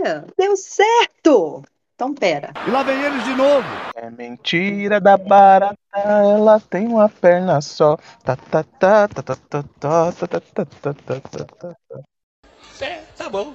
Olha, 0.00 0.24
deu 0.36 0.56
certo! 0.56 1.62
Então, 1.94 2.14
pera. 2.14 2.54
E 2.66 2.70
lá 2.70 2.82
vem 2.82 3.02
eles 3.02 3.22
de 3.24 3.34
novo. 3.34 3.68
É 3.94 4.08
mentira 4.10 4.98
da 4.98 5.18
barata, 5.18 5.76
ela 5.94 6.58
tem 6.58 6.86
uma 6.86 7.10
perna 7.10 7.60
só. 7.60 7.98
Tá, 8.24 8.34
tá, 8.34 8.64
tá, 8.64 9.08
tá, 9.08 9.22
tá, 9.22 9.36
tá, 9.36 9.62
tá, 9.62 10.12
tá, 10.12 10.26
tá, 10.26 10.40
tá, 10.40 10.64
tá, 10.64 10.94
tá, 10.94 11.44
tá, 11.44 11.76
tá. 11.88 12.00
É, 12.80 13.02
tá 13.14 13.28
bom. 13.28 13.54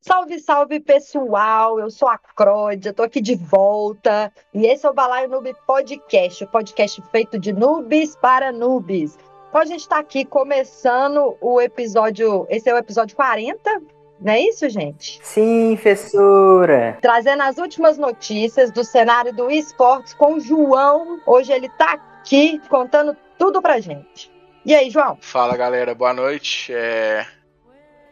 Salve, 0.00 0.38
salve, 0.40 0.80
pessoal! 0.80 1.78
Eu 1.78 1.90
sou 1.90 2.08
a 2.08 2.16
Cródia, 2.16 2.94
tô 2.94 3.02
aqui 3.02 3.20
de 3.20 3.34
volta. 3.34 4.32
E 4.54 4.64
esse 4.64 4.86
é 4.86 4.90
o 4.90 4.94
Balaio 4.94 5.28
Noob 5.28 5.54
Podcast, 5.66 6.42
o 6.42 6.48
podcast 6.48 7.02
feito 7.12 7.38
de 7.38 7.52
noobs 7.52 8.16
para 8.16 8.50
noobs. 8.50 9.18
Então 9.50 9.60
a 9.60 9.66
gente 9.66 9.86
tá 9.86 9.98
aqui 9.98 10.24
começando 10.24 11.36
o 11.42 11.60
episódio. 11.60 12.46
Esse 12.48 12.70
é 12.70 12.74
o 12.74 12.78
episódio 12.78 13.14
40, 13.14 13.82
não 14.22 14.32
é 14.32 14.40
isso, 14.40 14.68
gente? 14.68 15.18
Sim, 15.22 15.74
professora. 15.74 16.98
Trazendo 17.02 17.42
as 17.42 17.58
últimas 17.58 17.98
notícias 17.98 18.70
do 18.70 18.84
cenário 18.84 19.34
do 19.34 19.50
esportes 19.50 20.14
com 20.14 20.34
o 20.34 20.40
João. 20.40 21.20
Hoje 21.26 21.52
ele 21.52 21.68
tá 21.68 21.92
aqui 21.92 22.60
contando 22.68 23.16
tudo 23.36 23.60
pra 23.60 23.80
gente. 23.80 24.30
E 24.64 24.74
aí, 24.74 24.90
João? 24.90 25.18
Fala 25.20 25.56
galera, 25.56 25.94
boa 25.94 26.12
noite. 26.14 26.72
É... 26.72 27.26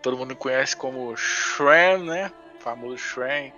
Todo 0.02 0.16
mundo 0.16 0.34
conhece 0.34 0.76
como 0.76 1.16
Shran, 1.16 1.98
né? 1.98 2.32
O 2.58 2.62
famoso 2.62 2.98
Shran. 2.98 3.52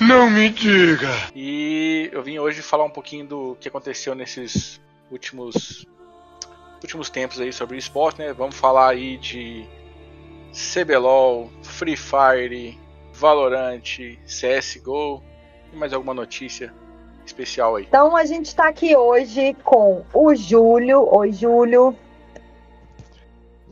Não 0.00 0.30
me 0.30 0.48
diga. 0.48 1.10
E 1.34 2.08
eu 2.12 2.22
vim 2.22 2.38
hoje 2.38 2.62
falar 2.62 2.84
um 2.84 2.90
pouquinho 2.90 3.26
do 3.26 3.56
que 3.60 3.68
aconteceu 3.68 4.14
nesses 4.14 4.80
últimos 5.10 5.86
últimos 6.82 7.08
tempos 7.08 7.40
aí 7.40 7.52
sobre 7.52 7.78
esporte, 7.78 8.18
né? 8.18 8.32
Vamos 8.32 8.56
falar 8.56 8.90
aí 8.90 9.16
de 9.16 9.66
CBLOL, 10.54 11.50
Free 11.62 11.96
Fire, 11.96 12.78
Valorant, 13.12 13.82
CSGO 14.26 15.22
e 15.72 15.76
mais 15.76 15.92
alguma 15.92 16.14
notícia 16.14 16.72
especial 17.26 17.76
aí. 17.76 17.84
Então 17.84 18.16
a 18.16 18.24
gente 18.24 18.54
tá 18.54 18.68
aqui 18.68 18.96
hoje 18.96 19.56
com 19.64 20.04
o 20.14 20.34
Júlio. 20.34 21.08
Oi, 21.12 21.32
Júlio. 21.32 21.96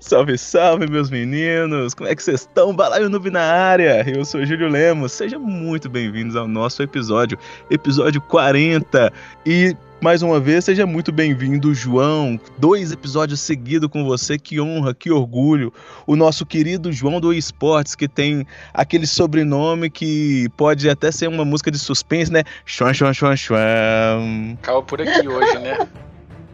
Salve, 0.00 0.36
salve, 0.36 0.90
meus 0.90 1.10
meninos! 1.10 1.94
Como 1.94 2.08
é 2.08 2.14
que 2.16 2.20
vocês 2.20 2.40
estão? 2.40 2.74
Balaio 2.74 3.08
Noob 3.08 3.30
na 3.30 3.40
área! 3.40 4.04
Eu 4.04 4.24
sou 4.24 4.44
Júlio 4.44 4.68
Lemos. 4.68 5.12
Sejam 5.12 5.38
muito 5.38 5.88
bem-vindos 5.88 6.34
ao 6.34 6.48
nosso 6.48 6.82
episódio, 6.82 7.38
episódio 7.70 8.20
40. 8.22 9.12
E 9.46 9.76
mais 10.02 10.20
uma 10.20 10.40
vez, 10.40 10.64
seja 10.64 10.84
muito 10.84 11.12
bem-vindo, 11.12 11.72
João. 11.72 12.38
Dois 12.58 12.90
episódios 12.90 13.40
seguidos 13.40 13.88
com 13.88 14.04
você, 14.04 14.36
que 14.36 14.60
honra, 14.60 14.92
que 14.92 15.12
orgulho. 15.12 15.72
O 16.04 16.16
nosso 16.16 16.44
querido 16.44 16.92
João 16.92 17.20
do 17.20 17.32
Esportes, 17.32 17.94
que 17.94 18.08
tem 18.08 18.44
aquele 18.74 19.06
sobrenome 19.06 19.88
que 19.88 20.48
pode 20.56 20.90
até 20.90 21.12
ser 21.12 21.28
uma 21.28 21.44
música 21.44 21.70
de 21.70 21.78
suspense, 21.78 22.32
né? 22.32 22.42
Chuan, 22.66 22.92
chuan, 22.92 23.14
chuan, 23.14 23.36
chuan. 23.36 24.56
Acaba 24.60 24.82
por 24.82 25.00
aqui 25.00 25.28
hoje, 25.28 25.58
né? 25.60 25.86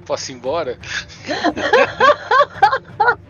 Posso 0.05 0.31
ir 0.31 0.35
embora? 0.35 0.79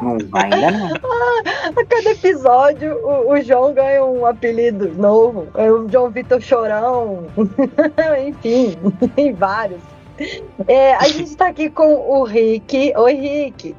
Não 0.00 0.18
vai 0.28 0.52
ainda 0.52 0.70
não. 0.70 0.88
A 1.76 1.84
cada 1.86 2.10
episódio 2.10 2.96
o, 3.04 3.32
o 3.32 3.40
João 3.42 3.72
ganha 3.72 4.04
um 4.04 4.26
apelido 4.26 4.88
novo. 4.94 5.48
É 5.54 5.70
o 5.70 5.88
João 5.88 6.10
Vitor 6.10 6.40
Chorão. 6.40 7.26
Enfim, 8.26 8.76
tem 9.14 9.32
vários. 9.32 9.80
É, 10.68 10.94
a 10.94 11.08
gente 11.08 11.36
tá 11.36 11.48
aqui 11.48 11.70
com 11.70 11.94
o 11.94 12.24
Rick. 12.24 12.92
Oi, 12.96 13.14
Rick. 13.14 13.76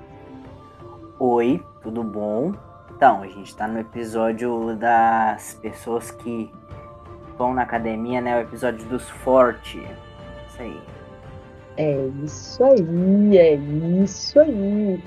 Oi, 1.19 1.63
tudo 1.81 2.03
bom? 2.03 2.53
Então, 2.95 3.21
a 3.21 3.27
gente 3.27 3.55
tá 3.55 3.67
no 3.67 3.79
episódio 3.79 4.75
das 4.75 5.57
pessoas 5.61 6.11
que 6.11 6.51
vão 7.37 7.53
na 7.53 7.63
academia, 7.63 8.21
né? 8.21 8.37
O 8.37 8.41
episódio 8.41 8.85
dos 8.87 9.09
forte. 9.09 9.77
Isso 10.47 10.61
aí. 10.61 10.81
É 11.77 12.07
isso 12.23 12.63
aí, 12.63 13.37
é 13.37 13.55
isso 13.55 14.39
aí. 14.39 15.03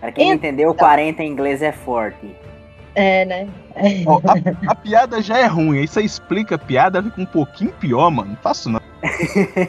Pra 0.00 0.12
quem 0.12 0.26
Então. 0.26 0.36
entendeu, 0.36 0.74
40 0.74 1.22
em 1.22 1.30
inglês 1.30 1.62
é 1.62 1.72
forte. 1.72 2.34
É, 2.94 3.24
né? 3.24 3.48
Ó, 4.06 4.20
a, 4.24 4.72
a 4.72 4.74
piada 4.74 5.22
já 5.22 5.38
é 5.38 5.46
ruim, 5.46 5.78
aí 5.78 5.86
você 5.86 6.00
explica 6.02 6.56
a 6.56 6.58
piada, 6.58 7.00
fica 7.02 7.20
um 7.20 7.26
pouquinho 7.26 7.70
pior, 7.72 8.10
mano. 8.10 8.30
Não 8.30 8.36
faço 8.36 8.68
não. 8.68 8.80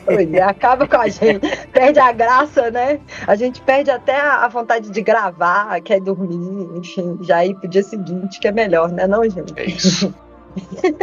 Pois 0.06 0.34
é, 0.34 0.42
acaba 0.42 0.88
com 0.88 0.96
a 0.98 1.08
gente, 1.08 1.42
perde 1.72 2.00
a 2.00 2.12
graça, 2.12 2.72
né? 2.72 3.00
A 3.28 3.36
gente 3.36 3.62
perde 3.62 3.92
até 3.92 4.20
a 4.20 4.46
a 4.46 4.48
vontade 4.48 4.90
de 4.90 5.02
gravar, 5.04 5.80
quer 5.82 6.00
dormir, 6.02 6.68
enfim, 6.76 7.20
já 7.22 7.46
ir 7.46 7.54
pro 7.56 7.68
dia 7.70 7.84
seguinte, 7.84 8.40
que 8.40 8.48
é 8.48 8.52
melhor, 8.52 8.92
né, 8.92 9.06
não, 9.06 9.24
gente? 9.30 9.54
É 9.56 9.66
isso. 9.66 10.14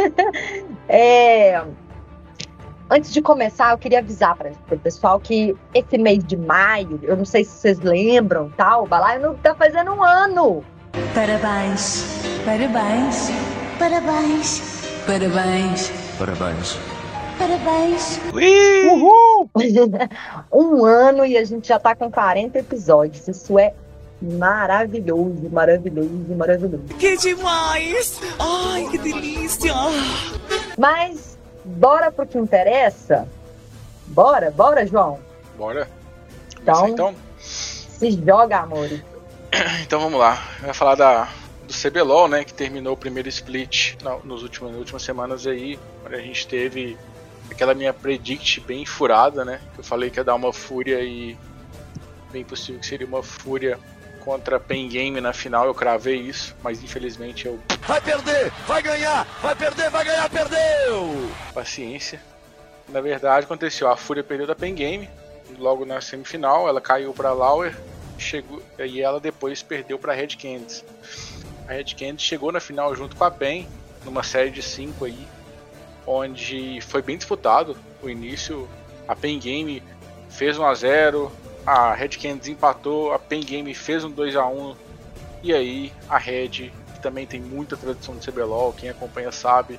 É, 0.89 1.61
Antes 2.89 3.11
de 3.11 3.21
começar, 3.21 3.71
eu 3.71 3.77
queria 3.77 3.99
avisar 3.99 4.35
para 4.37 4.51
o 4.71 4.79
pessoal 4.79 5.19
que 5.19 5.53
esse 5.73 5.97
mês 5.97 6.23
de 6.23 6.37
maio, 6.37 6.97
eu 7.03 7.17
não 7.17 7.25
sei 7.25 7.43
se 7.43 7.51
vocês 7.51 7.79
lembram, 7.81 8.49
tal, 8.55 8.85
o 8.85 8.87
Balaio 8.87 9.21
não 9.21 9.35
tá 9.35 9.53
fazendo 9.53 9.91
um 9.91 10.01
ano. 10.01 10.63
Parabéns, 11.13 12.05
parabéns, 12.45 13.29
parabéns, 13.77 14.61
parabéns, 15.05 15.91
Parabéns. 16.17 16.77
parabéns. 17.37 18.21
Ui! 18.33 18.85
Uhul! 18.87 19.49
um 20.53 20.85
ano 20.85 21.25
e 21.25 21.37
a 21.37 21.43
gente 21.43 21.67
já 21.67 21.77
tá 21.77 21.93
com 21.93 22.09
40 22.09 22.57
episódios. 22.57 23.27
Isso 23.27 23.59
é 23.59 23.73
maravilhoso, 24.21 25.49
maravilhoso, 25.51 26.35
maravilhoso. 26.37 26.83
Que 26.97 27.17
demais! 27.17 28.21
Ai, 28.39 28.87
que 28.89 28.97
delícia! 28.97 29.73
Mas 30.77 31.36
bora 31.67 32.11
pro 32.11 32.25
que 32.25 32.37
interessa? 32.37 33.27
Bora, 34.07 34.49
bora, 34.51 34.85
João. 34.87 35.19
Bora? 35.57 35.87
Então- 36.61 36.87
então? 36.87 37.15
Se 37.39 38.11
joga, 38.11 38.59
amor. 38.59 38.89
Então 39.81 39.99
vamos 39.99 40.19
lá. 40.19 40.41
Vai 40.61 40.73
falar 40.73 40.95
da, 40.95 41.29
do 41.65 41.73
CBLOL, 41.73 42.27
né? 42.27 42.43
Que 42.43 42.53
terminou 42.53 42.93
o 42.93 42.97
primeiro 42.97 43.29
split 43.29 43.95
na, 44.03 44.17
nos 44.17 44.43
últimos, 44.43 44.71
nas 44.71 44.79
últimas 44.79 45.01
semanas 45.01 45.47
aí. 45.47 45.79
A 46.05 46.17
gente 46.17 46.47
teve 46.47 46.97
aquela 47.49 47.73
minha 47.73 47.93
predict 47.93 48.59
bem 48.61 48.85
furada, 48.85 49.45
né? 49.45 49.61
Que 49.73 49.79
eu 49.79 49.83
falei 49.83 50.09
que 50.09 50.19
ia 50.19 50.23
dar 50.23 50.35
uma 50.35 50.51
fúria 50.51 51.01
e 51.01 51.37
bem 52.31 52.43
possível 52.43 52.81
que 52.81 52.87
seria 52.87 53.07
uma 53.07 53.23
fúria 53.23 53.79
contra 54.27 54.57
a 54.57 54.59
Pen 54.59 54.89
Game 54.89 55.21
na 55.21 55.31
final. 55.31 55.65
Eu 55.65 55.73
cravei 55.73 56.17
isso, 56.17 56.53
mas 56.61 56.83
infelizmente 56.83 57.45
eu 57.45 57.57
Vai 57.87 58.01
perder, 58.01 58.51
vai 58.67 58.81
ganhar, 58.81 59.25
vai 59.41 59.55
perder, 59.55 59.89
vai 59.89 60.03
ganhar, 60.03 60.29
perdeu! 60.29 61.31
paciência. 61.53 62.21
Na 62.89 62.99
verdade, 62.99 63.45
aconteceu. 63.45 63.87
A 63.87 63.95
Fúria 63.95 64.25
perdeu 64.25 64.45
da 64.45 64.53
Pen 64.53 64.75
Game 64.75 65.09
logo 65.57 65.85
na 65.85 66.01
semifinal. 66.01 66.67
Ela 66.67 66.81
caiu 66.81 67.13
para 67.13 67.31
Lauer 67.31 67.73
chegou, 68.17 68.61
e 68.77 69.01
ela 69.01 69.21
depois 69.21 69.63
perdeu 69.63 69.97
para 69.97 70.11
Red 70.11 70.35
Candies. 70.35 70.83
A 71.65 71.71
Red 71.71 71.95
Candies 71.97 72.23
chegou 72.23 72.51
na 72.51 72.59
final 72.59 72.93
junto 72.93 73.15
com 73.15 73.23
a 73.23 73.31
Pen, 73.31 73.65
numa 74.03 74.23
série 74.23 74.51
de 74.51 74.61
5 74.61 75.05
aí, 75.05 75.25
onde 76.05 76.81
foi 76.81 77.01
bem 77.01 77.15
disputado 77.15 77.77
o 78.03 78.09
início. 78.09 78.67
A 79.07 79.15
Pen 79.15 79.39
Game 79.39 79.81
fez 80.29 80.57
1 80.57 80.65
a 80.65 80.75
0 80.75 81.31
a 81.67 81.93
Red 81.93 82.09
Candies 82.09 82.47
empatou, 82.47 83.11
a 83.11 83.19
Pen 83.19 83.41
Game 83.41 83.73
fez 83.73 84.05
um 84.05 84.09
2 84.09 84.37
a 84.37 84.47
1 84.47 84.73
e 85.43 85.53
aí 85.53 85.93
a 86.07 86.17
Red, 86.17 86.71
que 86.93 86.99
também 87.01 87.27
tem 87.27 87.41
muita 87.41 87.75
tradição 87.75 88.15
de 88.15 88.25
CBLOL, 88.25 88.71
quem 88.71 88.89
acompanha 88.89 89.33
sabe, 89.33 89.77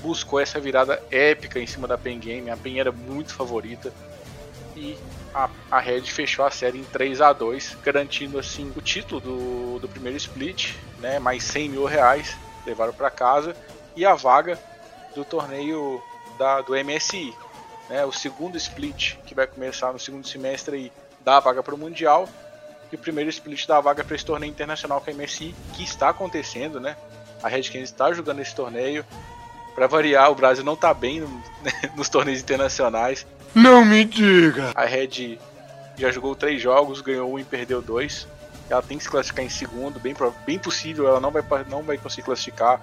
buscou 0.00 0.38
essa 0.38 0.60
virada 0.60 1.02
épica 1.10 1.58
em 1.58 1.66
cima 1.66 1.88
da 1.88 1.98
Pen 1.98 2.20
Game. 2.20 2.48
A 2.50 2.56
Pen 2.56 2.78
era 2.78 2.92
muito 2.92 3.34
favorita 3.34 3.92
e 4.76 4.96
a, 5.34 5.50
a 5.72 5.80
Red 5.80 6.02
fechou 6.02 6.44
a 6.44 6.52
série 6.52 6.78
em 6.78 6.84
3 6.84 7.20
a 7.20 7.32
2 7.32 7.78
garantindo 7.82 8.38
assim 8.38 8.72
o 8.76 8.80
título 8.80 9.20
do, 9.20 9.78
do 9.80 9.88
primeiro 9.88 10.16
split, 10.16 10.74
né, 11.00 11.18
mais 11.18 11.42
100 11.42 11.68
mil 11.68 11.84
reais 11.84 12.36
levaram 12.64 12.92
para 12.92 13.10
casa 13.10 13.56
e 13.96 14.06
a 14.06 14.14
vaga 14.14 14.56
do 15.16 15.24
torneio 15.24 16.00
da, 16.38 16.60
do 16.60 16.74
MSI, 16.76 17.34
né, 17.90 18.04
o 18.04 18.12
segundo 18.12 18.56
split 18.56 19.16
que 19.26 19.34
vai 19.34 19.48
começar 19.48 19.92
no 19.92 19.98
segundo 19.98 20.26
semestre 20.28 20.76
aí, 20.76 20.92
dá 21.24 21.36
a 21.36 21.40
vaga 21.40 21.62
para 21.62 21.74
o 21.74 21.78
Mundial 21.78 22.28
e 22.92 22.96
o 22.96 22.98
primeiro 22.98 23.30
split 23.30 23.66
dá 23.66 23.78
a 23.78 23.80
vaga 23.80 24.04
para 24.04 24.14
esse 24.14 24.24
torneio 24.24 24.50
internacional 24.50 25.00
com 25.00 25.10
a 25.10 25.14
MSI 25.14 25.54
que 25.72 25.82
está 25.82 26.10
acontecendo, 26.10 26.78
né? 26.78 26.96
A 27.42 27.48
Red 27.48 27.64
Canids 27.64 27.90
está 27.90 28.12
jogando 28.12 28.40
esse 28.40 28.54
torneio. 28.54 29.04
Para 29.74 29.86
variar, 29.88 30.30
o 30.30 30.34
Brasil 30.34 30.62
não 30.64 30.76
tá 30.76 30.94
bem 30.94 31.20
no- 31.20 31.42
nos 31.96 32.08
torneios 32.08 32.40
internacionais. 32.40 33.26
Não 33.54 33.84
me 33.84 34.04
diga! 34.04 34.72
A 34.74 34.84
Red 34.84 35.38
já 35.96 36.10
jogou 36.10 36.34
três 36.34 36.60
jogos, 36.62 37.00
ganhou 37.00 37.32
um 37.32 37.38
e 37.38 37.44
perdeu 37.44 37.82
dois. 37.82 38.26
Ela 38.70 38.82
tem 38.82 38.96
que 38.96 39.04
se 39.04 39.10
classificar 39.10 39.44
em 39.44 39.48
segundo, 39.50 40.00
bem, 40.00 40.14
bem 40.46 40.58
possível, 40.58 41.06
ela 41.06 41.20
não 41.20 41.30
vai, 41.30 41.42
não 41.68 41.82
vai 41.82 41.98
conseguir 41.98 42.22
classificar. 42.22 42.80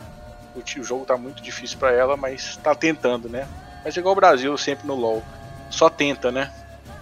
O, 0.56 0.60
o 0.60 0.84
jogo 0.84 1.06
tá 1.06 1.18
muito 1.18 1.42
difícil 1.42 1.78
para 1.80 1.92
ela, 1.92 2.16
mas 2.18 2.58
tá 2.58 2.76
tentando, 2.76 3.28
né? 3.30 3.48
Mas 3.84 3.98
é 3.98 4.00
igual 4.00 4.14
o 4.14 4.16
Brasil, 4.16 4.56
sempre 4.58 4.86
no 4.86 4.94
LoL. 4.96 5.24
Só 5.72 5.90
tenta, 5.90 6.32
né? 6.32 6.52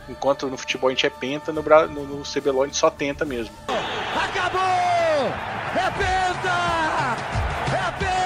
Enquanto 0.09 0.47
no 0.47 0.57
futebol 0.57 0.89
a 0.89 0.91
gente 0.91 1.06
é 1.06 1.09
penta, 1.09 1.53
no, 1.53 1.61
Bra... 1.61 1.85
no, 1.85 2.03
no 2.03 2.23
a 2.23 2.65
gente 2.65 2.77
só 2.77 2.89
tenta 2.89 3.23
mesmo. 3.23 3.53
Acabou! 3.67 4.59
É 4.59 5.91
penta! 5.97 6.50
É 7.75 7.91
penta! 8.00 8.19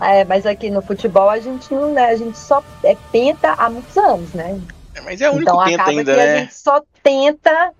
é, 0.06 0.24
mas 0.24 0.46
aqui 0.46 0.70
no 0.70 0.80
futebol 0.80 1.28
a 1.28 1.40
gente 1.40 1.74
não, 1.74 1.92
né? 1.92 2.06
A 2.06 2.16
gente 2.16 2.38
só 2.38 2.62
é 2.84 2.96
penta 3.10 3.52
há 3.58 3.68
muitos 3.68 3.96
anos, 3.96 4.32
né? 4.32 4.60
É, 4.94 5.00
mas 5.00 5.20
é 5.20 5.28
o 5.28 5.32
único 5.32 5.50
então, 5.50 5.64
penta 5.64 5.90
ainda, 5.90 6.16
né? 6.16 6.22
A 6.22 6.38
gente 6.38 6.54
só 6.54 6.80
tenta 7.02 7.72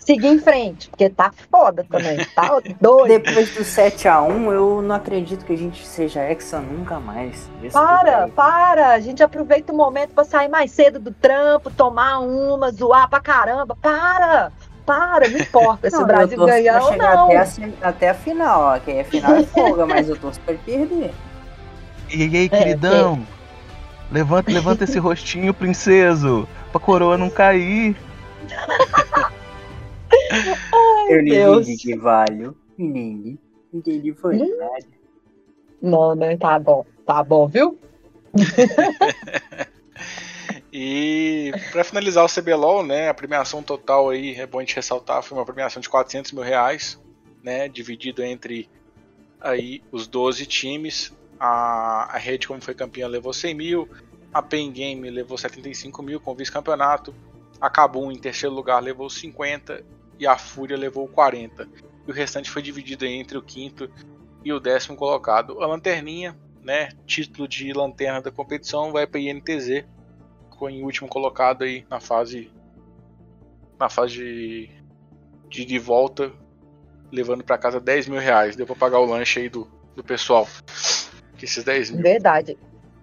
seguir 0.00 0.28
em 0.28 0.38
frente, 0.38 0.88
porque 0.88 1.08
tá 1.08 1.32
foda 1.50 1.84
também, 1.88 2.24
tá 2.34 2.60
doido. 2.80 3.08
Depois 3.08 3.50
do 3.54 3.62
7x1, 3.62 4.52
eu 4.52 4.82
não 4.82 4.94
acredito 4.94 5.44
que 5.44 5.52
a 5.52 5.58
gente 5.58 5.86
seja 5.86 6.20
hexa 6.20 6.60
nunca 6.60 6.98
mais. 7.00 7.48
Desculpa 7.60 7.86
Para, 7.86 8.28
para. 8.28 8.88
A 8.88 9.00
gente 9.00 9.22
aproveita 9.22 9.72
o 9.72 9.76
momento 9.76 10.10
pra 10.14 10.24
sair 10.24 10.48
mais 10.48 10.70
cedo 10.70 10.98
do 10.98 11.12
trampo, 11.12 11.70
tomar 11.70 12.20
uma, 12.20 12.70
zoar 12.70 13.08
pra 13.08 13.20
caramba. 13.20 13.76
Para, 13.80 14.52
para, 14.84 15.28
não 15.28 15.38
importa 15.38 15.90
se 15.90 15.96
o 15.96 16.06
Brasil 16.06 16.36
torço 16.36 16.54
ganhar 16.54 16.82
ou 16.82 16.92
chegar 16.92 17.14
não. 17.14 17.24
Até 17.26 17.38
a, 17.38 17.88
até 17.88 18.08
a 18.10 18.14
final, 18.14 18.60
ó. 18.62 18.78
Que 18.78 19.00
a 19.00 19.04
final 19.04 19.34
é 19.36 19.44
folga, 19.44 19.86
mas 19.86 20.08
eu 20.08 20.16
torço 20.16 20.40
pra 20.40 20.54
ele 20.54 20.62
perder. 20.64 21.14
E 22.12 22.22
aí, 22.22 22.46
É, 22.46 22.48
queridão? 22.48 23.24
Levanta, 24.10 24.50
levanta 24.50 24.84
esse 24.84 24.98
rostinho, 24.98 25.54
princeso, 25.54 26.48
pra 26.72 26.80
coroa 26.80 27.16
não 27.16 27.30
cair. 27.30 27.96
Eu 31.08 31.22
nem 31.22 31.32
Deus. 31.32 31.66
que 31.80 31.96
vale. 31.96 32.50
Entendi. 32.78 33.38
Entendi, 33.72 34.12
foi 34.14 34.36
Hum. 34.36 34.56
nada. 34.58 34.86
Não, 35.80 36.14
né? 36.14 36.36
Tá 36.36 36.58
bom, 36.58 36.84
tá 37.06 37.22
bom, 37.22 37.46
viu? 37.46 37.78
E 40.72 41.52
para 41.72 41.82
finalizar 41.82 42.24
o 42.24 42.28
CBLOL, 42.28 42.84
né, 42.84 43.08
a 43.08 43.14
premiação 43.14 43.60
total 43.60 44.08
aí, 44.10 44.34
é 44.36 44.46
bom 44.46 44.58
a 44.58 44.62
gente 44.62 44.76
ressaltar, 44.76 45.20
foi 45.20 45.36
uma 45.36 45.44
premiação 45.44 45.80
de 45.82 45.88
400 45.88 46.30
mil 46.30 46.44
reais, 46.44 46.96
né, 47.42 47.68
dividido 47.68 48.22
entre 48.22 48.68
aí 49.40 49.82
os 49.90 50.06
12 50.06 50.46
times. 50.46 51.12
A, 51.40 52.14
a 52.14 52.18
Red, 52.18 52.40
como 52.46 52.60
foi 52.62 52.74
campeã, 52.74 53.08
levou 53.08 53.32
100 53.32 53.54
mil, 53.54 53.88
a 54.32 54.40
Pen 54.42 54.70
Game 54.70 55.10
levou 55.10 55.36
75 55.36 56.02
mil 56.04 56.20
com 56.20 56.34
vice-campeonato, 56.36 57.12
a 57.60 57.68
Kabum 57.68 58.10
em 58.10 58.18
terceiro 58.18 58.54
lugar 58.54 58.82
levou 58.82 59.10
50 59.10 59.84
e 60.18 60.26
a 60.26 60.36
Fúria 60.36 60.76
levou 60.76 61.06
40. 61.06 61.68
E 62.06 62.10
o 62.10 62.14
restante 62.14 62.50
foi 62.50 62.62
dividido 62.62 63.04
entre 63.04 63.36
o 63.36 63.42
quinto 63.42 63.90
e 64.44 64.52
o 64.52 64.60
décimo 64.60 64.96
colocado. 64.96 65.62
A 65.62 65.66
Lanterninha, 65.66 66.36
né, 66.62 66.88
título 67.06 67.46
de 67.46 67.72
lanterna 67.72 68.20
da 68.20 68.30
competição, 68.30 68.92
vai 68.92 69.06
para 69.06 69.20
a 69.20 69.22
INTZ, 69.22 69.84
ficou 70.50 70.70
em 70.70 70.82
último 70.82 71.08
colocado 71.08 71.64
aí 71.64 71.86
na 71.90 72.00
fase 72.00 72.50
na 73.78 73.88
fase 73.88 74.14
de, 74.14 74.70
de, 75.48 75.64
de 75.64 75.78
volta, 75.78 76.30
levando 77.10 77.42
para 77.42 77.56
casa 77.56 77.80
10 77.80 78.08
mil 78.08 78.20
reais. 78.20 78.54
Deu 78.54 78.66
para 78.66 78.76
pagar 78.76 78.98
o 78.98 79.06
lanche 79.06 79.40
aí 79.40 79.48
do, 79.48 79.66
do 79.96 80.04
pessoal. 80.04 80.46
Que 81.38 81.46
esses 81.46 81.64
10 81.64 81.92
mil. 81.92 82.02
Verdade. 82.02 82.58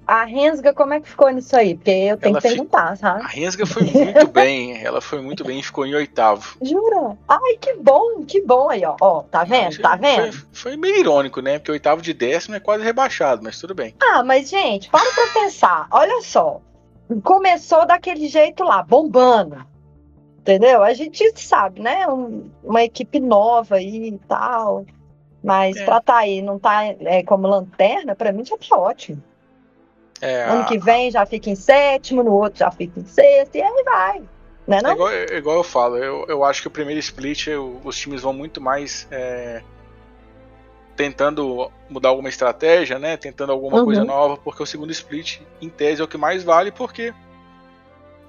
A 0.07 0.23
Rensga, 0.23 0.73
como 0.73 0.93
é 0.93 1.01
que 1.01 1.09
ficou 1.09 1.29
nisso 1.29 1.53
aí? 1.55 1.75
Porque 1.75 1.91
eu 1.91 2.15
tenho 2.17 2.31
Ela 2.33 2.41
que 2.41 2.47
fi- 2.47 2.53
perguntar, 2.55 2.91
A 2.91 2.95
sabe? 2.95 3.23
Rensga 3.27 3.65
foi 3.65 3.83
muito 3.83 4.27
bem, 4.31 4.81
ela 4.81 5.01
foi 5.01 5.21
muito 5.21 5.43
bem 5.43 5.59
e 5.59 5.63
ficou 5.63 5.85
em 5.85 5.93
oitavo. 5.95 6.55
Jura? 6.61 7.17
Ai, 7.27 7.57
que 7.59 7.73
bom, 7.75 8.23
que 8.25 8.41
bom 8.41 8.69
aí, 8.69 8.85
ó. 8.85 8.95
Ó, 9.01 9.23
tá 9.23 9.43
vendo? 9.43 9.77
Tá 9.81 9.97
vendo? 9.97 10.31
Foi, 10.31 10.45
foi 10.53 10.77
meio 10.77 10.95
irônico, 10.99 11.41
né? 11.41 11.59
Porque 11.59 11.71
oitavo 11.71 12.01
de 12.01 12.13
décimo 12.13 12.55
é 12.55 12.59
quase 12.61 12.85
rebaixado, 12.85 13.41
mas 13.43 13.59
tudo 13.59 13.75
bem. 13.75 13.93
Ah, 14.01 14.23
mas, 14.23 14.49
gente, 14.49 14.89
para 14.89 15.11
pra 15.11 15.41
pensar. 15.41 15.87
Olha 15.91 16.21
só. 16.21 16.61
Começou 17.23 17.85
daquele 17.85 18.27
jeito 18.29 18.63
lá, 18.63 18.81
bombando. 18.83 19.65
Entendeu? 20.39 20.81
A 20.83 20.93
gente 20.93 21.33
sabe, 21.37 21.81
né? 21.81 22.07
Um- 22.07 22.49
uma 22.63 22.81
equipe 22.83 23.19
nova 23.19 23.75
aí 23.75 24.07
e 24.09 24.17
tal. 24.27 24.85
Mas 25.43 25.75
É. 25.75 25.83
pra 25.85 25.99
tá 26.01 26.17
aí, 26.17 26.41
não 26.41 26.57
tá 26.57 26.85
é, 26.85 27.23
como 27.23 27.47
lanterna, 27.47 28.15
pra 28.15 28.31
mim 28.31 28.45
já 28.45 28.57
tá 28.57 28.77
ótimo. 28.77 29.21
É, 30.21 30.43
Ano 30.45 30.65
que 30.65 30.77
vem 30.79 31.11
já 31.11 31.25
fica 31.25 31.49
em 31.49 31.55
sétimo, 31.55 32.23
no 32.23 32.33
outro 32.33 32.59
já 32.59 32.71
fica 32.71 32.99
em 32.99 33.05
sexto, 33.05 33.55
e 33.55 33.61
aí 33.61 33.83
vai. 33.83 34.19
Né, 34.67 34.77
É 34.77 34.81
não? 34.81 34.91
igual, 34.91 35.09
é 35.09 35.37
igual 35.37 35.57
eu 35.57 35.63
falo, 35.63 35.97
eu, 35.97 36.25
eu 36.27 36.43
acho 36.43 36.61
que 36.61 36.67
o 36.67 36.71
primeiro 36.71 36.99
split 36.99 37.47
eu- 37.47 37.79
os 37.85 37.97
times 37.97 38.21
vão 38.21 38.33
muito 38.33 38.59
mais 38.59 39.07
é, 39.11 39.61
tentando 40.95 41.71
mudar 41.89 42.09
alguma 42.09 42.27
estratégia, 42.29 42.97
né? 42.97 43.15
Tentando 43.17 43.51
alguma 43.51 43.77
Uhum. 43.77 43.85
coisa 43.85 44.03
nova, 44.03 44.37
porque 44.37 44.61
o 44.63 44.65
segundo 44.65 44.91
split, 44.91 45.39
em 45.61 45.69
tese, 45.69 46.01
é 46.01 46.03
o 46.03 46.07
que 46.07 46.17
mais 46.17 46.43
vale, 46.43 46.71
porque 46.71 47.13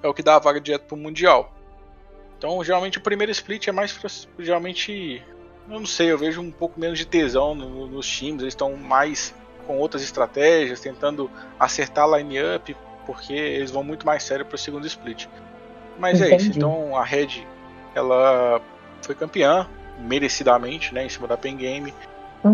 é 0.03 0.07
o 0.07 0.13
que 0.13 0.23
dá 0.23 0.35
a 0.35 0.39
vaga 0.39 0.61
direto 0.61 0.83
pro 0.85 0.95
Mundial. 0.95 1.51
Então, 2.37 2.63
geralmente 2.63 2.97
o 2.99 3.01
primeiro 3.01 3.31
split 3.31 3.67
é 3.67 3.71
mais 3.71 3.97
geralmente, 4.37 5.21
eu 5.67 5.79
não 5.79 5.85
sei, 5.85 6.11
eu 6.11 6.17
vejo 6.17 6.39
um 6.41 6.51
pouco 6.51 6.79
menos 6.79 6.97
de 6.97 7.05
tesão 7.05 7.53
no- 7.53 7.87
nos 7.87 8.07
times, 8.07 8.41
eles 8.41 8.53
estão 8.53 8.77
mais 8.77 9.33
com 9.69 9.77
outras 9.77 10.01
estratégias, 10.01 10.79
tentando 10.79 11.29
acertar 11.59 12.11
a 12.11 12.17
line-up, 12.17 12.75
porque 13.05 13.33
eles 13.33 13.69
vão 13.69 13.83
muito 13.83 14.03
mais 14.03 14.23
sério 14.23 14.43
pro 14.43 14.57
segundo 14.57 14.87
split. 14.87 15.27
Mas 15.99 16.19
é 16.19 16.25
isso, 16.35 16.47
Entendi. 16.47 16.57
então 16.57 16.97
a 16.97 17.03
Red 17.03 17.45
ela 17.93 18.59
foi 19.03 19.13
campeã 19.13 19.67
merecidamente, 19.99 20.91
né, 20.91 21.05
em 21.05 21.09
cima 21.09 21.27
da 21.27 21.37
Pen 21.37 21.55
Game 21.55 21.93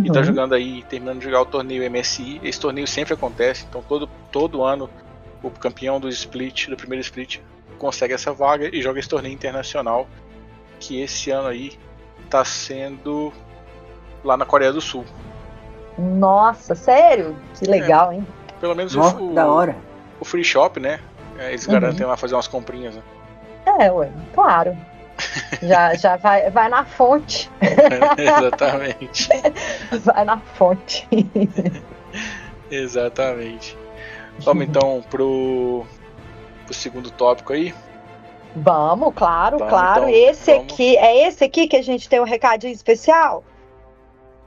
e 0.04 0.10
tá 0.12 0.20
Uhum. 0.20 0.24
jogando 0.26 0.56
aí, 0.56 0.84
terminando 0.90 1.20
de 1.20 1.26
jogar 1.26 1.40
o 1.40 1.46
torneio 1.46 1.90
MSI. 1.90 2.42
Esse 2.44 2.60
torneio 2.60 2.86
sempre 2.86 3.14
acontece, 3.14 3.66
então 3.70 3.82
todo, 3.82 4.10
todo 4.30 4.62
ano 4.62 4.90
o 5.42 5.50
campeão 5.50 6.02
do 6.02 6.10
split, 6.10 6.68
do 6.68 6.76
primeiro 6.76 7.02
split, 7.02 7.40
consegue 7.78 8.14
essa 8.14 8.34
vaga 8.34 8.76
e 8.76 8.82
joga 8.82 9.00
esse 9.00 9.08
torneio 9.08 9.34
internacional, 9.34 10.06
que 10.82 11.00
esse 11.00 11.32
ano 11.32 11.48
aí 11.48 11.80
tá 12.30 12.44
sendo 12.44 13.32
lá 14.22 14.36
na 14.36 14.46
Coreia 14.46 14.74
do 14.74 14.82
Sul. 14.82 15.06
Nossa, 15.98 16.76
sério? 16.76 17.36
Que 17.58 17.66
legal, 17.66 18.12
hein? 18.12 18.26
Pelo 18.60 18.76
menos 18.76 18.96
Nossa, 18.96 19.18
o, 19.18 19.34
da 19.34 19.48
hora. 19.48 19.76
o 20.20 20.26
free 20.26 20.44
shop, 20.44 20.80
né? 20.80 21.00
é, 21.40 21.50
Eles 21.50 21.66
Uhum. 21.68 21.74
garantem 21.74 22.06
lá 22.06 22.16
fazer 22.18 22.36
umas 22.36 22.48
comprinhas. 22.48 22.96
Né? 22.96 23.02
É, 23.80 23.92
ué, 23.92 24.10
claro. 24.34 24.76
Já, 25.64 25.94
já 25.96 26.18
vai, 26.18 26.50
vai 26.52 26.68
na 26.68 26.84
fonte. 26.84 27.50
Exatamente. 28.18 29.30
Vai 30.04 30.26
na 30.26 30.38
fonte. 30.40 31.08
Exatamente. 32.70 33.78
Vamos 34.40 34.66
então 34.66 35.02
pro, 35.10 35.86
pro 36.66 36.74
segundo 36.74 37.10
tópico 37.12 37.54
aí. 37.54 37.74
Vamos, 38.56 39.14
claro, 39.16 39.58
Vamos, 39.58 39.72
claro. 39.74 40.10
então, 40.10 40.30
esse 40.30 40.54
vamos. 40.54 40.74
aqui, 40.74 40.98
é 40.98 41.28
esse 41.28 41.44
aqui 41.44 41.68
que 41.68 41.76
a 41.76 41.82
gente 41.82 42.08
tem 42.10 42.20
um 42.20 42.26
recadinho 42.26 42.74
especial? 42.74 43.44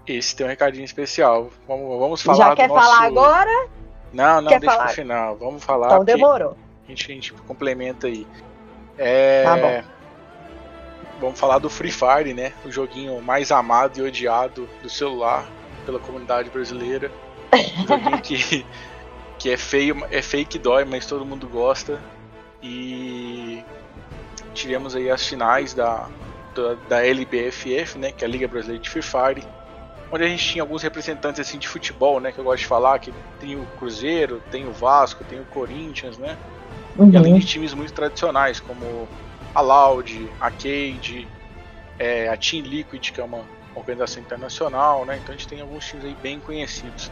Esse 0.09 0.35
tem 0.35 0.47
um 0.47 0.49
recadinho 0.49 0.85
especial. 0.85 1.51
Vamos, 1.67 1.99
vamos 1.99 2.23
falar 2.23 2.49
Já 2.49 2.57
quer 2.57 2.69
nosso... 2.69 2.81
falar 2.81 3.07
agora? 3.07 3.69
Não, 4.13 4.41
não, 4.41 4.49
Quer 4.51 4.61
deixa 4.61 4.75
falar? 4.75 4.87
pro 4.87 4.95
final. 4.95 5.37
Vamos 5.37 5.65
falar. 5.65 5.87
Então 5.89 6.05
demorou. 6.05 6.57
A 6.87 6.89
gente, 6.89 7.11
a 7.11 7.15
gente 7.15 7.33
complementa 7.33 8.07
aí. 8.07 8.27
É... 8.97 9.45
Tá 9.45 9.57
bom. 9.57 9.83
Vamos 11.21 11.39
falar 11.39 11.59
do 11.59 11.69
Free 11.69 11.91
Fire, 11.91 12.33
né? 12.33 12.53
O 12.65 12.71
joguinho 12.71 13.21
mais 13.21 13.51
amado 13.51 13.99
e 13.99 14.03
odiado 14.03 14.69
do 14.83 14.89
celular 14.89 15.49
pela 15.85 15.99
comunidade 15.99 16.49
brasileira. 16.49 17.11
Um 17.53 17.87
joguinho 17.87 18.21
que, 18.23 18.65
que 19.39 19.51
é 19.51 19.57
feio, 19.57 20.07
é 20.11 20.23
feio 20.23 20.47
que 20.47 20.59
dói, 20.59 20.85
mas 20.85 21.07
todo 21.07 21.25
mundo 21.25 21.47
gosta. 21.49 22.01
E 22.63 23.63
tivemos 24.55 24.97
aí 24.97 25.11
as 25.11 25.27
finais 25.27 25.75
da, 25.75 26.09
da, 26.55 26.75
da 26.89 27.07
LBFF, 27.07 27.99
né? 27.99 28.13
Que 28.13 28.25
é 28.25 28.29
a 28.29 28.31
Liga 28.31 28.49
Brasileira 28.49 28.83
de 28.83 28.89
Free 28.89 29.03
Fire. 29.03 29.45
Onde 30.11 30.25
a 30.25 30.29
gente 30.29 30.45
tinha 30.47 30.63
alguns 30.63 30.83
representantes 30.83 31.41
assim 31.41 31.59
de 31.59 31.69
futebol, 31.69 32.19
né? 32.21 32.33
Que 32.33 32.39
eu 32.39 32.45
gosto 32.45 32.61
de 32.63 32.67
falar, 32.67 32.99
que 32.99 33.13
tem 33.41 33.57
o 33.57 33.67
Cruzeiro, 33.79 34.43
tem 34.51 34.67
o 34.67 34.73
Vasco, 34.73 35.23
tem 35.25 35.39
o 35.41 35.45
Corinthians, 35.45 36.17
né? 36.17 36.39
E 37.13 37.17
além 37.17 37.35
Uhum. 37.35 37.39
de 37.39 37.47
times 37.47 37.75
muito 37.75 37.93
tradicionais, 37.93 38.59
como 38.61 39.09
a 39.55 39.61
Loud, 39.61 40.31
a 40.41 40.51
Cade, 40.51 41.29
é, 41.99 42.29
a 42.29 42.37
Team 42.37 42.63
Liquid, 42.63 43.11
que 43.13 43.21
é 43.21 43.25
uma 43.25 43.45
organização 43.75 44.23
internacional, 44.23 45.05
né? 45.05 45.19
Então 45.23 45.35
a 45.35 45.39
gente 45.39 45.49
tem 45.49 45.61
alguns 45.61 45.87
times 45.87 46.05
aí 46.07 46.15
bem 46.15 46.41
conhecidos. 46.41 47.11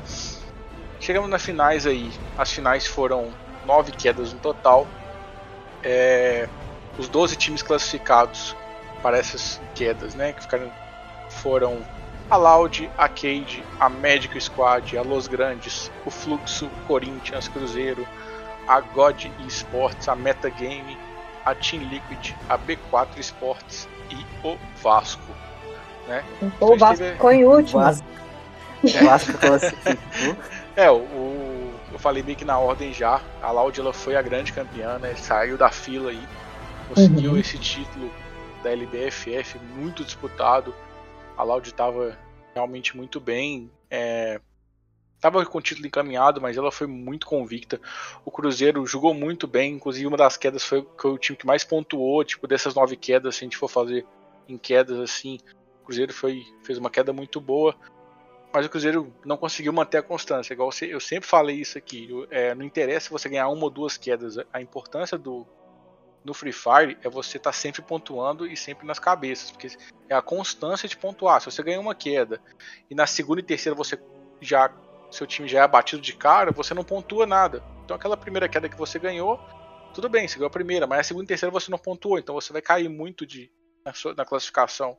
Chegamos 0.99 1.29
nas 1.29 1.43
finais 1.45 1.87
aí. 1.87 2.11
As 2.37 2.51
finais 2.51 2.87
foram 2.87 3.31
nove 3.65 3.93
quedas 3.93 4.33
no 4.33 4.39
total. 4.41 4.89
É, 5.83 6.49
os 6.97 7.09
12 7.09 7.37
times 7.37 7.63
classificados 7.63 8.57
para 9.03 9.19
essas 9.19 9.61
quedas, 9.75 10.15
né? 10.15 10.33
Que 10.33 10.43
ficaram, 10.43 10.71
foram 11.29 11.85
a 12.31 12.37
Loud, 12.37 12.91
a 12.99 13.09
Cade, 13.09 13.63
a 13.79 13.89
Magic 13.89 14.39
Squad, 14.41 14.97
a 14.97 15.03
Los 15.03 15.29
Grandes, 15.29 15.91
o 16.05 16.11
Fluxo, 16.11 16.67
o 16.67 16.87
Corinthians, 16.87 17.49
Cruzeiro, 17.49 18.07
a 18.67 18.81
God 18.81 19.27
Esports, 19.47 20.09
a 20.09 20.17
Metagame, 20.17 20.99
a 21.45 21.55
Team 21.55 21.83
Liquid, 21.85 22.35
a 22.49 22.59
B4 22.59 23.09
Esports 23.19 23.89
e 24.11 24.17
o 24.47 24.59
Vasco. 24.83 25.23
Né? 26.09 26.25
O 26.61 26.77
Vasco 26.77 27.05
ficou 27.05 27.31
em 27.33 27.45
último. 27.45 27.81
Vasco, 27.81 28.07
Vasco 29.03 29.33
classificou. 29.39 30.37
É, 30.77 30.91
o, 30.91 30.97
o- 30.97 31.73
eu 31.91 31.99
falei 31.99 32.23
meio 32.23 32.37
que 32.37 32.45
na 32.45 32.59
ordem 32.59 32.93
já. 32.93 33.19
A 33.41 33.51
Loud 33.51 33.81
ela 33.81 33.95
foi 33.95 34.15
a 34.15 34.21
grande 34.21 34.53
campeã, 34.53 34.99
né? 34.99 35.15
Saiu 35.17 35.57
da 35.57 35.71
fila 35.71 36.11
aí, 36.11 36.21
conseguiu 36.87 37.31
Uhum. 37.31 37.39
esse 37.39 37.57
título 37.57 38.13
da 38.63 38.71
LBFF 38.73 39.59
muito 39.75 40.05
disputado. 40.05 40.75
A 41.37 41.43
Loud 41.43 41.69
estava 41.69 42.19
realmente 42.55 42.97
muito 42.97 43.21
bem. 43.21 43.71
é, 43.91 44.41
Tava 45.21 45.45
com 45.47 45.59
o 45.59 45.63
título 45.63 45.87
encaminhado, 45.87 46.41
mas 46.41 46.57
ela 46.57 46.71
foi 46.71 46.87
muito 46.87 47.27
convicta. 47.27 47.81
O 48.25 48.31
Cruzeiro 48.31 48.87
jogou 48.87 49.15
muito 49.15 49.47
bem, 49.47 49.75
inclusive 49.75 50.07
uma 50.07 50.17
das 50.17 50.37
quedas 50.37 50.63
foi, 50.63 50.87
foi 50.99 51.11
o 51.11 51.19
time 51.19 51.37
que 51.37 51.47
mais 51.47 51.65
pontuou, 51.65 52.23
tipo, 52.23 52.47
dessas 52.47 52.75
nove 52.75 52.97
quedas, 52.97 53.37
se 53.37 53.45
a 53.45 53.47
gente 53.47 53.57
for 53.57 53.69
fazer 53.69 54.07
em 54.49 54.59
quedas 54.59 54.99
assim, 55.01 55.39
o 55.83 55.87
Cruzeiro 55.87 56.13
foi, 56.13 56.45
fez 56.63 56.79
uma 56.79 56.91
queda 56.91 57.13
muito 57.13 57.41
boa. 57.41 57.75
Mas 58.53 58.67
o 58.67 58.71
Cruzeiro 58.71 59.13
não 59.25 59.37
conseguiu 59.37 59.73
manter 59.73 59.99
a 59.99 60.03
constância. 60.03 60.55
Igual 60.55 60.71
eu 60.83 61.01
sempre 61.01 61.29
falei 61.29 61.57
isso 61.57 61.77
aqui. 61.77 62.09
É, 62.31 62.55
não 62.55 62.65
interessa 62.65 63.11
você 63.11 63.29
ganhar 63.29 63.49
uma 63.49 63.65
ou 63.65 63.71
duas 63.71 63.97
quedas. 63.97 64.39
A 64.53 64.61
importância 64.63 65.19
do 65.19 65.47
no 66.27 66.35
Free 66.35 66.53
Fire 66.53 66.99
é 67.03 67.09
você 67.09 67.37
estar 67.37 67.53
tá 67.53 67.57
sempre 67.57 67.81
pontuando 67.81 68.47
e 68.47 68.57
sempre 68.57 68.85
nas 68.85 68.99
cabeças. 68.99 69.53
Porque 69.53 69.69
é 70.09 70.15
a 70.15 70.21
constância 70.21 70.89
de 70.89 70.97
pontuar. 70.97 71.41
Se 71.41 71.47
você 71.47 71.63
ganha 71.63 71.81
uma 71.81 71.95
queda 71.95 72.41
e 72.91 72.95
na 72.95 73.07
segunda 73.07 73.41
e 73.41 73.45
terceira 73.45 73.77
você 73.77 73.99
já 74.41 74.71
seu 75.09 75.25
time 75.25 75.47
já 75.47 75.61
é 75.61 75.63
abatido 75.63 76.03
de 76.03 76.13
cara, 76.13 76.51
você 76.51 76.75
não 76.75 76.83
pontua 76.83 77.25
nada. 77.27 77.63
Então 77.85 77.97
aquela 77.97 78.17
primeira 78.17 78.49
queda 78.49 78.69
que 78.69 78.77
você 78.77 78.99
ganhou, 78.99 79.41
tudo 79.95 80.09
bem, 80.09 80.27
você 80.27 80.35
ganhou 80.35 80.49
a 80.49 80.51
primeira, 80.51 80.85
mas 80.85 80.99
a 80.99 81.05
segunda 81.05 81.25
e 81.25 81.29
terceira 81.29 81.53
você 81.53 81.71
não 81.71 81.79
pontuou, 81.79 82.19
então 82.19 82.35
você 82.35 82.53
vai 82.53 82.61
cair 82.61 82.89
muito 82.89 83.25
de, 83.25 83.51
na, 83.85 83.95
sua, 83.95 84.13
na 84.15 84.25
classificação. 84.25 84.99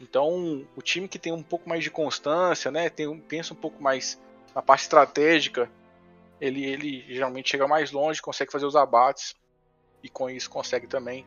Então 0.00 0.64
o 0.76 0.80
time 0.80 1.08
que 1.08 1.18
tem 1.18 1.32
um 1.32 1.42
pouco 1.42 1.68
mais 1.68 1.82
de 1.82 1.90
constância, 1.90 2.70
né, 2.70 2.88
tem, 2.88 3.18
pensa 3.18 3.52
um 3.52 3.56
pouco 3.56 3.82
mais 3.82 4.22
na 4.54 4.62
parte 4.62 4.82
estratégica, 4.82 5.68
ele, 6.40 6.64
ele 6.64 7.04
geralmente 7.08 7.50
chega 7.50 7.66
mais 7.66 7.90
longe, 7.90 8.22
consegue 8.22 8.52
fazer 8.52 8.66
os 8.66 8.76
abates 8.76 9.34
e 10.04 10.08
com 10.10 10.28
isso 10.28 10.50
consegue 10.50 10.86
também 10.86 11.26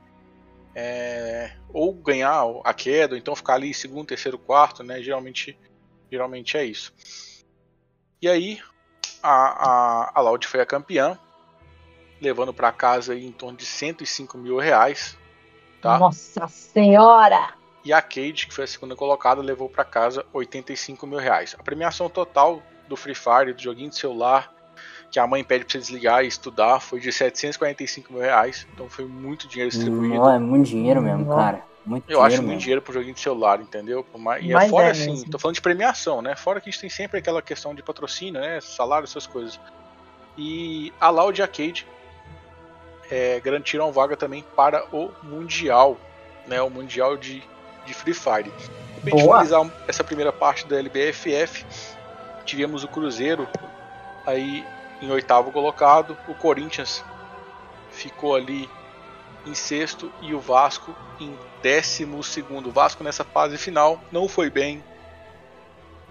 é, 0.75 1.53
ou 1.73 1.91
ganhar 1.91 2.45
a 2.63 2.71
queda, 2.71 3.15
ou 3.15 3.17
então 3.17 3.35
ficar 3.35 3.55
ali 3.55 3.73
segundo, 3.73 4.05
terceiro, 4.05 4.37
quarto, 4.37 4.83
né? 4.83 5.01
Geralmente, 5.01 5.57
geralmente 6.11 6.55
é 6.55 6.63
isso. 6.63 6.93
E 8.21 8.29
aí 8.29 8.61
a, 9.23 9.31
a, 9.31 10.11
a 10.13 10.21
Loud 10.21 10.45
foi 10.45 10.61
a 10.61 10.65
campeã, 10.67 11.17
levando 12.21 12.53
para 12.53 12.71
casa 12.71 13.15
em 13.15 13.31
torno 13.31 13.57
de 13.57 13.65
105 13.65 14.37
mil 14.37 14.59
reais. 14.59 15.17
Tá? 15.81 15.97
Nossa 15.97 16.47
Senhora! 16.47 17.55
E 17.83 17.91
a 17.91 18.01
Cade, 18.01 18.45
que 18.45 18.53
foi 18.53 18.65
a 18.65 18.67
segunda 18.67 18.95
colocada, 18.95 19.41
levou 19.41 19.67
para 19.67 19.83
casa 19.83 20.23
85 20.31 21.07
mil 21.07 21.17
reais. 21.17 21.55
A 21.57 21.63
premiação 21.63 22.07
total 22.07 22.61
do 22.87 22.95
Free 22.95 23.15
Fire, 23.15 23.53
do 23.53 23.61
joguinho 23.61 23.89
de 23.89 23.97
celular, 23.97 24.53
que 25.09 25.19
a 25.19 25.27
mãe 25.27 25.43
pede 25.43 25.65
para 25.65 25.71
você 25.71 25.77
desligar 25.79 26.23
e 26.23 26.27
estudar, 26.27 26.79
foi 26.79 26.99
de 26.99 27.11
745 27.11 28.11
mil 28.11 28.21
reais. 28.21 28.67
Então 28.73 28.89
foi 28.89 29.05
muito 29.05 29.47
dinheiro 29.47 29.71
distribuído. 29.71 30.15
Não, 30.15 30.31
é 30.31 30.39
muito 30.39 30.67
dinheiro 30.67 31.01
mesmo, 31.01 31.27
cara. 31.27 31.63
Muito 31.85 32.11
eu 32.11 32.21
acho 32.21 32.43
muito 32.43 32.59
dinheiro 32.59 32.81
pro 32.81 32.93
joguinho 32.93 33.13
de 33.13 33.21
celular, 33.21 33.61
entendeu? 33.61 34.05
E 34.41 34.53
é 34.53 34.67
fora 34.67 34.87
é 34.87 34.91
assim, 34.91 35.11
mesmo. 35.11 35.31
tô 35.31 35.39
falando 35.39 35.55
de 35.55 35.61
premiação, 35.61 36.21
né? 36.21 36.35
Fora 36.35 36.59
que 36.59 36.69
a 36.69 36.71
gente 36.71 36.81
tem 36.81 36.89
sempre 36.89 37.19
aquela 37.19 37.41
questão 37.41 37.73
de 37.73 37.81
patrocínio, 37.81 38.41
né? 38.41 38.59
Salário, 38.59 39.05
essas 39.05 39.25
coisas. 39.25 39.57
E 40.37 40.91
a 40.99 41.09
Loud 41.09 41.41
Arcade 41.41 41.87
é, 43.09 43.39
garantiram 43.39 43.89
vaga 43.91 44.17
também 44.17 44.43
para 44.53 44.85
o 44.93 45.11
Mundial, 45.23 45.97
né? 46.45 46.61
O 46.61 46.69
Mundial 46.69 47.15
de, 47.15 47.41
de 47.85 47.93
Free 47.93 48.13
Fire. 48.13 48.51
Pra 49.01 49.11
gente 49.11 49.21
finalizar 49.21 49.71
essa 49.87 50.03
primeira 50.03 50.33
parte 50.33 50.67
da 50.67 50.77
LBFF, 50.77 51.65
tivemos 52.43 52.83
o 52.83 52.87
Cruzeiro 52.89 53.47
aí 54.25 54.65
em 55.01 55.11
oitavo 55.11 55.51
colocado, 55.51 56.17
o 56.27 56.33
Corinthians 56.33 57.03
ficou 57.91 58.35
ali 58.35 58.69
em 59.45 59.53
sexto 59.53 60.11
e 60.21 60.33
o 60.33 60.39
Vasco 60.39 60.95
em 61.19 61.37
décimo 61.61 62.23
segundo. 62.23 62.69
O 62.69 62.71
Vasco 62.71 63.03
nessa 63.03 63.23
fase 63.23 63.57
final 63.57 64.01
não 64.11 64.27
foi 64.27 64.49
bem. 64.49 64.83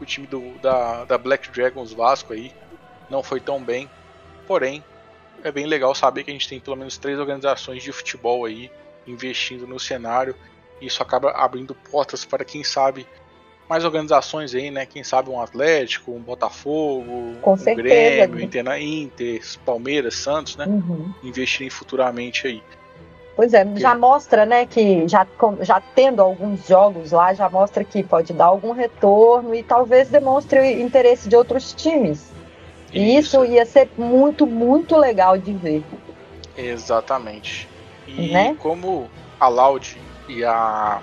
O 0.00 0.04
time 0.04 0.26
do, 0.26 0.52
da, 0.58 1.04
da 1.04 1.18
Black 1.18 1.50
Dragons 1.50 1.92
Vasco 1.92 2.32
aí 2.32 2.52
não 3.10 3.22
foi 3.22 3.40
tão 3.40 3.62
bem. 3.62 3.90
Porém, 4.46 4.84
é 5.42 5.50
bem 5.50 5.66
legal 5.66 5.94
saber 5.94 6.24
que 6.24 6.30
a 6.30 6.32
gente 6.32 6.48
tem 6.48 6.60
pelo 6.60 6.76
menos 6.76 6.96
três 6.96 7.18
organizações 7.18 7.82
de 7.82 7.92
futebol 7.92 8.44
aí 8.44 8.70
investindo 9.06 9.66
no 9.66 9.78
cenário. 9.78 10.34
Isso 10.80 11.02
acaba 11.02 11.30
abrindo 11.30 11.74
portas 11.74 12.24
para 12.24 12.44
quem 12.44 12.62
sabe 12.62 13.06
mais 13.68 13.84
organizações 13.84 14.54
aí, 14.54 14.70
né? 14.70 14.86
Quem 14.86 15.02
sabe 15.02 15.30
um 15.30 15.40
Atlético, 15.40 16.12
um 16.12 16.20
Botafogo, 16.20 17.34
Com 17.42 17.54
um 17.54 17.56
certeza, 17.56 18.26
Grêmio, 18.26 18.36
né? 18.64 18.82
Inter, 18.82 18.82
Inter, 18.82 19.40
Palmeiras, 19.64 20.14
Santos, 20.14 20.56
né? 20.56 20.66
Uhum. 20.66 21.12
Investirem 21.22 21.70
futuramente 21.70 22.46
aí. 22.46 22.62
Pois 23.34 23.52
é, 23.52 23.66
já 23.76 23.94
mostra, 23.94 24.46
né, 24.46 24.64
que 24.64 25.06
já, 25.06 25.26
já 25.60 25.78
tendo 25.78 26.22
alguns 26.22 26.66
jogos 26.66 27.12
lá, 27.12 27.34
já 27.34 27.50
mostra 27.50 27.84
que 27.84 28.02
pode 28.02 28.32
dar 28.32 28.46
algum 28.46 28.72
retorno 28.72 29.54
e 29.54 29.62
talvez 29.62 30.08
demonstre 30.08 30.58
o 30.58 30.64
interesse 30.64 31.28
de 31.28 31.36
outros 31.36 31.74
times. 31.74 32.30
E 32.94 33.14
isso, 33.18 33.44
ia 33.44 33.66
ser 33.66 33.90
muito, 33.98 34.46
muito 34.46 34.96
legal 34.96 35.36
de 35.36 35.52
ver. 35.52 35.84
Exatamente. 36.56 37.68
E 38.08 38.32
Né? 38.32 38.56
como 38.58 39.10
a 39.38 39.48
Loud 39.48 40.00
e 40.28 40.42
a 40.42 41.02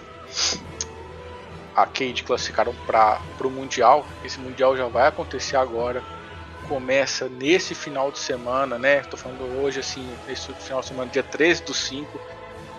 a 1.75 1.85
Cade 1.85 2.23
classificaram 2.23 2.73
para 2.85 3.19
o 3.41 3.49
Mundial, 3.49 4.05
esse 4.23 4.39
Mundial 4.39 4.77
já 4.77 4.87
vai 4.87 5.07
acontecer 5.07 5.57
agora. 5.57 6.03
Começa 6.67 7.27
nesse 7.27 7.75
final 7.75 8.11
de 8.11 8.19
semana, 8.19 8.77
né? 8.77 9.01
Tô 9.01 9.17
falando 9.17 9.61
hoje, 9.61 9.79
assim, 9.79 10.07
nesse 10.27 10.53
final 10.53 10.79
de 10.79 10.87
semana, 10.87 11.11
dia 11.11 11.23
13 11.23 11.63
do 11.63 11.73
5, 11.73 12.19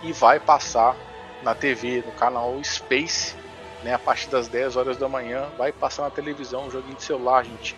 e 0.02 0.12
vai 0.12 0.40
passar 0.40 0.96
na 1.42 1.54
TV, 1.54 2.02
no 2.06 2.12
canal 2.12 2.58
Space, 2.64 3.34
né? 3.82 3.94
A 3.94 3.98
partir 3.98 4.30
das 4.30 4.48
10 4.48 4.76
horas 4.76 4.96
da 4.96 5.08
manhã, 5.08 5.46
vai 5.58 5.70
passar 5.70 6.04
na 6.04 6.10
televisão, 6.10 6.66
um 6.66 6.70
joguinho 6.70 6.96
de 6.96 7.02
celular, 7.02 7.44
gente. 7.44 7.76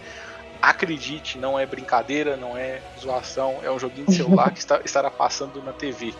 Acredite, 0.62 1.38
não 1.38 1.58
é 1.58 1.66
brincadeira, 1.66 2.36
não 2.36 2.56
é 2.56 2.80
zoação, 3.00 3.58
é 3.62 3.70
um 3.70 3.78
joguinho 3.78 4.06
de 4.06 4.14
celular 4.14 4.50
que 4.54 4.60
está, 4.60 4.80
estará 4.84 5.10
passando 5.10 5.62
na 5.62 5.72
TV. 5.72 6.14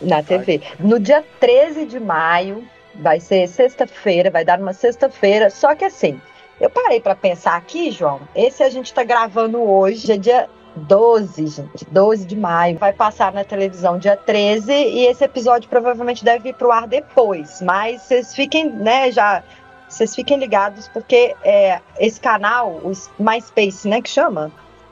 Na 0.00 0.22
TV. 0.22 0.62
No 0.78 0.98
dia 0.98 1.24
13 1.40 1.84
de 1.86 2.00
maio, 2.00 2.66
vai 3.00 3.20
ser 3.20 3.48
sexta-feira, 3.48 4.30
vai 4.30 4.44
dar 4.44 4.60
uma 4.60 4.72
sexta-feira. 4.72 5.50
Só 5.50 5.74
que 5.74 5.84
assim, 5.84 6.20
eu 6.60 6.70
parei 6.70 7.00
para 7.00 7.14
pensar 7.14 7.56
aqui, 7.56 7.90
João. 7.90 8.20
Esse 8.34 8.62
a 8.62 8.70
gente 8.70 8.92
tá 8.92 9.04
gravando 9.04 9.60
hoje, 9.60 10.12
é 10.12 10.16
dia 10.16 10.48
12, 10.76 11.46
gente. 11.46 11.86
12 11.90 12.26
de 12.26 12.36
maio. 12.36 12.78
Vai 12.78 12.92
passar 12.92 13.32
na 13.32 13.44
televisão 13.44 13.98
dia 13.98 14.16
13 14.16 14.72
e 14.72 15.06
esse 15.06 15.24
episódio 15.24 15.68
provavelmente 15.68 16.24
deve 16.24 16.50
ir 16.50 16.54
pro 16.54 16.70
ar 16.70 16.86
depois. 16.86 17.60
Mas 17.62 18.02
vocês 18.02 18.34
fiquem, 18.34 18.70
né, 18.70 19.10
já. 19.10 19.42
Vocês 19.88 20.14
fiquem 20.14 20.36
ligados, 20.38 20.88
porque 20.88 21.34
é, 21.44 21.80
esse 21.98 22.20
canal, 22.20 22.80
o 22.82 22.92
MySpace, 23.18 23.86
né, 23.88 24.02
que 24.02 24.10
chama? 24.10 24.50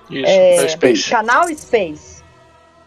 Isso, 0.08 0.26
É, 0.26 0.64
é, 0.64 0.68
Space. 0.68 1.10
Canal 1.10 1.48
Space. 1.48 2.22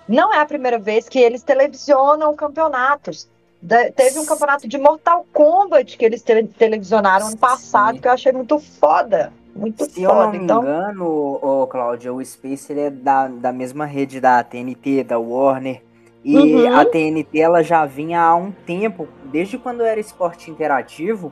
Não 0.08 0.34
é 0.34 0.40
a 0.40 0.46
primeira 0.46 0.80
vez 0.80 1.10
que 1.10 1.20
eles 1.20 1.44
televisionam 1.44 2.34
campeonatos. 2.36 3.28
Da- 3.62 3.92
teve 3.92 4.20
um 4.20 4.26
campeonato 4.26 4.68
de 4.68 4.78
Mortal 4.78 5.26
Kombat 5.34 5.98
que 5.98 6.06
eles 6.06 6.22
te- 6.22 6.44
televisionaram 6.44 7.28
ano 7.28 7.38
passado, 7.38 7.96
Sim. 7.96 8.02
que 8.02 8.08
eu 8.08 8.12
achei 8.12 8.32
muito 8.32 8.60
foda. 8.60 9.34
Muito 9.56 9.86
Se 9.86 10.04
eu 10.04 10.14
não 10.14 10.26
foda. 10.26 10.38
me 10.38 10.44
Então, 10.44 10.62
engano, 10.62 11.06
ô, 11.42 11.66
Cláudia, 11.68 12.14
o 12.14 12.24
Space 12.24 12.72
ele 12.72 12.82
é 12.82 12.90
da, 12.92 13.28
da 13.28 13.52
mesma 13.52 13.86
rede 13.86 14.22
da 14.22 14.44
TNT, 14.44 15.04
da 15.04 15.18
Warner. 15.18 15.82
E 16.24 16.38
Uhum. 16.38 16.76
a 16.78 16.86
TNT 16.86 17.40
ela 17.40 17.64
já 17.64 17.86
vinha 17.86 18.22
há 18.22 18.36
um 18.36 18.52
tempo, 18.52 19.08
desde 19.26 19.58
quando 19.58 19.84
era 19.84 20.00
esporte 20.00 20.52
interativo, 20.52 21.32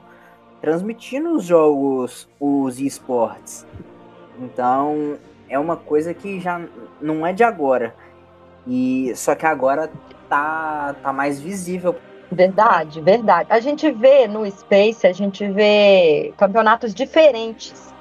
transmitindo 0.61 1.35
os 1.35 1.43
jogos, 1.43 2.27
os 2.39 2.79
esportes. 2.79 3.65
Então, 4.39 5.17
é 5.47 5.59
uma 5.59 5.75
coisa 5.77 6.13
que 6.13 6.39
já 6.39 6.59
não 6.99 7.25
é 7.27 7.31
de 7.33 7.43
agora. 7.43 7.93
E 8.65 9.13
só 9.15 9.35
que 9.35 9.45
agora 9.45 9.91
tá, 10.27 10.95
tá 11.03 11.13
mais 11.13 11.39
visível. 11.39 11.95
Verdade, 12.35 13.01
verdade. 13.01 13.47
A 13.51 13.59
gente 13.59 13.89
vê 13.91 14.27
no 14.27 14.49
Space, 14.49 15.07
a 15.07 15.13
gente 15.13 15.47
vê 15.47 16.33
campeonatos 16.37 16.93
diferentes. 16.93 17.93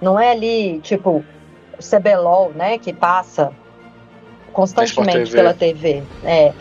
Não 0.00 0.18
é 0.18 0.32
ali, 0.32 0.80
tipo, 0.80 1.24
o 1.78 1.82
CBLOL, 1.82 2.50
né, 2.54 2.78
que 2.78 2.92
passa 2.92 3.52
constantemente 4.52 5.30
TV. 5.30 5.36
pela 5.36 5.54
TV. 5.54 6.02
É. 6.24 6.52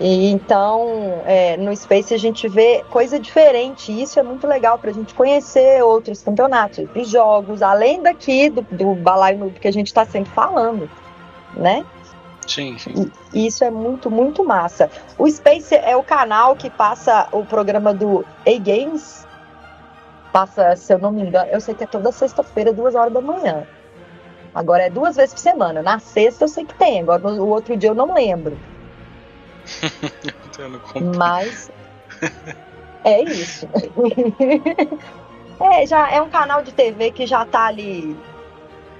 E 0.00 0.30
então, 0.30 1.22
é, 1.24 1.56
no 1.56 1.74
Space 1.76 2.12
a 2.12 2.18
gente 2.18 2.48
vê 2.48 2.84
coisa 2.90 3.18
diferente. 3.18 3.92
E 3.92 4.02
isso 4.02 4.18
é 4.18 4.22
muito 4.22 4.46
legal 4.46 4.78
para 4.78 4.90
a 4.90 4.92
gente 4.92 5.14
conhecer 5.14 5.82
outros 5.84 6.22
campeonatos, 6.22 6.78
outros 6.80 7.08
jogos, 7.08 7.62
além 7.62 8.02
daqui 8.02 8.50
do, 8.50 8.62
do 8.62 8.94
Balaio 8.94 9.38
Noob 9.38 9.60
que 9.60 9.68
a 9.68 9.72
gente 9.72 9.86
está 9.86 10.04
sempre 10.04 10.32
falando, 10.32 10.90
né? 11.56 11.84
Sim, 12.46 12.78
sim. 12.78 13.10
E 13.32 13.46
isso 13.46 13.64
é 13.64 13.70
muito, 13.70 14.10
muito 14.10 14.44
massa. 14.44 14.90
O 15.18 15.28
Space 15.28 15.74
é 15.74 15.96
o 15.96 16.02
canal 16.02 16.54
que 16.56 16.70
passa 16.70 17.28
o 17.32 17.44
programa 17.44 17.92
do 17.94 18.24
A-Games. 18.46 19.26
Passa, 20.32 20.76
se 20.76 20.92
eu 20.92 20.98
não 20.98 21.12
me 21.12 21.22
engano, 21.22 21.48
eu 21.50 21.60
sei 21.60 21.74
que 21.74 21.84
é 21.84 21.86
toda 21.86 22.10
sexta-feira, 22.12 22.72
duas 22.72 22.94
horas 22.94 23.12
da 23.12 23.20
manhã. 23.20 23.66
Agora 24.54 24.84
é 24.84 24.90
duas 24.90 25.16
vezes 25.16 25.34
por 25.34 25.40
semana. 25.40 25.82
Na 25.82 25.98
sexta 25.98 26.44
eu 26.44 26.48
sei 26.48 26.64
que 26.64 26.74
tem, 26.74 27.00
agora 27.00 27.26
o 27.26 27.48
outro 27.48 27.76
dia 27.76 27.90
eu 27.90 27.94
não 27.94 28.12
lembro. 28.12 28.56
Eu 30.56 30.68
não 30.68 30.78
conto. 30.78 31.18
Mas 31.18 31.68
é 33.02 33.22
isso. 33.22 33.66
é, 35.58 35.84
já 35.84 36.08
é 36.12 36.22
um 36.22 36.28
canal 36.28 36.62
de 36.62 36.72
TV 36.72 37.10
que 37.10 37.26
já 37.26 37.44
tá 37.44 37.66
ali 37.66 38.16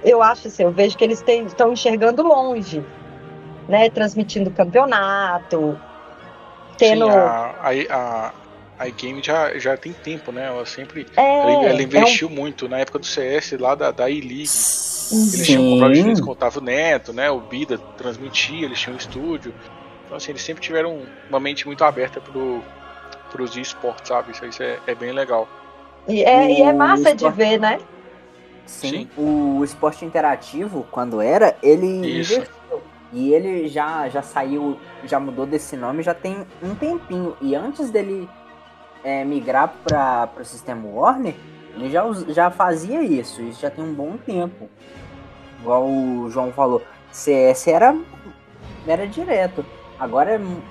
eu 0.05 0.21
acho 0.21 0.47
assim, 0.47 0.63
eu 0.63 0.71
vejo 0.71 0.95
que 0.95 1.03
eles 1.03 1.23
estão 1.27 1.73
enxergando 1.73 2.21
longe, 2.21 2.83
né? 3.67 3.89
Transmitindo 3.89 4.51
campeonato, 4.51 5.79
tendo. 6.77 7.05
Sim, 7.05 7.11
a, 7.11 7.53
a, 7.89 8.31
a 8.79 8.87
iGame 8.87 9.21
já, 9.23 9.57
já 9.57 9.77
tem 9.77 9.93
tempo, 9.93 10.31
né? 10.31 10.45
Ela 10.47 10.65
sempre. 10.65 11.05
É, 11.15 11.41
ela, 11.41 11.65
ela 11.69 11.79
é 11.79 11.83
investiu 11.83 12.29
muito 12.29 12.67
na 12.67 12.79
época 12.79 12.99
do 12.99 13.05
CS 13.05 13.53
lá 13.59 13.75
da, 13.75 13.91
da 13.91 14.09
E-League. 14.09 14.49
Eles 15.11 15.45
tinham 15.45 15.69
comprado 15.69 15.91
os 15.91 15.97
direitos 15.97 16.21
com 16.21 16.29
o 16.29 16.33
Otávio 16.33 16.61
Neto, 16.61 17.13
né? 17.13 17.29
O 17.29 17.39
Bida 17.39 17.77
transmitia, 17.97 18.65
eles 18.65 18.79
tinham 18.79 18.95
um 18.95 18.97
estúdio. 18.97 19.53
Então, 20.05 20.17
assim, 20.17 20.31
eles 20.31 20.41
sempre 20.41 20.63
tiveram 20.63 21.01
uma 21.29 21.39
mente 21.39 21.65
muito 21.67 21.83
aberta 21.83 22.19
pro, 22.19 22.61
pros 23.31 23.55
esportes, 23.55 24.07
sabe? 24.07 24.31
Isso, 24.31 24.45
isso 24.45 24.63
é, 24.63 24.79
é 24.87 24.95
bem 24.95 25.11
legal. 25.11 25.47
E 26.07 26.23
é, 26.23 26.51
e 26.51 26.61
é 26.61 26.73
massa 26.73 27.15
de 27.15 27.23
esporte- 27.23 27.35
ver, 27.35 27.59
né? 27.59 27.79
Sim, 28.65 28.89
Sim. 28.89 29.09
o 29.15 29.63
esporte 29.63 30.03
interativo, 30.03 30.87
quando 30.91 31.21
era, 31.21 31.55
ele 31.61 32.19
Isso. 32.19 32.43
E 33.15 33.33
ele 33.33 33.69
já, 33.69 34.09
já 34.09 34.21
saiu, 34.21 34.77
já 35.05 35.19
mudou 35.21 35.45
desse 35.45 35.77
nome 35.77 36.03
já 36.03 36.13
tem 36.13 36.45
um 36.61 36.75
tempinho. 36.75 37.33
E 37.41 37.55
antes 37.55 37.89
dele 37.89 38.29
é, 39.05 39.23
migrar 39.23 39.73
para 39.87 40.29
o 40.37 40.43
sistema 40.43 40.85
Warner, 40.85 41.33
ele 41.75 41.89
já, 41.89 42.03
já 42.27 42.51
fazia 42.51 43.01
isso. 43.01 43.41
Isso 43.41 43.61
já 43.61 43.69
tem 43.69 43.83
um 43.85 43.93
bom 43.93 44.17
tempo. 44.17 44.69
Igual 45.61 45.85
o 45.87 46.29
João 46.29 46.51
falou, 46.51 46.81
CS 47.09 47.67
era, 47.69 47.95
era 48.85 49.07
direto. 49.07 49.65
Agora 49.97 50.31
é 50.31 50.37
mu- 50.37 50.61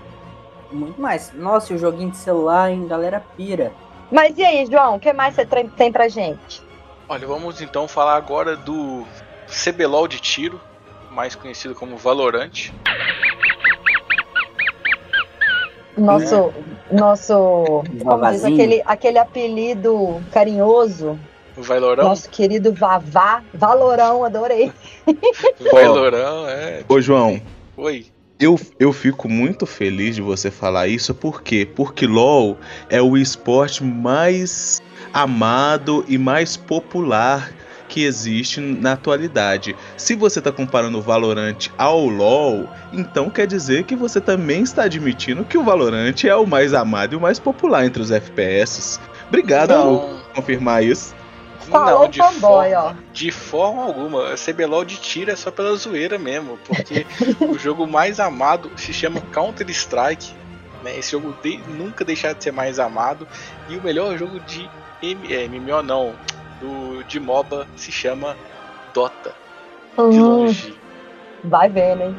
muito 0.71 1.01
mais. 1.01 1.33
Nossa, 1.33 1.73
o 1.73 1.79
joguinho 1.79 2.11
de 2.11 2.19
celular, 2.19 2.71
hein, 2.71 2.87
galera 2.87 3.25
pira. 3.39 3.73
Mas 4.13 4.37
e 4.37 4.45
aí, 4.45 4.67
João, 4.67 4.97
o 4.97 5.01
que 5.01 5.13
mais 5.15 5.35
você 5.35 5.47
tem 5.47 5.91
pra 5.91 6.09
gente? 6.09 6.63
Olha, 7.09 7.27
vamos 7.27 7.63
então 7.63 7.89
falar 7.89 8.17
agora 8.17 8.55
do 8.55 9.05
CBLOL 9.49 10.07
de 10.07 10.21
tiro, 10.21 10.61
mais 11.15 11.35
conhecido 11.35 11.75
como 11.75 11.97
Valorant. 11.97 12.71
Nosso, 15.97 16.53
nosso, 16.91 17.85
como 18.03 18.31
diz 18.33 18.45
aquele, 18.45 18.83
aquele 18.85 19.19
apelido 19.19 20.21
carinhoso, 20.33 21.17
O 21.57 21.63
Valorão. 21.63 22.05
nosso 22.09 22.29
querido 22.29 22.73
Vavá, 22.75 23.45
Valorão, 23.55 24.25
adorei. 24.25 24.73
Valorão, 25.73 26.49
é. 26.49 26.83
Ô, 26.89 27.01
João, 27.01 27.41
Oi. 27.77 28.07
eu, 28.41 28.59
eu 28.81 28.93
fico 28.93 29.29
muito 29.29 29.67
feliz 29.67 30.17
de 30.17 30.23
você 30.23 30.51
falar 30.51 30.89
isso, 30.89 31.15
por 31.15 31.43
quê? 31.43 31.65
Porque 31.77 32.09
LoL 32.09 32.59
é 32.91 33.01
o 33.01 33.17
esporte 33.17 33.85
mais 33.85 34.83
amado 35.13 36.05
e 36.09 36.19
mais 36.19 36.57
popular 36.57 37.53
que 37.95 38.03
existe 38.05 38.61
na 38.61 38.95
atualidade. 38.95 39.77
Se 39.97 40.17
você 40.17 40.41
está 40.41 40.51
comparando 40.51 40.99
o 40.99 41.01
Valorant 41.01 41.69
ao 41.79 42.05
LoL, 42.09 42.69
então 42.93 43.31
quer 43.31 43.47
dizer 43.47 43.85
que 43.85 43.95
você 43.95 44.21
também 44.21 44.65
está 44.65 44.83
admitindo 44.83 45.45
que 45.45 45.57
o 45.57 45.63
Valorant 45.63 46.25
é 46.25 46.35
o 46.35 46.45
mais 46.45 46.75
amado 46.75 47.13
e 47.13 47.17
o 47.17 47.21
mais 47.21 47.39
popular 47.39 47.87
entre 47.87 48.03
os 48.03 48.11
FPS. 48.11 48.99
Obrigado 49.29 49.75
por 49.75 50.35
confirmar 50.35 50.83
isso. 50.83 51.15
Falou 51.61 52.01
não 52.01 52.09
de, 52.09 52.19
fanboy, 52.19 52.71
forma, 52.73 52.99
de 53.13 53.31
forma 53.31 53.85
alguma. 53.85 54.33
A 54.33 54.35
CBLOL 54.35 54.85
de 54.85 54.97
tiro 54.97 55.31
é 55.31 55.37
só 55.37 55.53
pela 55.53 55.77
zoeira 55.77 56.19
mesmo, 56.19 56.59
porque 56.67 57.07
o 57.49 57.57
jogo 57.57 57.87
mais 57.87 58.19
amado 58.19 58.73
se 58.77 58.93
chama 58.93 59.21
Counter 59.33 59.71
Strike. 59.71 60.33
Né? 60.83 60.99
Esse 60.99 61.13
jogo 61.13 61.33
de- 61.45 61.61
nunca 61.79 62.05
deixará 62.05 62.35
de 62.35 62.43
ser 62.43 62.53
mais 62.53 62.81
amado. 62.81 63.25
E 63.69 63.77
o 63.77 63.83
melhor 63.85 64.19
jogo 64.19 64.41
de 64.41 64.69
M, 65.01 65.33
é, 65.33 65.47
MMO 65.47 65.81
não, 65.83 66.13
do, 66.65 67.03
de 67.05 67.21
MOBA 67.21 67.67
se 67.77 67.93
chama 67.93 68.37
Dota. 68.95 69.35
De 69.99 70.03
Hum, 70.03 70.23
longe. 70.23 70.77
vai 71.45 71.69
vendo, 71.69 72.03
hein? 72.03 72.17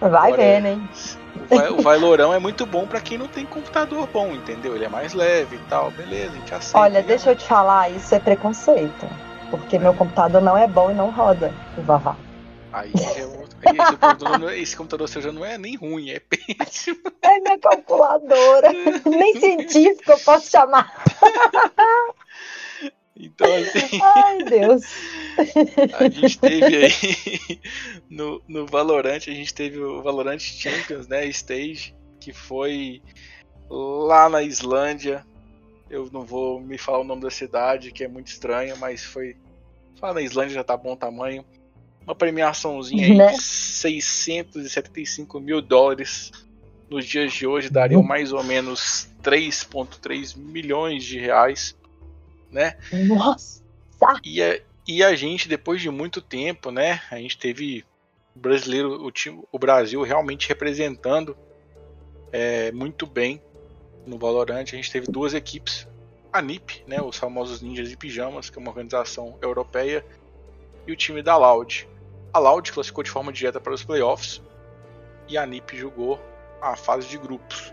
Vai 0.00 0.32
Agora, 0.32 0.36
vendo, 0.36 0.66
hein? 0.66 0.88
O, 1.36 1.46
Va- 1.46 1.70
o 1.70 1.80
Valorão 1.80 2.34
é 2.34 2.38
muito 2.38 2.66
bom 2.66 2.86
pra 2.86 3.00
quem 3.00 3.16
não 3.16 3.28
tem 3.28 3.46
computador 3.46 4.06
bom, 4.12 4.34
entendeu? 4.34 4.74
Ele 4.74 4.84
é 4.84 4.88
mais 4.88 5.12
leve 5.14 5.56
e 5.56 5.60
tal, 5.70 5.90
beleza, 5.92 6.32
a 6.32 6.38
gente 6.38 6.54
aceita. 6.54 6.78
Olha, 6.78 7.02
deixa 7.02 7.30
eu 7.30 7.36
te 7.36 7.46
falar, 7.46 7.88
isso 7.90 8.14
é 8.14 8.18
preconceito. 8.18 9.08
Porque 9.50 9.78
meu 9.78 9.94
computador 9.94 10.42
não 10.42 10.56
é 10.56 10.66
bom 10.66 10.90
e 10.90 10.94
não 10.94 11.10
roda 11.10 11.52
o 11.76 11.82
Vavá. 11.82 12.16
Aí 12.72 12.92
é 13.16 13.26
outro- 13.26 13.56
aí 13.64 13.76
esse, 13.78 13.96
computador 13.96 14.50
é- 14.50 14.58
esse 14.58 14.76
computador 14.76 15.08
seu 15.08 15.22
já 15.22 15.30
não 15.30 15.44
é 15.44 15.56
nem 15.58 15.76
ruim, 15.76 16.10
é 16.10 16.20
péssimo. 16.20 16.98
É 17.20 17.38
minha 17.38 17.58
calculadora. 17.58 18.72
Nem 19.06 19.38
científico 19.38 20.10
eu 20.10 20.18
posso 20.20 20.50
chamar. 20.50 20.90
Então, 23.22 23.46
assim, 23.54 24.00
Ai, 24.02 24.38
Deus. 24.44 24.82
a 25.98 26.08
gente 26.08 26.38
teve 26.38 26.76
aí 26.76 27.60
no, 28.10 28.42
no 28.48 28.66
Valorant, 28.66 29.16
a 29.28 29.32
gente 29.32 29.54
teve 29.54 29.78
o 29.78 30.02
Valorant 30.02 30.40
Champions, 30.40 31.06
né? 31.06 31.24
Stage, 31.26 31.94
que 32.18 32.32
foi 32.32 33.00
lá 33.70 34.28
na 34.28 34.42
Islândia. 34.42 35.24
Eu 35.88 36.10
não 36.12 36.22
vou 36.22 36.60
me 36.60 36.76
falar 36.76 36.98
o 37.00 37.04
nome 37.04 37.22
da 37.22 37.30
cidade, 37.30 37.92
que 37.92 38.02
é 38.02 38.08
muito 38.08 38.26
estranho, 38.26 38.76
mas 38.78 39.04
foi. 39.04 39.36
Lá 40.00 40.12
na 40.12 40.20
Islândia 40.20 40.54
já 40.54 40.64
tá 40.64 40.76
bom 40.76 40.96
tamanho. 40.96 41.44
Uma 42.04 42.14
premiaçãozinha 42.16 43.06
aí 43.06 43.14
Né? 43.16 43.32
de 43.32 43.40
675 43.40 45.38
mil 45.38 45.62
dólares. 45.62 46.32
Nos 46.90 47.06
dias 47.06 47.32
de 47.32 47.46
hoje 47.46 47.70
dariam 47.70 48.02
mais 48.02 48.32
ou 48.32 48.42
menos 48.42 49.08
3,3 49.22 50.36
milhões 50.36 51.04
de 51.04 51.18
reais, 51.18 51.74
né? 52.52 52.76
Nossa. 53.06 53.62
E 54.24 54.42
a, 54.42 54.60
e 54.86 55.02
a 55.02 55.14
gente, 55.14 55.48
depois 55.48 55.80
de 55.80 55.90
muito 55.90 56.20
tempo, 56.20 56.70
né? 56.70 57.00
A 57.10 57.16
gente 57.16 57.38
teve 57.38 57.84
o 58.36 58.38
brasileiro, 58.38 59.04
o, 59.04 59.10
time, 59.10 59.42
o 59.50 59.58
Brasil 59.58 60.02
realmente 60.02 60.48
representando 60.48 61.36
é, 62.32 62.70
muito 62.72 63.06
bem 63.06 63.40
no 64.06 64.18
Valorant. 64.18 64.62
A 64.62 64.76
gente 64.76 64.90
teve 64.90 65.06
duas 65.06 65.34
equipes. 65.34 65.88
A 66.32 66.40
NiP, 66.42 66.82
né? 66.86 67.00
Os 67.00 67.16
famosos 67.16 67.62
Ninjas 67.62 67.90
e 67.90 67.96
Pijamas, 67.96 68.50
que 68.50 68.58
é 68.58 68.60
uma 68.60 68.70
organização 68.70 69.38
europeia. 69.40 70.04
E 70.86 70.92
o 70.92 70.96
time 70.96 71.22
da 71.22 71.36
Loud. 71.36 71.88
A 72.32 72.38
Loud 72.38 72.72
classificou 72.72 73.04
de 73.04 73.10
forma 73.10 73.32
direta 73.32 73.60
para 73.60 73.72
os 73.72 73.84
playoffs. 73.84 74.42
E 75.28 75.38
a 75.38 75.46
NiP 75.46 75.76
jogou 75.76 76.20
a 76.60 76.74
fase 76.74 77.06
de 77.06 77.18
grupos. 77.18 77.72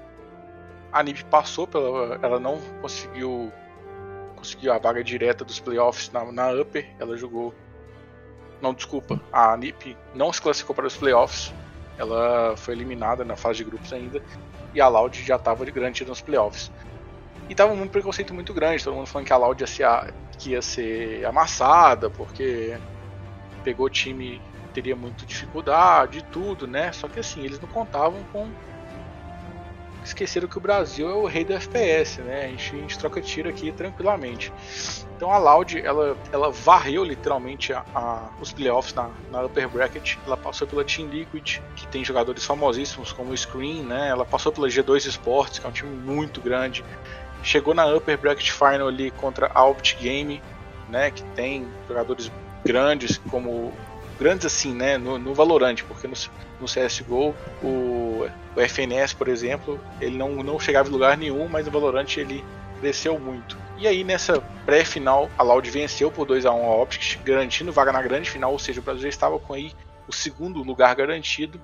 A 0.91 1.01
NiP 1.01 1.23
passou 1.25 1.65
pela. 1.65 2.19
Ela 2.21 2.39
não 2.39 2.59
conseguiu 2.81 3.51
conseguiu 4.39 4.73
a 4.73 4.77
vaga 4.77 5.03
direta 5.03 5.45
dos 5.45 5.59
playoffs 5.59 6.11
na, 6.11 6.31
na 6.31 6.51
Upper. 6.51 6.87
Ela 6.99 7.15
jogou. 7.15 7.53
Não, 8.61 8.73
desculpa. 8.73 9.21
A 9.31 9.55
NiP 9.55 9.95
não 10.13 10.33
se 10.33 10.41
classificou 10.41 10.75
para 10.75 10.87
os 10.87 10.97
playoffs. 10.97 11.53
Ela 11.97 12.55
foi 12.57 12.73
eliminada 12.73 13.23
na 13.23 13.35
fase 13.35 13.59
de 13.59 13.65
grupos 13.65 13.93
ainda. 13.93 14.21
E 14.73 14.81
a 14.81 14.87
Loud 14.87 15.21
já 15.23 15.35
estava 15.35 15.63
garantida 15.65 16.09
nos 16.09 16.21
playoffs. 16.21 16.71
E 17.47 17.55
tava 17.55 17.73
um 17.73 17.87
preconceito 17.87 18.33
muito 18.33 18.53
grande. 18.53 18.83
Todo 18.83 18.95
mundo 18.95 19.07
falando 19.07 19.27
que 19.27 19.33
a 19.33 19.37
Loud 19.37 19.61
ia 19.61 19.67
ser, 19.67 20.13
que 20.37 20.51
ia 20.51 20.61
ser 20.61 21.25
amassada, 21.25 22.09
porque 22.09 22.77
pegou 23.63 23.89
time 23.89 24.41
teria 24.73 24.95
muita 24.95 25.25
dificuldade 25.25 26.19
e 26.19 26.21
tudo, 26.21 26.67
né? 26.67 26.91
Só 26.91 27.07
que 27.07 27.19
assim, 27.19 27.43
eles 27.43 27.59
não 27.59 27.67
contavam 27.67 28.23
com 28.31 28.49
esqueceram 30.03 30.47
que 30.47 30.57
o 30.57 30.61
Brasil 30.61 31.09
é 31.09 31.13
o 31.13 31.25
rei 31.25 31.43
do 31.43 31.53
FPS, 31.53 32.21
né? 32.21 32.45
A 32.45 32.47
gente, 32.49 32.75
a 32.75 32.79
gente 32.79 32.99
troca 32.99 33.21
tiro 33.21 33.49
aqui 33.49 33.71
tranquilamente. 33.71 34.51
Então 35.15 35.31
a 35.31 35.37
Loud, 35.37 35.79
ela, 35.83 36.17
ela 36.31 36.49
varreu 36.51 37.03
literalmente 37.03 37.73
a, 37.73 37.83
a- 37.93 38.29
os 38.39 38.53
playoffs 38.53 38.93
na, 38.93 39.09
na 39.31 39.43
upper 39.43 39.67
bracket. 39.69 40.15
Ela 40.25 40.37
passou 40.37 40.65
pela 40.65 40.83
Team 40.83 41.07
Liquid, 41.09 41.59
que 41.75 41.85
tem 41.87 42.03
jogadores 42.05 42.45
famosíssimos 42.45 43.11
como 43.11 43.31
o 43.31 43.37
Screen, 43.37 43.83
né? 43.83 44.07
Ela 44.09 44.25
passou 44.25 44.51
pela 44.51 44.67
G2 44.67 45.05
Sports, 45.07 45.59
que 45.59 45.65
é 45.65 45.69
um 45.69 45.73
time 45.73 45.91
muito 45.91 46.39
grande. 46.41 46.83
Chegou 47.43 47.73
na 47.73 47.85
upper 47.87 48.17
bracket 48.17 48.51
final 48.51 48.87
ali 48.87 49.11
contra 49.11 49.51
a 49.53 49.65
Opt 49.65 49.95
Game, 49.97 50.41
né? 50.87 51.11
Que 51.11 51.23
tem 51.35 51.67
jogadores 51.87 52.31
grandes 52.65 53.17
como 53.29 53.73
grandes 54.19 54.45
assim, 54.45 54.73
né? 54.73 54.97
No, 54.97 55.17
no 55.17 55.33
Valorant, 55.33 55.83
porque 55.87 56.07
no, 56.07 56.13
no 56.59 56.65
CSGO 56.65 57.33
o, 57.63 58.27
o 58.55 58.61
FNS, 58.61 59.13
por 59.13 59.27
exemplo, 59.27 59.79
ele 60.01 60.17
não, 60.17 60.43
não 60.43 60.59
chegava 60.59 60.89
em 60.89 60.91
lugar 60.91 61.17
nenhum, 61.17 61.47
mas 61.47 61.65
no 61.65 61.71
Valorant 61.71 62.17
ele 62.17 62.43
cresceu 62.79 63.19
muito. 63.19 63.57
E 63.77 63.87
aí 63.87 64.03
nessa 64.03 64.41
pré-final, 64.65 65.29
a 65.37 65.43
Loud 65.43 65.69
venceu 65.69 66.11
por 66.11 66.25
2 66.25 66.45
a 66.45 66.51
1 66.51 66.65
a 66.65 66.75
Optics, 66.81 67.17
garantindo 67.23 67.71
vaga 67.71 67.91
na 67.91 68.01
grande 68.01 68.29
final, 68.29 68.51
ou 68.51 68.59
seja, 68.59 68.79
o 68.79 68.83
Brasil 68.83 69.03
já 69.03 69.09
estava 69.09 69.39
com 69.39 69.53
aí 69.53 69.73
o 70.07 70.13
segundo 70.13 70.61
lugar 70.61 70.93
garantido. 70.95 71.61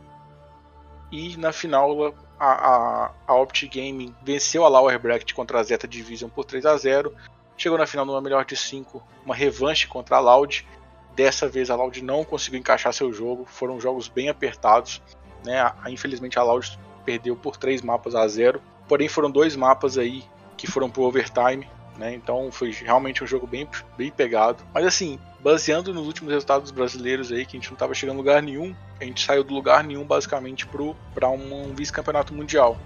E 1.12 1.38
na 1.38 1.52
final 1.52 2.14
a, 2.40 2.46
a, 2.46 3.12
a 3.28 3.36
Optic 3.36 3.74
Gaming 3.74 4.14
venceu 4.24 4.66
a 4.66 4.68
Lower 4.68 5.00
Bracket 5.00 5.34
contra 5.34 5.60
a 5.60 5.64
Zeta 5.64 5.88
Division 5.88 6.30
por 6.30 6.46
3 6.46 6.66
a 6.66 6.78
0 6.78 7.14
Chegou 7.58 7.78
na 7.78 7.88
final 7.88 8.06
numa 8.06 8.22
melhor 8.22 8.44
de 8.44 8.56
5, 8.56 9.02
uma 9.26 9.34
revanche 9.34 9.88
contra 9.88 10.18
a 10.18 10.20
Loud. 10.20 10.68
Dessa 11.16 11.48
vez 11.48 11.70
a 11.70 11.76
Loud 11.76 12.04
não 12.04 12.24
conseguiu 12.24 12.60
encaixar 12.60 12.94
seu 12.94 13.14
jogo, 13.14 13.46
foram 13.46 13.80
jogos 13.80 14.08
bem 14.08 14.30
apertados. 14.30 15.02
Né? 15.46 15.72
Infelizmente 15.88 16.38
a 16.38 16.44
Loud 16.44 16.78
perdeu 17.06 17.36
por 17.36 17.56
3 17.58 17.82
mapas 17.82 18.16
a 18.16 18.28
0. 18.28 18.62
Porém 18.88 19.08
foram 19.08 19.32
dois 19.32 19.56
mapas 19.56 19.98
aí 19.98 20.24
que 20.58 20.68
foram 20.68 20.90
pro 20.90 21.04
overtime. 21.04 21.68
Né? 21.98 22.14
Então 22.14 22.52
foi 22.52 22.72
realmente 22.72 23.24
um 23.24 23.28
jogo 23.28 23.48
bem, 23.48 23.68
bem 23.98 24.12
pegado. 24.12 24.64
Mas 24.74 24.86
assim, 24.86 25.18
baseando 25.40 25.94
nos 25.94 26.06
últimos 26.06 26.34
resultados 26.34 26.72
brasileiros 26.72 27.32
aí, 27.32 27.46
que 27.46 27.56
a 27.56 27.60
gente 27.60 27.70
não 27.70 27.76
estava 27.76 27.94
chegando 27.94 28.16
em 28.16 28.18
lugar 28.18 28.42
nenhum, 28.42 28.76
a 29.00 29.06
gente 29.06 29.24
saiu 29.24 29.44
do 29.44 29.54
lugar 29.54 29.84
nenhum 29.84 30.04
basicamente 30.04 30.68
para 31.14 31.30
um, 31.30 31.70
um 31.70 31.74
vice-campeonato 31.74 32.34
mundial. 32.34 32.78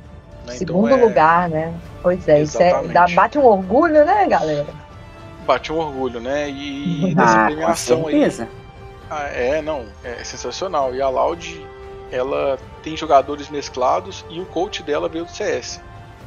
Né? 0.45 0.53
Segundo 0.53 0.87
então, 0.87 0.99
é... 0.99 1.03
lugar, 1.03 1.49
né? 1.49 1.73
Pois 2.01 2.27
é, 2.27 2.41
isso 2.41 2.61
é, 2.61 2.87
dá, 2.89 3.07
bate 3.07 3.37
um 3.37 3.45
orgulho, 3.45 4.05
né, 4.05 4.27
galera? 4.27 4.67
Bate 5.49 5.73
um 5.73 5.77
orgulho, 5.77 6.19
né? 6.19 6.47
E 6.47 7.15
dessa 7.15 7.41
ah, 7.41 7.45
premiação 7.47 8.05
aí. 8.05 8.23
Ah, 9.09 9.23
é, 9.29 9.63
não, 9.63 9.87
é 10.03 10.23
sensacional. 10.23 10.93
E 10.93 11.01
a 11.01 11.09
Loud, 11.09 11.65
ela 12.11 12.59
tem 12.83 12.95
jogadores 12.95 13.49
mesclados 13.49 14.23
e 14.29 14.39
o 14.39 14.45
coach 14.45 14.83
dela 14.83 15.09
veio 15.09 15.25
do 15.25 15.31
CS. 15.31 15.81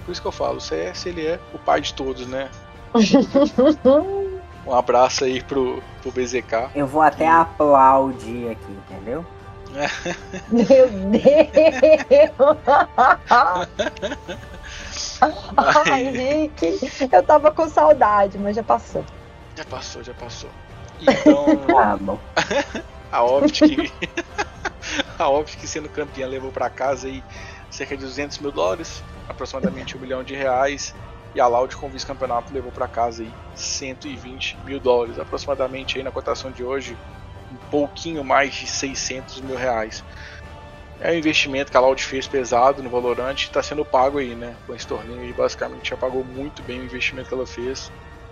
Por 0.04 0.10
isso 0.10 0.20
que 0.20 0.26
eu 0.26 0.32
falo, 0.32 0.56
o 0.56 0.60
CS 0.60 1.06
ele 1.06 1.24
é 1.24 1.38
o 1.54 1.58
pai 1.60 1.80
de 1.80 1.94
todos, 1.94 2.26
né? 2.26 2.48
Um 4.66 4.74
abraço 4.74 5.24
aí 5.24 5.40
pro, 5.40 5.80
pro 6.02 6.10
BZK. 6.10 6.70
Eu 6.74 6.88
vou 6.88 7.02
até 7.02 7.28
aplaudir 7.28 8.50
aqui, 8.50 8.78
entendeu? 8.90 9.24
Meu 10.50 10.88
Deus! 11.10 11.22
Ai, 15.90 16.06
Henrique, 16.06 17.08
eu 17.10 17.22
tava 17.22 17.50
com 17.50 17.68
saudade, 17.68 18.38
mas 18.38 18.56
já 18.56 18.62
passou. 18.62 19.04
Já 19.56 19.64
passou, 19.64 20.02
já 20.02 20.14
passou. 20.14 20.50
Então. 21.00 21.46
ah, 21.76 21.96
bom. 21.96 22.18
a 23.10 23.22
Optic. 23.22 23.92
a 25.18 25.28
Optic 25.28 25.64
sendo 25.66 25.88
campeã 25.88 26.26
levou 26.26 26.50
para 26.50 26.68
casa 26.68 27.06
aí 27.06 27.22
cerca 27.70 27.96
de 27.96 28.04
200 28.04 28.38
mil 28.38 28.52
dólares, 28.52 29.02
aproximadamente 29.28 29.96
um 29.96 30.00
milhão 30.00 30.22
de 30.22 30.34
reais. 30.34 30.94
E 31.34 31.40
a 31.40 31.46
Loud 31.46 31.74
com 31.76 31.88
vice-campeonato 31.88 32.52
levou 32.52 32.70
para 32.70 32.86
casa 32.86 33.22
aí 33.22 33.32
120 33.54 34.58
mil 34.66 34.78
dólares, 34.78 35.18
aproximadamente 35.18 35.96
aí 35.96 36.04
na 36.04 36.10
cotação 36.10 36.50
de 36.50 36.62
hoje, 36.62 36.94
um 37.50 37.56
pouquinho 37.70 38.22
mais 38.22 38.52
de 38.54 38.66
600 38.66 39.40
mil 39.40 39.56
reais. 39.56 40.04
É 41.04 41.10
um 41.10 41.14
investimento 41.14 41.68
que 41.68 41.76
a 41.76 41.80
Loud 41.80 42.00
fez 42.00 42.28
pesado 42.28 42.80
no 42.80 42.88
Valorant 42.88 43.34
e 43.34 43.46
está 43.46 43.60
sendo 43.60 43.84
pago 43.84 44.18
aí, 44.18 44.36
né? 44.36 44.54
Com 44.64 44.72
esse 44.72 44.86
torneio 44.86 45.20
aí, 45.20 45.32
basicamente 45.32 45.90
já 45.90 45.96
pagou 45.96 46.24
muito 46.24 46.62
bem 46.62 46.78
o 46.78 46.84
investimento 46.84 47.28
que 47.28 47.34
ela 47.34 47.44
fez. 47.44 47.90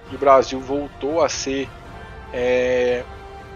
E 0.09 0.15
o 0.15 0.19
Brasil 0.19 0.61
voltou 0.61 1.21
a 1.21 1.29
ser, 1.29 1.69
é, 2.33 3.03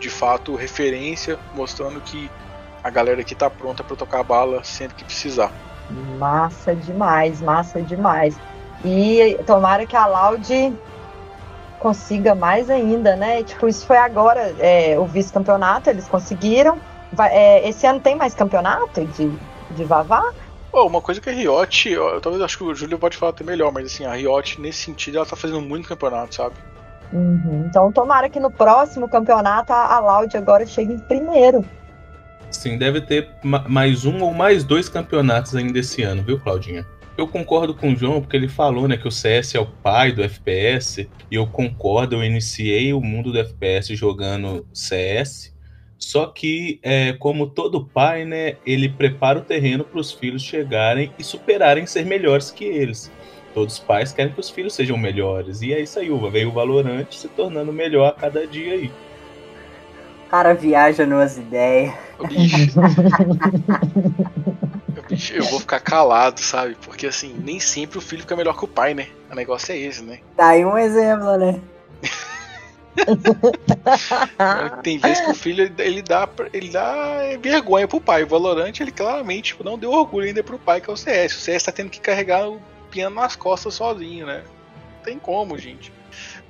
de 0.01 0.11
fato, 0.11 0.57
referência, 0.57 1.39
mostrando 1.55 2.01
que 2.01 2.29
a 2.83 2.91
galera 2.91 3.21
aqui 3.21 3.35
está 3.35 3.49
pronta 3.49 3.85
para 3.85 3.95
tocar 3.95 4.19
a 4.19 4.25
bala 4.25 4.65
sempre 4.65 4.97
que 4.97 5.05
precisar. 5.05 5.53
Massa 6.19 6.75
demais, 6.75 7.41
massa 7.41 7.81
demais. 7.81 8.37
E 8.85 9.39
tomara 9.47 9.87
que 9.87 9.95
a 9.95 10.07
Loud 10.07 10.77
consiga 11.79 12.35
mais 12.35 12.69
ainda, 12.69 13.15
né? 13.15 13.45
Tipo, 13.45 13.69
isso 13.69 13.87
foi 13.87 13.97
agora 13.97 14.53
é, 14.59 14.99
o 14.99 15.05
vice-campeonato, 15.05 15.89
eles 15.89 16.09
conseguiram. 16.09 16.81
Vai, 17.15 17.33
é, 17.33 17.69
esse 17.69 17.87
ano 17.87 18.01
tem 18.01 18.17
mais 18.17 18.35
campeonato 18.35 19.05
de, 19.07 19.31
de 19.71 19.85
Vavá? 19.85 20.33
Pô, 20.71 20.87
uma 20.87 21.01
coisa 21.01 21.21
que 21.21 21.31
a 21.31 21.33
Riot, 21.33 21.89
eu, 21.89 22.21
talvez 22.21 22.43
acho 22.43 22.59
que 22.59 22.65
o 22.65 22.75
Júlio 22.75 22.99
pode 22.99 23.17
falar 23.17 23.31
até 23.31 23.45
melhor, 23.45 23.73
mas 23.73 23.87
assim, 23.87 24.05
a 24.05 24.13
Riot, 24.15 24.61
nesse 24.61 24.81
sentido, 24.81 25.19
ela 25.19 25.27
tá 25.27 25.37
fazendo 25.37 25.61
muito 25.61 25.89
campeonato, 25.89 26.35
sabe? 26.35 26.57
Uhum. 27.13 27.67
Então 27.69 27.93
tomara 27.93 28.29
que 28.29 28.41
no 28.41 28.51
próximo 28.51 29.09
campeonato 29.09 29.73
a, 29.73 29.95
a 29.95 30.01
Loud 30.01 30.37
agora 30.37 30.67
chegue 30.67 30.95
em 30.95 30.99
primeiro. 30.99 31.65
Sim, 32.51 32.77
deve 32.77 33.01
ter 33.01 33.31
mais 33.43 34.05
um 34.05 34.21
ou 34.23 34.35
mais 34.35 34.65
dois 34.65 34.89
campeonatos 34.89 35.55
ainda 35.55 35.79
esse 35.79 36.03
ano, 36.03 36.23
viu, 36.23 36.41
Claudinha? 36.41 36.85
Eu 37.17 37.29
concordo 37.29 37.73
com 37.75 37.93
o 37.93 37.97
João, 37.97 38.21
porque 38.21 38.37
ele 38.37 38.49
falou 38.49 38.89
né, 38.89 38.97
que 38.97 39.07
o 39.07 39.13
CS 39.13 39.55
é 39.55 39.61
o 39.61 39.67
pai 39.67 40.11
do 40.11 40.23
FPS, 40.23 41.09
e 41.31 41.35
eu 41.37 41.47
concordo, 41.47 42.17
eu 42.17 42.25
iniciei 42.25 42.93
o 42.93 43.01
mundo 43.01 43.31
do 43.31 43.39
FPS 43.39 43.95
jogando 43.95 44.67
CS, 44.73 45.54
só 45.99 46.27
que, 46.27 46.79
é, 46.83 47.13
como 47.15 47.47
todo 47.47 47.85
pai, 47.85 48.25
né, 48.25 48.57
ele 48.67 48.89
prepara 48.89 49.39
o 49.39 49.43
terreno 49.43 49.85
para 49.85 50.01
os 50.01 50.13
filhos 50.13 50.43
chegarem 50.43 51.13
e 51.19 51.25
superarem 51.25 51.87
ser 51.87 52.05
melhores 52.05 52.51
que 52.51 52.65
eles. 52.65 53.11
Todos 53.53 53.75
os 53.75 53.81
pais 53.81 54.13
querem 54.13 54.33
que 54.33 54.41
os 54.41 54.51
filhos 54.51 54.75
sejam 54.75 54.99
melhores, 54.99 55.63
e 55.63 55.73
é 55.73 55.81
isso 55.81 55.99
aí, 55.99 56.09
veio 56.31 56.49
o 56.49 56.53
Valorante 56.53 57.19
se 57.19 57.29
tornando 57.29 57.73
melhor 57.73 58.09
a 58.09 58.13
cada 58.13 58.47
dia 58.47 58.75
aí. 58.75 58.91
O 60.27 60.31
cara 60.31 60.55
viaja 60.55 61.07
numas 61.07 61.39
ideias. 61.39 61.95
eu 65.33 65.45
vou 65.45 65.61
ficar 65.61 65.81
calado, 65.81 66.41
sabe? 66.41 66.77
Porque 66.85 67.07
assim, 67.07 67.37
nem 67.45 67.61
sempre 67.61 67.99
o 67.99 68.01
filho 68.01 68.23
fica 68.23 68.35
melhor 68.35 68.59
que 68.59 68.65
o 68.65 68.69
pai, 68.69 68.95
né? 68.95 69.07
O 69.31 69.35
negócio 69.35 69.73
é 69.73 69.79
esse, 69.79 70.03
né? 70.03 70.19
Tá 70.37 70.49
aí 70.49 70.65
um 70.65 70.77
exemplo, 70.77 71.37
né? 71.37 71.61
Tem 74.83 74.99
vezes 74.99 75.21
que 75.21 75.31
o 75.31 75.35
filho 75.35 75.73
ele 75.79 76.03
dá, 76.03 76.29
ele 76.53 76.69
dá 76.69 77.37
vergonha 77.41 77.89
pro 77.89 78.01
pai. 78.01 78.23
O 78.23 78.27
Valorante 78.27 78.83
ele 78.83 78.93
claramente 78.93 79.53
tipo, 79.53 79.65
não 79.65 79.79
deu 79.79 79.91
orgulho 79.91 80.27
ainda 80.27 80.43
pro 80.43 80.59
pai, 80.59 80.81
que 80.81 80.89
é 80.89 80.93
o 80.93 80.97
CS. 80.97 81.35
O 81.37 81.41
CS 81.41 81.63
tá 81.65 81.73
tendo 81.73 81.91
que 81.91 82.01
carregar 82.01 82.49
o 82.49 82.61
piano 82.91 83.17
nas 83.17 83.37
costas 83.37 83.75
sozinho, 83.75 84.27
né? 84.27 84.43
Não 84.97 85.05
tem 85.05 85.19
como, 85.19 85.59
gente. 85.59 85.93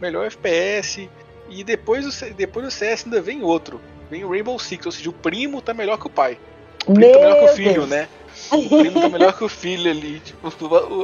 Melhor 0.00 0.26
FPS. 0.26 1.08
E 1.48 1.64
depois, 1.64 2.20
depois 2.36 2.64
do 2.64 2.70
CS 2.70 3.04
ainda 3.04 3.20
vem 3.20 3.42
outro. 3.42 3.80
Vem 4.10 4.24
o 4.24 4.30
Rainbow 4.30 4.58
Six, 4.58 4.86
ou 4.86 4.92
seja, 4.92 5.10
o 5.10 5.12
primo 5.12 5.60
tá 5.60 5.74
melhor 5.74 5.98
que 5.98 6.06
o 6.06 6.10
pai. 6.10 6.38
O 6.86 6.94
primo 6.94 7.10
Meu 7.10 7.12
tá 7.12 7.18
melhor 7.18 7.38
que 7.38 7.44
o 7.44 7.56
filho, 7.56 7.72
Deus. 7.72 7.88
né? 7.88 8.08
O 8.50 8.68
primo 8.68 9.00
tá 9.00 9.08
melhor 9.08 9.36
que 9.36 9.44
o 9.44 9.48
filho 9.48 9.90
ali. 9.90 10.20
Tipo, 10.20 10.48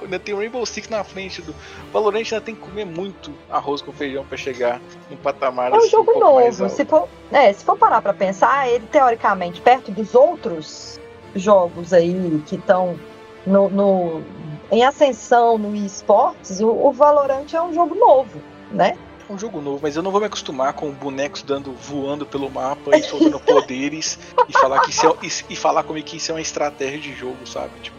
ainda 0.02 0.18
tem 0.18 0.34
o 0.34 0.38
Rainbow 0.38 0.64
Six 0.64 0.88
na 0.88 1.04
frente 1.04 1.40
do. 1.42 1.54
Valorant 1.92 2.24
ainda 2.24 2.40
tem 2.40 2.54
que 2.54 2.60
comer 2.60 2.84
muito 2.84 3.32
arroz 3.48 3.80
com 3.82 3.92
feijão 3.92 4.24
para 4.24 4.36
chegar 4.36 4.80
no 5.10 5.16
patamar 5.16 5.72
É 5.72 5.74
um 5.74 5.78
assim, 5.78 5.90
jogo 5.90 6.12
um 6.12 6.20
novo. 6.20 6.68
Se 6.68 6.84
for, 6.84 7.08
é, 7.32 7.52
se 7.52 7.64
for 7.64 7.76
parar 7.76 8.02
pra 8.02 8.12
pensar, 8.12 8.68
ele 8.68 8.86
teoricamente, 8.86 9.60
perto 9.60 9.90
dos 9.90 10.14
outros 10.14 11.00
jogos 11.34 11.92
aí 11.92 12.42
que 12.46 12.56
estão 12.56 12.98
no, 13.46 13.68
no, 13.68 14.22
em 14.70 14.84
ascensão 14.84 15.56
no 15.56 15.74
esportes, 15.74 16.60
o, 16.60 16.68
o 16.68 16.92
Valorant 16.92 17.52
é 17.52 17.62
um 17.62 17.72
jogo 17.72 17.94
novo, 17.94 18.40
né? 18.70 18.96
Um 19.30 19.38
jogo 19.38 19.60
novo, 19.60 19.80
mas 19.82 19.96
eu 19.96 20.02
não 20.02 20.10
vou 20.10 20.20
me 20.20 20.26
acostumar 20.26 20.72
com 20.72 20.90
bonecos 20.90 21.42
dando 21.42 21.72
voando 21.72 22.26
pelo 22.26 22.50
mapa 22.50 22.96
e 22.96 23.02
soltando 23.02 23.38
poderes 23.40 24.18
e 24.48 24.52
falar 24.52 24.80
que 24.80 24.90
isso 24.90 25.06
é, 25.06 25.14
e, 25.22 25.52
e, 25.52 25.56
falar 25.56 25.84
comigo 25.84 26.06
que 26.06 26.16
isso 26.16 26.32
é 26.32 26.34
uma 26.34 26.40
estratégia 26.40 26.98
de 26.98 27.14
jogo, 27.14 27.46
sabe? 27.46 27.70
Tipo, 27.80 27.98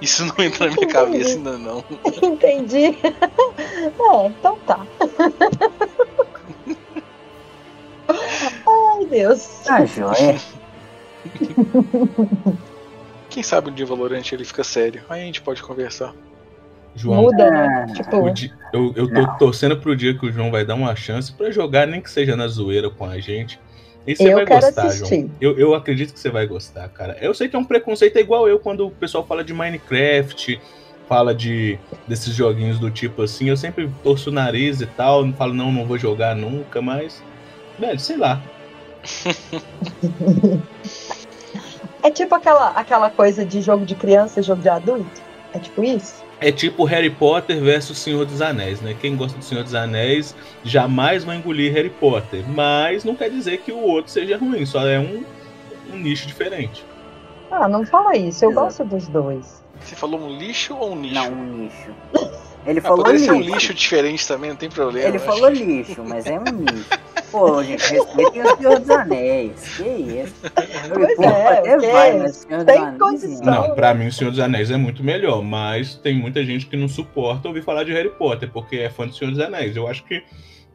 isso 0.00 0.24
não 0.24 0.44
entra 0.44 0.66
na 0.66 0.72
minha 0.72 0.84
Entendi. 0.84 0.92
cabeça 0.92 1.36
ainda 1.36 1.58
não. 1.58 1.84
Entendi. 2.22 2.96
É, 3.04 4.26
então 4.26 4.58
tá. 4.66 4.86
Ai, 8.66 9.06
Deus. 9.06 9.68
Ah, 9.68 9.84
joia. 9.84 10.40
Quem 13.28 13.42
sabe 13.42 13.70
um 13.70 13.74
dia 13.74 13.86
Valorante 13.86 14.34
ele 14.34 14.44
fica 14.44 14.62
sério. 14.62 15.02
Aí 15.08 15.22
a 15.22 15.24
gente 15.24 15.40
pode 15.40 15.62
conversar. 15.62 16.14
João. 16.94 17.22
Muda, 17.22 17.50
né? 17.50 17.86
Tipo... 17.94 18.16
eu, 18.72 18.92
eu 18.94 19.08
tô 19.08 19.20
não. 19.20 19.38
torcendo 19.38 19.76
pro 19.76 19.96
dia 19.96 20.16
que 20.16 20.26
o 20.26 20.32
João 20.32 20.50
vai 20.50 20.64
dar 20.64 20.74
uma 20.74 20.94
chance 20.94 21.32
para 21.32 21.50
jogar, 21.50 21.86
nem 21.86 22.00
que 22.00 22.10
seja 22.10 22.36
na 22.36 22.46
zoeira 22.46 22.88
com 22.88 23.04
a 23.04 23.18
gente. 23.18 23.58
E 24.06 24.14
você 24.14 24.32
eu 24.32 24.36
vai 24.36 24.46
gostar, 24.46 24.86
assistir. 24.86 25.20
João. 25.20 25.30
Eu, 25.40 25.58
eu 25.58 25.74
acredito 25.74 26.12
que 26.12 26.20
você 26.20 26.30
vai 26.30 26.46
gostar, 26.46 26.88
cara. 26.88 27.16
Eu 27.20 27.34
sei 27.34 27.48
que 27.48 27.56
é 27.56 27.58
um 27.58 27.64
preconceito, 27.64 28.16
é 28.16 28.20
igual 28.20 28.48
eu 28.48 28.58
quando 28.58 28.86
o 28.86 28.90
pessoal 28.90 29.26
fala 29.26 29.42
de 29.42 29.54
Minecraft, 29.54 30.60
fala 31.08 31.34
de 31.34 31.78
desses 32.06 32.34
joguinhos 32.34 32.78
do 32.78 32.90
tipo 32.90 33.22
assim. 33.22 33.48
Eu 33.48 33.56
sempre 33.56 33.90
torço 34.02 34.30
o 34.30 34.32
nariz 34.32 34.80
e 34.80 34.86
tal, 34.86 35.24
não 35.24 35.32
falo, 35.32 35.54
não, 35.54 35.72
não 35.72 35.86
vou 35.86 35.98
jogar 35.98 36.36
nunca, 36.36 36.82
mas. 36.82 37.22
Velho, 37.78 37.98
sei 37.98 38.16
lá. 38.16 38.40
é 42.02 42.10
tipo 42.10 42.34
aquela, 42.34 42.70
aquela 42.70 43.10
coisa 43.10 43.44
de 43.44 43.60
jogo 43.60 43.84
de 43.84 43.94
criança 43.94 44.40
e 44.40 44.42
jogo 44.42 44.62
de 44.62 44.68
adulto? 44.68 45.23
É 45.54 45.58
tipo 45.58 45.84
isso? 45.84 46.24
é 46.40 46.52
tipo 46.52 46.84
Harry 46.84 47.08
Potter 47.08 47.58
versus 47.60 47.96
Senhor 47.96 48.26
dos 48.26 48.42
Anéis, 48.42 48.80
né? 48.80 48.94
Quem 49.00 49.16
gosta 49.16 49.38
do 49.38 49.44
Senhor 49.44 49.64
dos 49.64 49.74
Anéis 49.74 50.34
jamais 50.62 51.24
vai 51.24 51.36
engolir 51.36 51.72
Harry 51.72 51.88
Potter, 51.88 52.44
mas 52.48 53.02
não 53.02 53.14
quer 53.14 53.30
dizer 53.30 53.58
que 53.58 53.72
o 53.72 53.78
outro 53.78 54.10
seja 54.12 54.36
ruim, 54.36 54.66
só 54.66 54.86
é 54.86 54.98
um, 54.98 55.24
um 55.92 55.96
nicho 55.96 56.26
diferente. 56.26 56.84
Ah, 57.50 57.68
não 57.68 57.86
fala 57.86 58.16
isso, 58.16 58.44
eu 58.44 58.50
Exato. 58.50 58.66
gosto 58.66 58.84
dos 58.84 59.08
dois. 59.08 59.64
Você 59.80 59.94
falou 59.94 60.20
um 60.20 60.36
lixo 60.36 60.74
ou 60.74 60.92
um 60.92 60.96
nicho? 60.96 61.14
Não, 61.14 61.32
um 61.32 61.44
nicho. 61.44 61.90
Ele 62.66 62.78
ah, 62.78 62.82
falou 62.82 63.10
lixo. 63.10 63.32
um 63.32 63.40
lixo 63.40 63.74
diferente 63.74 64.26
também, 64.26 64.50
não 64.50 64.56
tem 64.56 64.70
problema. 64.70 65.08
Ele 65.08 65.18
falou 65.18 65.46
acho. 65.46 65.62
lixo, 65.62 66.02
mas 66.06 66.26
é 66.26 66.38
um 66.38 66.44
nicho. 66.44 66.88
Pô, 67.30 67.62
gente, 67.62 67.82
respeitem 67.90 68.42
o 68.42 68.56
Senhor 68.56 68.78
dos 68.78 68.90
Anéis. 68.90 69.76
Que 69.76 69.82
isso? 69.82 70.34
Pois 70.94 71.16
Pô, 71.16 71.24
é, 71.24 71.58
até 71.58 71.78
vai, 71.78 72.18
mas 72.18 72.36
Senhor 72.36 72.64
tem 72.64 72.90
dos 72.90 72.98
condição. 72.98 73.44
Não, 73.44 73.74
pra 73.74 73.92
mim 73.92 74.06
o 74.06 74.12
Senhor 74.12 74.30
dos 74.30 74.38
Anéis 74.38 74.70
é 74.70 74.76
muito 74.76 75.02
melhor, 75.02 75.42
mas 75.42 75.96
tem 75.96 76.14
muita 76.14 76.44
gente 76.44 76.66
que 76.66 76.76
não 76.76 76.88
suporta 76.88 77.48
ouvir 77.48 77.62
falar 77.62 77.84
de 77.84 77.92
Harry 77.92 78.10
Potter, 78.10 78.48
porque 78.52 78.76
é 78.76 78.88
fã 78.88 79.06
do 79.06 79.14
Senhor 79.14 79.30
dos 79.30 79.40
Anéis. 79.40 79.76
Eu 79.76 79.88
acho 79.88 80.04
que 80.04 80.22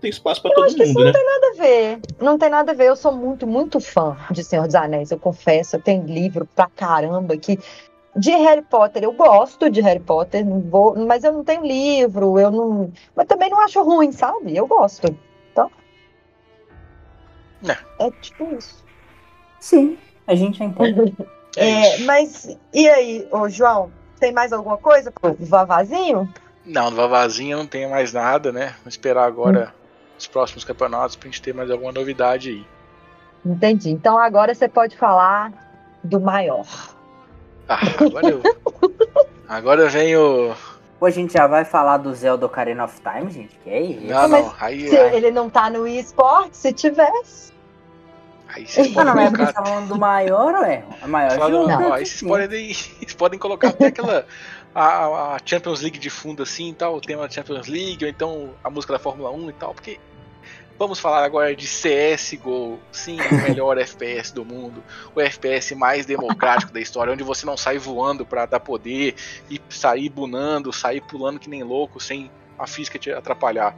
tem 0.01 0.09
espaço 0.09 0.41
para 0.41 0.51
todo 0.53 0.65
acho 0.65 0.75
que 0.75 0.85
mundo, 0.85 0.89
isso 0.89 0.99
né? 0.99 1.05
Não 1.05 1.13
tem 1.13 1.25
nada 1.25 1.47
a 1.47 1.61
ver. 1.61 1.99
Não 2.19 2.37
tem 2.37 2.49
nada 2.49 2.71
a 2.71 2.75
ver. 2.75 2.85
Eu 2.85 2.95
sou 2.95 3.11
muito, 3.11 3.47
muito 3.47 3.79
fã 3.79 4.17
de 4.31 4.43
Senhor 4.43 4.65
dos 4.65 4.75
Anéis. 4.75 5.11
Eu 5.11 5.19
confesso, 5.19 5.75
eu 5.75 5.81
tenho 5.81 6.05
livro 6.05 6.47
pra 6.55 6.67
caramba 6.67 7.37
que 7.37 7.57
de 8.19 8.31
Harry 8.31 8.61
Potter, 8.61 9.03
eu 9.03 9.13
gosto 9.13 9.69
de 9.69 9.81
Harry 9.81 9.99
Potter, 9.99 10.45
não 10.45 10.59
vou, 10.61 10.95
mas 11.05 11.23
eu 11.23 11.31
não 11.31 11.43
tenho 11.43 11.63
livro, 11.65 12.37
eu 12.39 12.51
não. 12.51 12.91
Mas 13.15 13.27
também 13.27 13.49
não 13.49 13.61
acho 13.61 13.81
ruim, 13.83 14.11
sabe? 14.11 14.55
Eu 14.55 14.67
gosto. 14.67 15.15
Então. 15.51 15.71
É 17.99 18.11
tipo 18.21 18.53
isso. 18.55 18.83
Sim, 19.59 19.97
a 20.27 20.35
gente 20.35 20.63
entende. 20.63 21.15
É 21.57 21.67
É, 21.67 21.95
isso. 21.95 22.05
mas 22.05 22.57
e 22.71 22.87
aí, 22.87 23.27
ô 23.31 23.49
João? 23.49 23.91
Tem 24.19 24.31
mais 24.31 24.53
alguma 24.53 24.77
coisa 24.77 25.11
pro 25.11 25.35
Vavazinho? 25.39 26.31
Não, 26.63 26.91
no 26.91 26.95
Vavazinha 26.95 27.57
não 27.57 27.65
tem 27.65 27.89
mais 27.89 28.13
nada, 28.13 28.51
né? 28.51 28.75
Vamos 28.79 28.93
esperar 28.93 29.25
agora 29.25 29.73
os 30.17 30.27
próximos 30.27 30.63
campeonatos 30.63 31.15
pra 31.15 31.27
gente 31.27 31.41
ter 31.41 31.53
mais 31.55 31.71
alguma 31.71 31.91
novidade 31.91 32.49
aí. 32.49 32.65
Entendi. 33.43 33.89
Então 33.89 34.15
agora 34.17 34.53
você 34.53 34.69
pode 34.69 34.95
falar 34.95 35.51
do 36.03 36.19
maior. 36.19 36.67
Ah, 37.69 37.79
agora 37.99 38.29
eu. 38.29 38.41
Agora 39.47 39.87
vem 39.89 40.15
o. 40.17 40.53
Pô, 40.99 41.05
a 41.05 41.09
gente 41.09 41.31
já 41.33 41.47
vai 41.47 41.63
falar 41.63 41.97
do 41.97 42.13
Zelda 42.13 42.45
Ocarina 42.45 42.83
of 42.83 42.99
Time, 43.01 43.31
gente? 43.31 43.55
Que 43.63 43.69
é 43.69 43.81
isso? 43.81 44.07
Não, 44.07 44.27
mas 44.27 44.45
não. 44.45 44.53
Aí, 44.59 44.89
Se 44.89 44.97
aí, 44.97 45.15
ele 45.15 45.31
não 45.31 45.49
tá 45.49 45.69
no 45.69 45.87
eSport, 45.87 46.49
se 46.51 46.73
tivesse. 46.73 47.53
aí 48.49 48.65
vocês 48.67 48.87
Ah, 48.87 48.93
podem 48.93 49.13
não, 49.15 49.21
gente 49.21 49.35
colocar. 49.37 49.53
tá 49.53 49.65
falando 49.65 49.87
do 49.87 49.97
maior, 49.97 50.53
ué? 50.61 50.83
A 51.01 51.07
maior 51.07 51.31
Fala- 51.37 51.49
jogo. 51.51 51.71
ó, 51.89 51.93
aí 51.93 52.05
vocês 52.05 52.21
podem, 52.21 52.73
vocês 52.73 53.13
podem 53.13 53.39
colocar 53.39 53.69
até 53.69 53.87
aquela. 53.87 54.25
A, 54.75 55.35
a 55.35 55.37
Champions 55.43 55.81
League 55.81 55.97
de 55.97 56.09
fundo 56.11 56.43
assim 56.43 56.69
e 56.69 56.73
tal, 56.73 56.95
o 56.95 57.01
tema 57.01 57.23
da 57.23 57.29
Champions 57.29 57.67
League, 57.67 58.03
ou 58.05 58.09
então 58.09 58.49
a 58.63 58.69
música 58.69 58.93
da 58.93 58.99
Fórmula 58.99 59.31
1 59.31 59.49
e 59.49 59.53
tal, 59.53 59.73
porque 59.73 59.99
vamos 60.79 60.97
falar 60.99 61.23
agora 61.25 61.53
de 61.55 61.65
CSGO, 61.67 62.79
sim, 62.91 63.17
o 63.19 63.35
melhor 63.43 63.77
FPS 63.81 64.33
do 64.33 64.45
mundo, 64.45 64.81
o 65.13 65.19
FPS 65.19 65.75
mais 65.75 66.05
democrático 66.05 66.71
da 66.71 66.79
história, 66.79 67.11
onde 67.13 67.23
você 67.23 67.45
não 67.45 67.57
sai 67.57 67.77
voando 67.77 68.25
pra 68.25 68.45
dar 68.45 68.61
poder 68.61 69.13
e 69.49 69.59
sair 69.69 70.07
bunando, 70.09 70.71
sair 70.71 71.01
pulando 71.01 71.37
que 71.39 71.49
nem 71.49 71.63
louco, 71.63 71.99
sem 71.99 72.31
a 72.57 72.65
física 72.65 72.97
te 72.97 73.11
atrapalhar. 73.11 73.75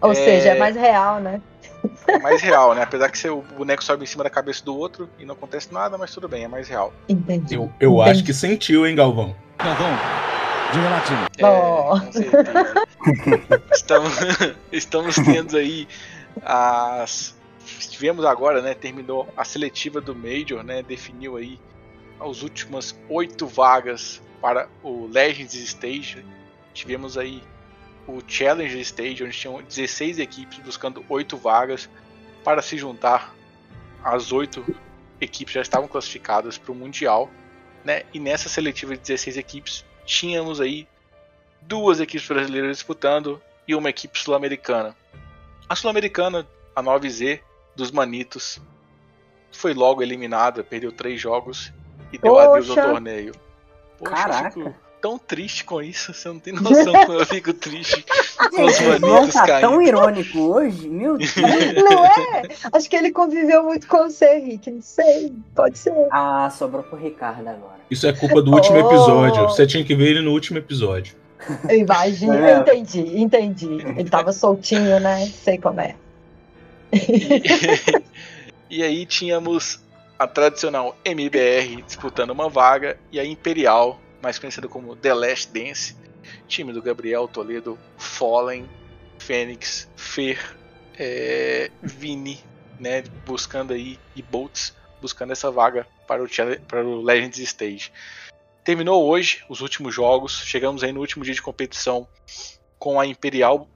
Ou 0.00 0.12
É. 0.12 0.14
seja, 0.14 0.50
é 0.50 0.58
mais 0.58 0.76
real, 0.76 1.18
né? 1.20 1.40
É 2.08 2.18
mais 2.18 2.42
real, 2.42 2.74
né? 2.74 2.82
Apesar 2.82 3.08
que 3.10 3.16
seu 3.18 3.42
boneco 3.56 3.82
sobe 3.82 4.02
em 4.04 4.06
cima 4.06 4.22
da 4.24 4.30
cabeça 4.30 4.62
do 4.64 4.76
outro 4.76 5.08
e 5.18 5.24
não 5.24 5.34
acontece 5.34 5.72
nada, 5.72 5.96
mas 5.96 6.12
tudo 6.12 6.28
bem, 6.28 6.44
é 6.44 6.48
mais 6.48 6.68
real. 6.68 6.92
Entendi. 7.08 7.54
Eu, 7.54 7.72
eu 7.80 7.94
Entendi. 7.96 8.10
acho 8.10 8.24
que 8.24 8.34
sentiu, 8.34 8.86
hein, 8.86 8.94
Galvão? 8.94 9.34
Galvão, 9.58 9.88
diga 10.72 10.88
lá, 10.88 11.00
time. 11.00 11.26
É, 11.38 11.46
Oh. 11.46 11.96
estamos, 13.72 14.12
estamos 14.72 15.14
tendo 15.16 15.56
aí 15.56 15.86
as. 16.42 17.34
Tivemos 17.90 18.24
agora, 18.24 18.62
né? 18.62 18.74
Terminou 18.74 19.28
a 19.36 19.44
seletiva 19.44 20.00
do 20.00 20.14
Major, 20.14 20.62
né? 20.62 20.82
Definiu 20.82 21.36
aí 21.36 21.58
as 22.20 22.42
últimas 22.42 22.96
oito 23.08 23.46
vagas 23.46 24.22
para 24.40 24.68
o 24.82 25.06
Legends 25.06 25.54
Stage. 25.54 26.24
Tivemos 26.72 27.18
aí 27.18 27.42
o 28.06 28.20
Challenger 28.26 28.80
Stage, 28.80 29.24
onde 29.24 29.36
tinham 29.36 29.62
16 29.62 30.18
equipes 30.18 30.58
buscando 30.60 31.04
oito 31.08 31.36
vagas 31.36 31.88
para 32.44 32.62
se 32.62 32.76
juntar. 32.78 33.34
As 34.04 34.30
oito 34.30 34.64
equipes 35.20 35.54
já 35.54 35.62
estavam 35.62 35.88
classificadas 35.88 36.56
para 36.56 36.70
o 36.70 36.74
Mundial, 36.74 37.30
né? 37.84 38.04
E 38.14 38.20
nessa 38.20 38.48
seletiva 38.48 38.94
de 38.94 39.02
16 39.02 39.36
equipes 39.36 39.84
tínhamos 40.04 40.60
aí 40.60 40.86
duas 41.62 41.98
equipes 41.98 42.28
brasileiras 42.28 42.76
disputando 42.76 43.42
e 43.66 43.74
uma 43.74 43.90
equipe 43.90 44.18
sul-americana. 44.18 44.94
A 45.68 45.74
sul-americana, 45.74 46.46
a 46.74 46.82
9Z 46.82 47.40
dos 47.74 47.90
Manitos, 47.90 48.60
foi 49.52 49.74
logo 49.74 50.02
eliminada, 50.02 50.62
perdeu 50.62 50.92
três 50.92 51.20
jogos 51.20 51.72
e 52.12 52.18
deu 52.18 52.32
Poxa. 52.34 52.48
adeus 52.50 52.70
ao 52.70 52.76
torneio. 52.92 53.32
Poxa, 53.98 54.12
Caraca. 54.14 54.58
eu 54.60 54.64
fico 54.66 54.74
tão 55.00 55.18
triste 55.18 55.64
com 55.64 55.80
isso, 55.82 56.12
você 56.12 56.28
não 56.28 56.38
tem 56.38 56.52
noção 56.54 56.92
como 56.92 57.12
eu 57.18 57.26
fico 57.26 57.52
triste 57.52 58.04
com 58.54 58.64
os 58.64 58.80
Manitos 58.80 59.34
tá 59.34 59.46
tão 59.60 59.70
caindo. 59.76 59.82
irônico 59.82 60.38
hoje, 60.40 60.88
meu 60.88 61.16
Deus. 61.18 61.34
Não 61.36 62.04
é? 62.04 62.42
Acho 62.72 62.88
que 62.88 62.96
ele 62.96 63.10
conviveu 63.10 63.62
muito 63.64 63.86
com 63.86 63.98
você, 64.08 64.38
Rick. 64.38 64.70
Não 64.70 64.82
sei. 64.82 65.34
Pode 65.54 65.78
ser. 65.78 65.92
Ah, 66.10 66.48
sobrou 66.50 66.82
pro 66.82 66.96
Ricardo 66.98 67.46
agora. 67.48 67.76
Isso 67.90 68.06
é 68.06 68.12
culpa 68.12 68.40
do 68.42 68.52
último 68.52 68.76
Oh. 68.76 68.86
episódio. 68.88 69.42
Você 69.44 69.66
tinha 69.66 69.84
que 69.84 69.94
ver 69.94 70.08
ele 70.10 70.20
no 70.22 70.32
último 70.32 70.58
episódio. 70.58 71.14
Eu 71.68 71.78
imagino. 71.78 72.34
É. 72.34 72.54
Eu 72.54 72.60
entendi, 72.60 73.00
entendi. 73.20 73.68
Ele 73.96 74.08
tava 74.10 74.32
soltinho, 74.32 75.00
né? 75.00 75.26
Sei 75.26 75.58
como 75.58 75.80
é. 75.80 75.94
e 78.70 78.82
aí 78.82 79.04
tínhamos 79.06 79.80
a 80.18 80.26
tradicional 80.26 80.96
MBR 81.04 81.82
disputando 81.82 82.30
uma 82.30 82.48
vaga 82.48 82.98
e 83.12 83.20
a 83.20 83.24
Imperial, 83.24 84.00
mais 84.22 84.38
conhecida 84.38 84.68
como 84.68 84.96
The 84.96 85.12
Last 85.12 85.52
Dance, 85.52 85.96
time 86.48 86.72
do 86.72 86.80
Gabriel 86.80 87.28
Toledo, 87.28 87.78
Fallen, 87.98 88.68
Fênix, 89.18 89.88
Fer, 89.96 90.56
é, 90.98 91.70
Vini, 91.82 92.40
né, 92.78 93.04
buscando 93.26 93.72
aí 93.72 93.98
e 94.14 94.22
Boltz 94.22 94.74
buscando 95.00 95.32
essa 95.32 95.50
vaga 95.50 95.86
para 96.06 96.22
o, 96.22 96.28
para 96.66 96.84
o 96.84 97.02
Legends 97.02 97.38
Stage. 97.38 97.92
Terminou 98.66 99.06
hoje 99.08 99.44
os 99.48 99.60
últimos 99.60 99.94
jogos, 99.94 100.42
chegamos 100.44 100.82
aí 100.82 100.90
no 100.90 100.98
último 100.98 101.22
dia 101.24 101.32
de 101.32 101.40
competição 101.40 102.08
com 102.80 102.98
a 102.98 103.06
Imperial 103.06 103.68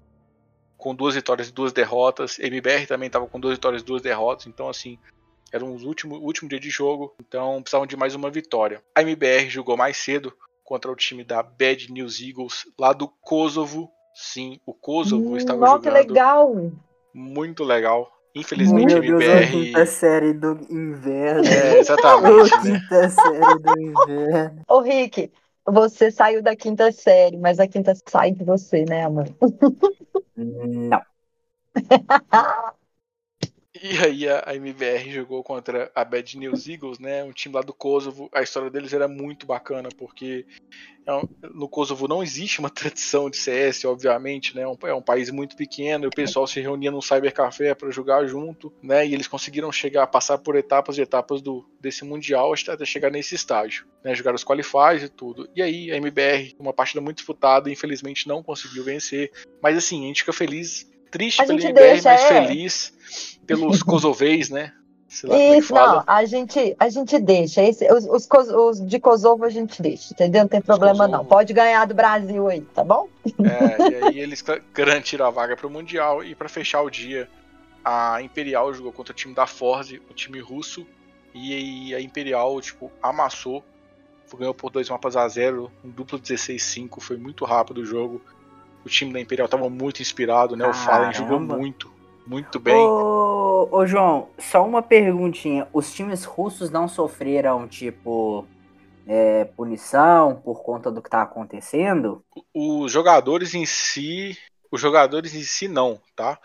com 0.76 0.92
duas 0.92 1.14
vitórias 1.14 1.48
e 1.48 1.52
duas 1.52 1.72
derrotas. 1.72 2.40
MBR 2.40 2.88
também 2.88 3.06
estava 3.06 3.24
com 3.28 3.38
duas 3.38 3.54
vitórias 3.54 3.82
e 3.82 3.84
duas 3.84 4.02
derrotas. 4.02 4.48
Então, 4.48 4.68
assim, 4.68 4.98
era 5.52 5.64
um 5.64 5.76
último, 5.86 6.16
último 6.16 6.48
dia 6.48 6.58
de 6.58 6.70
jogo. 6.70 7.14
Então, 7.20 7.62
precisavam 7.62 7.86
de 7.86 7.96
mais 7.96 8.16
uma 8.16 8.30
vitória. 8.30 8.82
A 8.92 9.02
MBR 9.02 9.48
jogou 9.48 9.76
mais 9.76 9.96
cedo 9.96 10.32
contra 10.64 10.90
o 10.90 10.96
time 10.96 11.22
da 11.22 11.40
Bad 11.40 11.92
News 11.92 12.20
Eagles, 12.20 12.66
lá 12.76 12.92
do 12.92 13.06
Kosovo. 13.06 13.92
Sim, 14.12 14.58
o 14.66 14.74
Kosovo 14.74 15.36
estava 15.36 15.60
Ó, 15.70 15.76
Hum, 15.76 15.78
que 15.78 15.84
jogando 15.84 16.08
legal. 16.08 16.72
muito 17.14 17.62
legal. 17.62 18.10
Infelizmente, 18.34 18.94
a 18.94 19.00
Meu 19.00 19.18
Deus, 19.18 19.24
a 19.24 19.42
MBR. 19.42 19.50
quinta 19.50 19.86
série 19.86 20.32
do 20.32 20.66
inverno. 20.70 21.44
É, 21.46 21.78
exatamente, 21.78 22.50
né? 22.50 22.80
quinta 22.80 23.08
série 23.08 23.58
do 23.58 23.80
inverno. 23.80 24.62
Ô, 24.68 24.80
Rick, 24.80 25.32
você 25.66 26.10
saiu 26.10 26.42
da 26.42 26.54
quinta 26.54 26.92
série, 26.92 27.36
mas 27.36 27.58
a 27.58 27.66
quinta 27.66 27.92
sai 28.08 28.32
de 28.32 28.44
você, 28.44 28.84
né, 28.84 29.04
amor? 29.04 29.26
Não. 30.36 31.02
E 34.00 34.04
aí 34.06 34.28
a 34.28 34.42
a 34.46 34.54
MBR 34.56 35.10
jogou 35.12 35.42
contra 35.42 35.90
a 35.94 36.04
Bad 36.04 36.38
News 36.38 36.66
Eagles, 36.68 36.98
né? 36.98 37.22
Um 37.24 37.32
time 37.32 37.54
lá 37.54 37.60
do 37.60 37.72
Kosovo. 37.74 38.28
A 38.32 38.42
história 38.42 38.70
deles 38.70 38.92
era 38.92 39.06
muito 39.06 39.46
bacana, 39.46 39.88
porque 39.96 40.46
é 41.06 41.48
no 41.54 41.68
Kosovo 41.68 42.06
não 42.08 42.22
existe 42.22 42.58
uma 42.60 42.70
tradição 42.70 43.28
de 43.28 43.36
CS, 43.36 43.84
obviamente, 43.84 44.54
né? 44.56 44.62
É 44.62 44.68
um- 44.68 44.76
É 44.86 44.94
um 44.94 45.02
país 45.02 45.30
muito 45.30 45.56
pequeno, 45.56 46.04
e 46.04 46.08
o 46.08 46.10
pessoal 46.10 46.46
se 46.46 46.60
reunia 46.60 46.90
num 46.90 47.00
cybercafé 47.02 47.74
para 47.74 47.90
jogar 47.90 48.26
junto, 48.26 48.72
né? 48.82 49.06
E 49.06 49.12
eles 49.14 49.26
conseguiram 49.28 49.70
chegar, 49.70 50.06
passar 50.06 50.38
por 50.38 50.56
etapas 50.56 50.96
e 50.98 51.02
etapas 51.02 51.42
do, 51.42 51.68
desse 51.80 52.04
Mundial 52.04 52.52
até 52.68 52.84
chegar 52.84 53.10
nesse 53.10 53.34
estágio, 53.34 53.86
né? 54.04 54.14
Jogar 54.14 54.34
os 54.34 54.44
qualifies 54.44 55.02
e 55.02 55.08
tudo. 55.08 55.48
E 55.54 55.62
aí 55.62 55.90
a 55.92 55.96
MBR, 55.96 56.54
uma 56.58 56.72
partida 56.72 57.00
muito 57.00 57.16
disputada, 57.18 57.70
infelizmente 57.70 58.26
não 58.28 58.42
conseguiu 58.42 58.82
vencer. 58.84 59.30
Mas 59.62 59.76
assim, 59.76 60.04
a 60.04 60.06
gente 60.08 60.20
fica 60.22 60.32
feliz, 60.32 60.88
triste 61.10 61.42
A 61.42 61.46
pela 61.46 61.60
MBR, 61.60 61.74
deixa, 61.92 62.08
mas 62.08 62.20
é. 62.22 62.46
feliz 62.46 63.39
pelos 63.58 63.82
kosoveis, 63.84 64.48
né? 64.50 64.72
Sei 65.08 65.28
lá 65.28 65.36
é 65.36 65.58
Isso, 65.58 65.74
não, 65.74 66.04
a 66.06 66.24
gente, 66.24 66.76
a 66.78 66.88
gente 66.88 67.18
deixa. 67.18 67.62
Esse- 67.64 67.92
os, 67.92 68.04
os, 68.06 68.28
os 68.48 68.86
de 68.86 69.00
Kosovo 69.00 69.44
a 69.44 69.48
gente 69.50 69.82
deixa, 69.82 70.12
entendeu? 70.14 70.42
Não 70.42 70.48
tem 70.48 70.60
problema 70.62 71.08
não. 71.08 71.24
Pode 71.24 71.52
ganhar 71.52 71.84
do 71.84 71.94
Brasil 71.94 72.46
aí, 72.46 72.60
tá 72.60 72.84
bom? 72.84 73.08
É, 73.42 73.90
e 73.90 73.94
aí 73.96 74.18
eles 74.20 74.40
ga- 74.40 74.60
garantiram 74.72 75.26
a 75.26 75.30
vaga 75.30 75.56
para 75.56 75.66
o 75.66 75.70
Mundial. 75.70 76.22
E 76.22 76.36
para 76.36 76.48
fechar 76.48 76.82
o 76.82 76.88
dia, 76.90 77.28
a 77.84 78.22
Imperial 78.22 78.72
jogou 78.72 78.92
contra 78.92 79.12
o 79.12 79.16
time 79.16 79.34
da 79.34 79.48
Forze, 79.48 80.00
o 80.08 80.14
time 80.14 80.38
russo. 80.38 80.86
E 81.34 81.92
a 81.92 82.00
Imperial, 82.00 82.60
tipo, 82.60 82.90
amassou. 83.02 83.64
Ganhou 84.38 84.54
por 84.54 84.70
dois 84.70 84.88
mapas 84.88 85.16
a 85.16 85.26
zero, 85.26 85.72
um 85.84 85.90
duplo 85.90 86.20
16-5. 86.20 87.00
Foi 87.00 87.16
muito 87.16 87.44
rápido 87.44 87.78
o 87.78 87.84
jogo. 87.84 88.22
O 88.84 88.88
time 88.88 89.12
da 89.12 89.20
Imperial 89.20 89.46
estava 89.46 89.68
muito 89.68 90.00
inspirado, 90.00 90.54
né? 90.54 90.64
O 90.68 90.72
Fallen 90.72 91.12
jogou 91.12 91.40
muito, 91.40 91.92
muito 92.30 92.60
bem. 92.60 92.74
Ô, 92.74 93.68
ô, 93.70 93.86
João, 93.86 94.28
só 94.38 94.64
uma 94.64 94.80
perguntinha. 94.82 95.66
Os 95.72 95.92
times 95.92 96.24
russos 96.24 96.70
não 96.70 96.86
sofreram, 96.88 97.66
tipo, 97.66 98.46
é, 99.06 99.44
punição 99.44 100.36
por 100.36 100.62
conta 100.62 100.90
do 100.90 101.02
que 101.02 101.10
tá 101.10 101.22
acontecendo? 101.22 102.22
Os 102.54 102.90
jogadores 102.92 103.54
em 103.54 103.66
si. 103.66 104.38
Os 104.70 104.80
jogadores 104.80 105.34
em 105.34 105.42
si 105.42 105.66
não, 105.66 105.98
tá? 106.14 106.38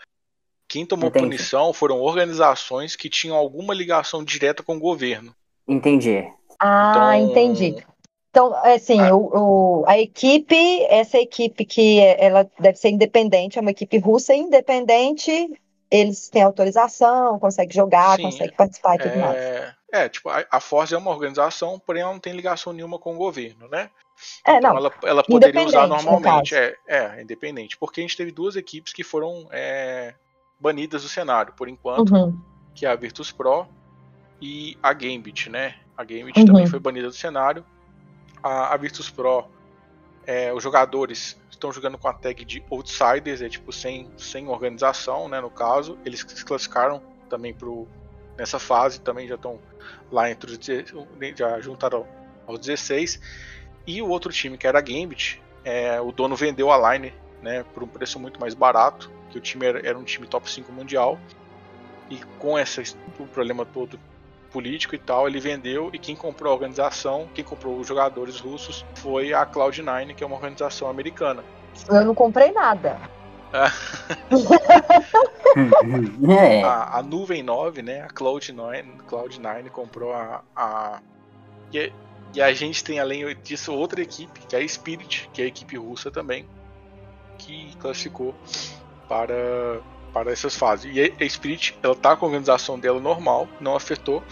Quem 0.68 0.84
tomou 0.84 1.08
Entendi. 1.08 1.24
punição 1.26 1.72
foram 1.72 2.00
organizações 2.00 2.96
que 2.96 3.08
tinham 3.08 3.36
alguma 3.36 3.72
ligação 3.72 4.24
direta 4.24 4.64
com 4.64 4.76
o 4.76 4.80
governo. 4.80 5.32
Entendi. 5.68 6.24
Ah, 6.58 7.16
Então- 7.16 7.30
entendi. 7.30 7.76
Então, 8.30 8.52
assim, 8.64 9.00
Ah. 9.00 9.14
o, 9.14 9.80
o- 9.82 9.84
a 9.86 9.98
equipe, 9.98 10.82
essa 10.90 11.18
equipe 11.18 11.64
que 11.64 12.00
é- 12.00 12.24
ela 12.26 12.50
deve 12.58 12.76
ser 12.76 12.90
independente, 12.90 13.58
é 13.58 13.62
uma 13.62 13.70
equipe 13.70 13.96
russa 13.98 14.34
independente, 14.34 15.50
eles 15.90 16.28
têm 16.28 16.42
autorização, 16.42 17.38
conseguem 17.38 17.74
jogar, 17.74 18.16
Sim, 18.16 18.22
conseguem 18.22 18.56
participar 18.56 18.96
e 18.96 18.98
tudo 18.98 19.16
mais. 19.18 19.36
É, 19.36 19.74
é, 19.92 20.08
tipo, 20.08 20.28
a, 20.28 20.44
a 20.50 20.60
Force 20.60 20.94
é 20.94 20.98
uma 20.98 21.10
organização, 21.10 21.78
porém 21.78 22.02
ela 22.02 22.12
não 22.12 22.20
tem 22.20 22.32
ligação 22.32 22.72
nenhuma 22.72 22.98
com 22.98 23.14
o 23.14 23.18
governo, 23.18 23.68
né? 23.68 23.90
É, 24.46 24.56
Então 24.56 24.70
não, 24.72 24.76
ela, 24.78 24.94
ela 25.04 25.22
poderia 25.22 25.62
usar 25.62 25.82
no 25.86 25.94
normalmente. 25.94 26.50
caso. 26.54 26.54
É, 26.88 27.16
é, 27.18 27.22
independente. 27.22 27.76
Porque 27.76 28.00
a 28.00 28.02
gente 28.02 28.16
teve 28.16 28.32
duas 28.32 28.56
equipes 28.56 28.92
que 28.92 29.04
foram 29.04 29.46
é, 29.50 30.14
banidas 30.58 31.02
do 31.02 31.08
cenário, 31.08 31.52
por 31.54 31.68
enquanto. 31.68 32.14
uhum. 32.14 32.38
que 32.74 32.84
é 32.86 32.88
a 32.90 32.96
Virtus 32.96 33.30
Pro, 33.30 33.66
e 34.40 34.76
a 34.82 34.92
Gambit, 34.92 35.48
né? 35.50 35.76
A 35.96 36.04
Gambit 36.04 36.38
Uhum. 36.40 36.46
também 36.46 36.66
foi 36.66 36.78
banida 36.78 37.06
do 37.08 37.14
cenário. 37.14 37.64
A, 38.42 38.74
a 38.74 38.76
Virtus 38.76 39.08
Pro, 39.10 39.46
é, 40.26 40.52
os 40.52 40.62
jogadores 40.62 41.36
estão 41.50 41.72
jogando 41.72 41.96
com 41.96 42.08
a 42.08 42.12
tag 42.12 42.44
de 42.44 42.62
Outsiders, 42.70 43.40
é 43.40 43.48
tipo 43.48 43.72
sem, 43.72 44.10
sem 44.18 44.48
organização, 44.48 45.28
né? 45.28 45.40
No 45.40 45.50
caso, 45.50 45.98
eles 46.04 46.20
se 46.20 46.44
classificaram 46.44 47.00
também 47.28 47.54
pro, 47.54 47.86
nessa 48.36 48.58
fase, 48.58 49.00
também 49.00 49.26
já 49.26 49.36
estão 49.36 49.58
lá 50.10 50.30
entre 50.30 50.52
os 50.52 50.58
16 50.58 50.94
já 51.36 51.60
juntaram 51.60 52.06
aos 52.46 52.58
16. 52.58 53.20
E 53.86 54.02
o 54.02 54.08
outro 54.08 54.32
time, 54.32 54.58
que 54.58 54.66
era 54.66 54.78
a 54.78 54.82
Gambit, 54.82 55.40
é, 55.64 56.00
o 56.00 56.12
dono 56.12 56.34
vendeu 56.36 56.70
a 56.70 56.92
line 56.92 57.14
né, 57.40 57.64
por 57.74 57.82
um 57.82 57.88
preço 57.88 58.18
muito 58.18 58.40
mais 58.40 58.54
barato, 58.54 59.10
que 59.30 59.38
o 59.38 59.40
time 59.40 59.66
era, 59.66 59.86
era 59.86 59.98
um 59.98 60.04
time 60.04 60.26
top 60.26 60.50
5 60.50 60.72
mundial. 60.72 61.18
E 62.10 62.18
com 62.38 62.58
essa, 62.58 62.82
o 63.18 63.26
problema 63.26 63.64
todo 63.64 63.98
político 64.46 64.94
e 64.94 64.98
tal, 64.98 65.28
ele 65.28 65.40
vendeu 65.40 65.90
e 65.92 65.98
quem 65.98 66.16
comprou 66.16 66.52
a 66.52 66.54
organização, 66.54 67.28
quem 67.34 67.44
comprou 67.44 67.78
os 67.78 67.86
jogadores 67.86 68.40
russos 68.40 68.84
foi 68.96 69.32
a 69.32 69.46
Cloud9, 69.46 70.14
que 70.14 70.24
é 70.24 70.26
uma 70.26 70.36
organização 70.36 70.88
americana. 70.88 71.44
Eu 71.88 72.04
não 72.04 72.14
comprei 72.14 72.52
nada. 72.52 72.98
é. 76.28 76.62
A, 76.62 76.98
a 76.98 77.02
Nuvem 77.02 77.42
9, 77.42 77.82
né, 77.82 78.02
a 78.02 78.08
Cloud9, 78.08 78.84
Cloud9 79.08 79.70
comprou 79.70 80.12
a, 80.12 80.42
a 80.54 81.00
e, 81.72 81.90
e 82.34 82.42
a 82.42 82.52
gente 82.52 82.84
tem 82.84 82.98
além 82.98 83.34
disso 83.42 83.72
outra 83.72 84.02
equipe, 84.02 84.40
que 84.46 84.56
é 84.56 84.60
a 84.60 84.68
Spirit, 84.68 85.30
que 85.32 85.40
é 85.40 85.44
a 85.44 85.48
equipe 85.48 85.76
russa 85.76 86.10
também, 86.10 86.46
que 87.38 87.74
classificou 87.76 88.34
para 89.08 89.80
para 90.12 90.32
essas 90.32 90.56
fases. 90.56 90.90
E 90.94 91.12
a 91.24 91.28
Spirit, 91.28 91.76
ela 91.82 91.94
tá 91.94 92.16
com 92.16 92.24
a 92.24 92.28
organização 92.28 92.78
dela 92.78 93.00
normal, 93.00 93.48
não 93.60 93.76
afetou, 93.76 94.22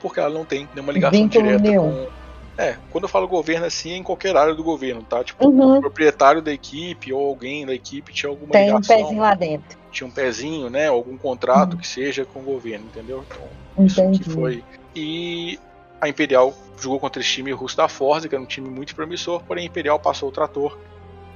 porque 0.00 0.20
ela 0.20 0.30
não 0.30 0.44
tem 0.44 0.68
nenhuma 0.74 0.92
ligação 0.92 1.18
Vínculo 1.18 1.44
direta 1.44 1.62
nenhum. 1.62 2.06
com. 2.06 2.20
É, 2.58 2.76
quando 2.90 3.04
eu 3.04 3.08
falo 3.08 3.26
governo 3.26 3.64
assim, 3.64 3.92
é 3.92 3.96
em 3.96 4.02
qualquer 4.02 4.36
área 4.36 4.54
do 4.54 4.62
governo, 4.62 5.02
tá? 5.02 5.24
Tipo, 5.24 5.48
Uhum. 5.48 5.78
o 5.78 5.80
proprietário 5.80 6.42
da 6.42 6.52
equipe 6.52 7.10
ou 7.10 7.26
alguém 7.26 7.64
da 7.64 7.72
equipe 7.74 8.12
tinha 8.12 8.28
alguma 8.28 8.52
Tem 8.52 8.64
um 8.70 8.76
ligação, 8.76 8.96
pezinho 8.96 9.20
lá 9.22 9.34
dentro. 9.34 9.78
tinha 9.90 10.06
um 10.06 10.10
pezinho, 10.10 10.68
né? 10.68 10.88
Algum 10.88 11.16
contrato 11.16 11.78
que 11.78 11.86
seja 11.88 12.24
com 12.26 12.40
o 12.40 12.42
governo, 12.42 12.84
entendeu? 12.86 13.24
Então, 13.26 13.86
isso 13.86 14.00
Entendi. 14.00 14.18
que 14.18 14.28
foi. 14.30 14.62
E 14.94 15.58
a 16.00 16.06
Imperial 16.08 16.52
jogou 16.78 17.00
contra 17.00 17.22
esse 17.22 17.30
time 17.30 17.50
russo 17.52 17.78
da 17.78 17.88
Forza, 17.88 18.28
que 18.28 18.34
era 18.34 18.42
um 18.42 18.46
time 18.46 18.68
muito 18.68 18.94
promissor, 18.94 19.42
porém 19.44 19.64
a 19.64 19.66
Imperial 19.66 19.98
passou 19.98 20.28
o 20.28 20.32
trator 20.32 20.78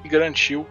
e 0.05 0.09
garantiu 0.09 0.67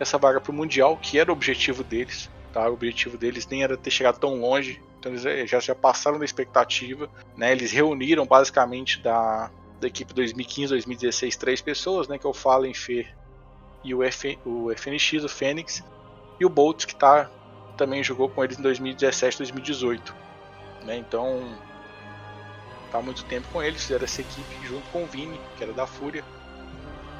essa 0.00 0.16
vaga 0.16 0.40
para 0.40 0.50
o 0.52 0.54
Mundial, 0.54 0.96
que 1.02 1.18
era 1.18 1.30
o 1.30 1.34
objetivo 1.34 1.84
deles. 1.84 2.30
Tá? 2.52 2.68
O 2.68 2.72
objetivo 2.72 3.18
deles 3.18 3.46
nem 3.46 3.62
era 3.62 3.76
ter 3.76 3.90
chegado 3.90 4.18
tão 4.18 4.40
longe, 4.40 4.82
então 4.98 5.12
eles 5.12 5.24
eh, 5.26 5.46
já, 5.46 5.60
já 5.60 5.74
passaram 5.74 6.18
da 6.18 6.24
expectativa. 6.24 7.08
Né? 7.36 7.52
Eles 7.52 7.70
reuniram 7.70 8.26
basicamente 8.26 9.00
da, 9.00 9.50
da 9.80 9.86
equipe 9.86 10.12
2015-2016 10.14 11.36
três 11.36 11.60
pessoas, 11.60 12.08
né? 12.08 12.18
que 12.18 12.26
é 12.26 12.30
o 12.30 12.34
Fallen, 12.34 12.74
Fer 12.74 13.14
e 13.84 13.94
o, 13.94 14.02
F, 14.02 14.38
o 14.44 14.70
FNX, 14.74 15.24
o 15.24 15.28
Fênix, 15.28 15.84
e 16.40 16.44
o 16.44 16.48
Bolt, 16.48 16.86
que 16.86 16.94
tá, 16.94 17.30
também 17.76 18.02
jogou 18.02 18.28
com 18.28 18.42
eles 18.42 18.58
em 18.58 18.62
2017-2018. 18.62 20.12
Né? 20.84 20.96
Então, 20.96 21.56
tá 22.90 23.00
muito 23.00 23.24
tempo 23.24 23.46
com 23.52 23.62
eles, 23.62 23.82
fizeram 23.82 24.04
essa 24.04 24.20
equipe 24.20 24.66
junto 24.66 24.88
com 24.90 25.04
o 25.04 25.06
Vini, 25.06 25.40
que 25.56 25.62
era 25.62 25.72
da 25.72 25.86
Fúria. 25.86 26.24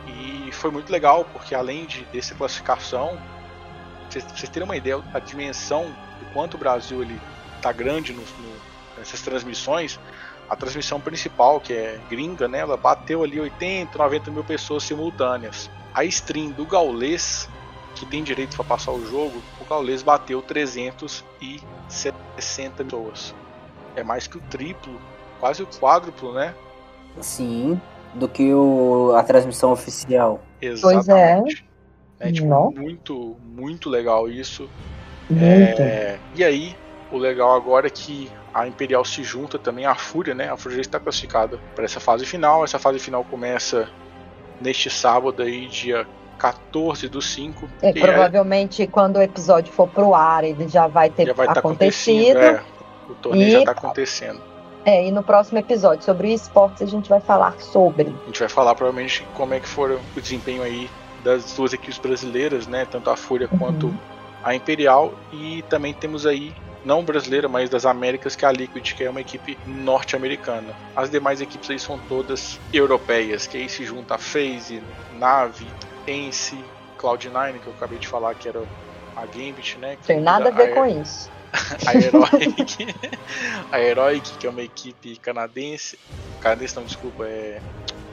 E 0.07 0.51
foi 0.53 0.71
muito 0.71 0.91
legal, 0.91 1.25
porque 1.27 1.55
além 1.55 1.85
de 1.85 2.05
dessa 2.07 2.35
classificação, 2.35 3.19
pra 4.09 4.21
vocês, 4.37 4.49
terem 4.51 4.69
uma 4.69 4.77
ideia 4.77 4.99
da 4.99 5.19
dimensão 5.19 5.85
do 5.85 6.33
quanto 6.33 6.55
o 6.55 6.59
Brasil 6.59 7.03
ele 7.03 7.21
tá 7.61 7.73
grande 7.73 8.13
no, 8.13 8.23
no- 8.23 8.69
nessas 8.97 9.21
transmissões, 9.23 9.99
a 10.49 10.57
transmissão 10.57 11.01
principal, 11.01 11.61
que 11.61 11.73
é 11.73 12.01
gringa, 12.09 12.49
né, 12.49 12.61
ela 12.61 12.77
bateu 12.77 13.23
ali 13.23 13.39
80, 13.39 13.97
90 13.97 14.31
mil 14.31 14.45
pessoas 14.45 14.83
simultâneas. 14.83 15.71
A 15.95 16.05
stream 16.05 16.51
do 16.51 16.65
Gaulês, 16.65 17.49
que 17.95 18.07
tem 18.07 18.23
direito 18.23 18.57
para 18.57 18.65
passar 18.65 18.93
o 18.93 19.05
jogo, 19.07 19.43
o 19.61 19.65
Gaulês 19.65 20.03
bateu 20.03 20.41
360 20.43 22.85
pessoas. 22.85 23.35
É 23.97 24.03
mais 24.03 24.27
que 24.27 24.39
o 24.39 24.41
triplo, 24.43 24.99
quase 25.41 25.63
o 25.63 25.67
quádruplo, 25.67 26.33
né? 26.33 26.55
Sim, 27.21 27.81
do 28.15 28.29
que 28.29 28.53
o, 28.55 29.13
a 29.17 29.23
transmissão 29.23 29.73
oficial. 29.73 30.41
Pois 30.81 31.09
é. 31.09 31.41
É, 32.21 32.33
tipo, 32.33 32.49
Não. 32.49 32.71
muito, 32.71 33.37
muito 33.45 33.89
legal 33.89 34.29
isso. 34.29 34.69
Muito. 35.31 35.83
É, 35.83 36.19
e 36.35 36.43
aí, 36.43 36.77
o 37.11 37.19
legal 37.19 37.55
agora 37.55 37.87
é 37.87 37.91
que 37.91 38.31
a 38.53 38.67
Imperial 38.67 39.05
se 39.05 39.23
junta 39.23 39.59
também 39.59 39.87
à 39.87 39.95
Fúria, 39.95 40.35
né? 40.35 40.51
A 40.51 40.57
Fúria 40.57 40.77
já 40.77 40.83
está 40.83 40.99
classificada 40.99 41.59
para 41.75 41.85
essa 41.85 42.01
fase 42.01 42.27
final. 42.27 42.65
Essa 42.65 42.79
fase 42.79 42.99
final 42.99 43.25
começa 43.25 43.89
neste 44.61 44.91
sábado 44.91 45.43
aí, 45.43 45.67
dia 45.67 46.07
14 46.39 47.09
do 47.09 47.21
5. 47.21 47.69
É, 47.83 47.91
e 47.91 48.01
provavelmente 48.01 48.87
quando 48.87 49.17
o 49.17 49.23
episódio 49.23 49.73
for 49.73 49.89
pro 49.89 50.15
ar, 50.15 50.45
ele 50.45 50.69
já 50.69 50.87
vai 50.87 51.11
ter 51.11 51.27
já 51.27 51.33
vai 51.33 51.47
estar 51.47 51.61
acontecido. 51.61 52.39
É, 52.39 52.63
o 53.09 53.15
torneio 53.15 53.49
E- 53.49 53.53
já 53.53 53.59
está 53.61 53.73
acontecendo. 53.73 54.41
É, 54.85 55.07
e 55.07 55.11
no 55.11 55.23
próximo 55.23 55.59
episódio 55.59 56.05
sobre 56.05 56.33
esportes 56.33 56.83
a 56.83 56.87
gente 56.87 57.09
vai 57.09 57.21
falar 57.21 57.61
sobre. 57.61 58.15
A 58.23 58.27
gente 58.27 58.39
vai 58.41 58.49
falar 58.49 58.75
provavelmente 58.75 59.27
como 59.35 59.53
é 59.53 59.61
que 59.61 59.69
foi 59.69 59.95
o 59.97 60.21
desempenho 60.21 60.63
aí 60.63 60.89
das 61.23 61.53
duas 61.55 61.73
equipes 61.73 61.99
brasileiras, 61.99 62.67
né? 62.67 62.85
Tanto 62.85 63.11
a 63.11 63.17
Fúria 63.17 63.49
Uhum. 63.53 63.59
quanto 63.59 63.99
a 64.43 64.55
Imperial. 64.55 65.13
E 65.33 65.63
também 65.63 65.93
temos 65.93 66.27
aí, 66.27 66.55
não 66.85 67.05
brasileira, 67.05 67.49
mas 67.49 67.69
das 67.69 67.85
Américas, 67.85 68.37
que 68.37 68.45
é 68.45 68.49
a 68.49 68.53
Liquid, 68.53 68.95
que 68.95 69.05
é 69.05 69.11
uma 69.11 69.21
equipe 69.21 69.59
norte-americana. 69.67 70.75
As 70.95 71.11
demais 71.11 71.41
equipes 71.41 71.71
aí 71.71 71.79
são 71.79 71.99
todas 71.99 72.61
europeias, 72.73 73.47
que 73.47 73.57
aí 73.57 73.69
se 73.69 73.85
junta 73.85 74.15
a 74.15 74.19
FaZe, 74.19 74.83
Nave, 75.13 75.67
Ence, 76.07 76.65
Cloud9, 76.99 77.61
que 77.61 77.67
eu 77.69 77.73
acabei 77.73 77.99
de 77.99 78.09
falar 78.09 78.35
que 78.35 78.49
era 78.49 78.63
a 79.17 79.27
Gambit, 79.27 79.79
né? 79.79 79.97
Tem 80.07 80.21
nada 80.21 80.49
a 80.49 80.53
ver 80.53 80.71
a- 80.73 80.75
com 80.75 80.87
isso. 80.87 81.31
a 81.87 81.95
Heroic, 81.95 82.87
a 83.73 83.81
Heroic, 83.81 84.39
que 84.39 84.47
é 84.47 84.51
uma 84.51 84.63
equipe 84.63 85.17
canadense, 85.17 85.99
canadense 86.41 86.77
não, 86.77 86.85
desculpa, 86.85 87.27
é 87.27 87.61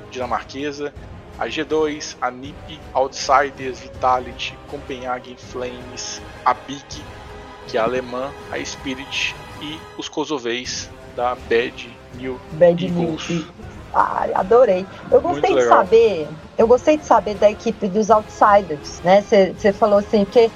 dinamarquesa, 0.10 0.94
a 1.38 1.48
G2, 1.48 2.15
a 2.21 2.32
NiP, 2.32 2.80
Outsiders, 2.93 3.80
Vitality, 3.80 4.58
Copenhagen 4.67 5.36
Flames, 5.38 6.21
a 6.43 6.54
Big, 6.54 7.04
que 7.67 7.78
é 7.78 7.82
alemã, 7.82 8.32
a 8.52 8.63
Spirit 8.63 9.36
e 9.62 9.80
os 9.98 10.08
Kosoveis 10.08 10.89
da 11.15 11.36
Bad 11.36 11.98
New 12.15 12.39
Bad 12.54 12.86
Eagles. 12.86 13.30
News. 13.30 13.45
Ai, 13.93 14.34
adorei. 14.34 14.86
Eu 15.10 15.21
gostei 15.21 15.52
Muito 15.52 15.60
de 15.60 15.63
legal. 15.63 15.78
saber, 15.78 16.28
eu 16.58 16.67
gostei 16.67 16.98
de 16.98 17.06
saber 17.06 17.36
da 17.36 17.50
equipe 17.50 17.88
dos 17.88 18.10
Outsiders, 18.10 19.02
né? 19.02 19.21
Você 19.21 19.71
falou 19.71 20.00
assim, 20.00 20.26
que 20.26 20.52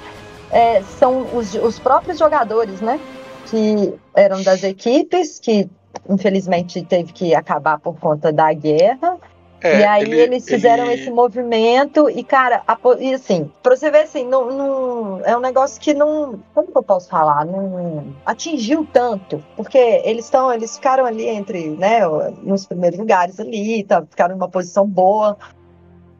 é, 0.50 0.82
são 0.82 1.26
os, 1.34 1.54
os 1.54 1.78
próprios 1.78 2.18
jogadores, 2.18 2.82
né? 2.82 3.00
Que 3.46 3.94
eram 4.14 4.42
das 4.42 4.62
equipes, 4.62 5.38
que 5.38 5.68
infelizmente 6.08 6.82
teve 6.82 7.12
que 7.12 7.34
acabar 7.34 7.78
por 7.78 7.98
conta 7.98 8.30
da 8.30 8.52
guerra. 8.52 9.16
É, 9.62 9.80
e 9.80 9.84
aí 9.84 10.02
ele- 10.02 10.20
eles 10.20 10.46
fizeram 10.46 10.90
ele- 10.90 11.02
esse 11.02 11.10
movimento 11.10 12.08
e, 12.08 12.24
cara, 12.24 12.62
a 12.66 12.78
e 12.98 13.12
assim, 13.14 13.50
pra 13.62 13.76
você 13.76 13.90
ver 13.90 14.02
assim, 14.04 14.24
não, 14.26 14.50
não- 14.50 15.20
é 15.24 15.36
um 15.36 15.40
negócio 15.40 15.80
que 15.80 15.92
não. 15.92 16.40
Como 16.54 16.72
que 16.72 16.78
eu 16.78 16.82
posso 16.82 17.08
falar? 17.10 17.44
Não 17.44 18.14
atingiu 18.24 18.88
tanto. 18.90 19.44
Porque 19.56 19.76
eles 19.78 20.24
estão, 20.24 20.50
eles 20.52 20.76
ficaram 20.76 21.04
ali 21.04 21.26
entre, 21.28 21.68
né, 21.70 22.00
nos 22.42 22.64
primeiros 22.66 22.98
lugares 22.98 23.38
ali, 23.38 23.84
tá, 23.84 24.02
ficaram 24.08 24.34
numa 24.34 24.48
posição 24.48 24.86
boa. 24.86 25.36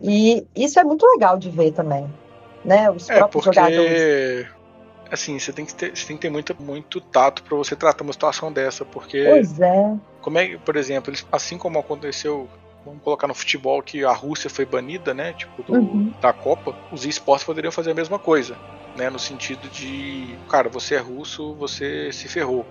E 0.00 0.46
isso 0.54 0.78
é 0.78 0.84
muito 0.84 1.06
legal 1.06 1.36
de 1.38 1.50
ver 1.50 1.72
também. 1.72 2.06
Né? 2.64 2.90
Os 2.90 3.08
É, 3.08 3.16
próprios 3.18 3.44
jogadores. 3.44 3.78
porque 3.78 4.46
assim, 5.10 5.38
você 5.38 5.52
tem 5.52 5.64
que 5.64 5.74
ter, 5.74 5.96
você 5.96 6.06
tem 6.06 6.16
que 6.16 6.22
ter 6.22 6.30
muito, 6.30 6.54
muito 6.60 7.00
tato 7.00 7.42
para 7.42 7.56
você 7.56 7.74
tratar 7.74 8.04
uma 8.04 8.12
situação 8.12 8.52
dessa, 8.52 8.84
porque 8.84 9.24
Pois 9.24 9.58
é. 9.60 9.94
Como 10.20 10.38
é 10.38 10.58
por 10.58 10.76
exemplo, 10.76 11.10
eles- 11.10 11.26
assim 11.32 11.56
como 11.56 11.78
aconteceu, 11.78 12.46
vamos 12.84 13.02
colocar 13.02 13.26
no 13.26 13.34
futebol 13.34 13.82
que 13.82 14.04
a 14.04 14.12
Rússia 14.12 14.48
foi 14.50 14.64
banida, 14.64 15.12
né, 15.14 15.32
tipo 15.32 15.62
do- 15.62 15.74
Uhum. 15.74 16.12
da 16.20 16.32
Copa, 16.32 16.74
os 16.90 17.04
esportes 17.04 17.44
poderiam 17.44 17.72
fazer 17.72 17.90
a 17.90 17.94
mesma 17.94 18.18
coisa, 18.18 18.56
né, 18.96 19.08
no 19.10 19.18
sentido 19.18 19.68
de, 19.68 20.38
cara, 20.48 20.68
você 20.68 20.94
é 20.96 20.98
russo, 20.98 21.54
você 21.54 22.10
se 22.12 22.28
ferrou, 22.28 22.64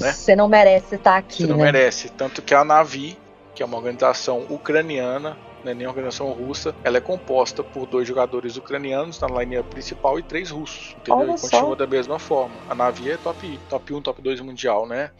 né? 0.00 0.12
Você 0.12 0.34
não 0.36 0.48
merece 0.48 0.94
estar 0.96 1.16
aqui, 1.16 1.42
você 1.42 1.46
não 1.46 1.56
né? 1.56 1.64
merece. 1.64 2.08
Tanto 2.10 2.42
que 2.42 2.54
a 2.54 2.64
Navi, 2.64 3.18
que 3.54 3.62
é 3.62 3.66
uma 3.66 3.76
organização 3.76 4.46
ucraniana, 4.48 5.36
não 5.62 5.72
é 5.72 5.74
nem 5.74 5.86
uma 5.86 5.90
organização 5.92 6.32
russa, 6.32 6.74
ela 6.82 6.96
é 6.96 7.00
composta 7.00 7.62
por 7.62 7.84
dois 7.86 8.08
jogadores 8.08 8.56
ucranianos 8.56 9.20
na 9.20 9.28
linha 9.44 9.62
principal 9.62 10.18
e 10.18 10.22
três 10.22 10.50
russos, 10.50 10.94
entendeu? 10.96 11.20
Olha 11.26 11.34
e 11.34 11.38
só. 11.38 11.48
continua 11.50 11.76
da 11.76 11.86
mesma 11.86 12.18
forma. 12.18 12.56
A 12.66 12.74
Navi 12.74 13.10
é 13.10 13.16
top, 13.18 13.58
top 13.68 13.92
1, 13.92 14.00
top 14.00 14.22
2 14.22 14.40
mundial, 14.40 14.86
né? 14.86 15.10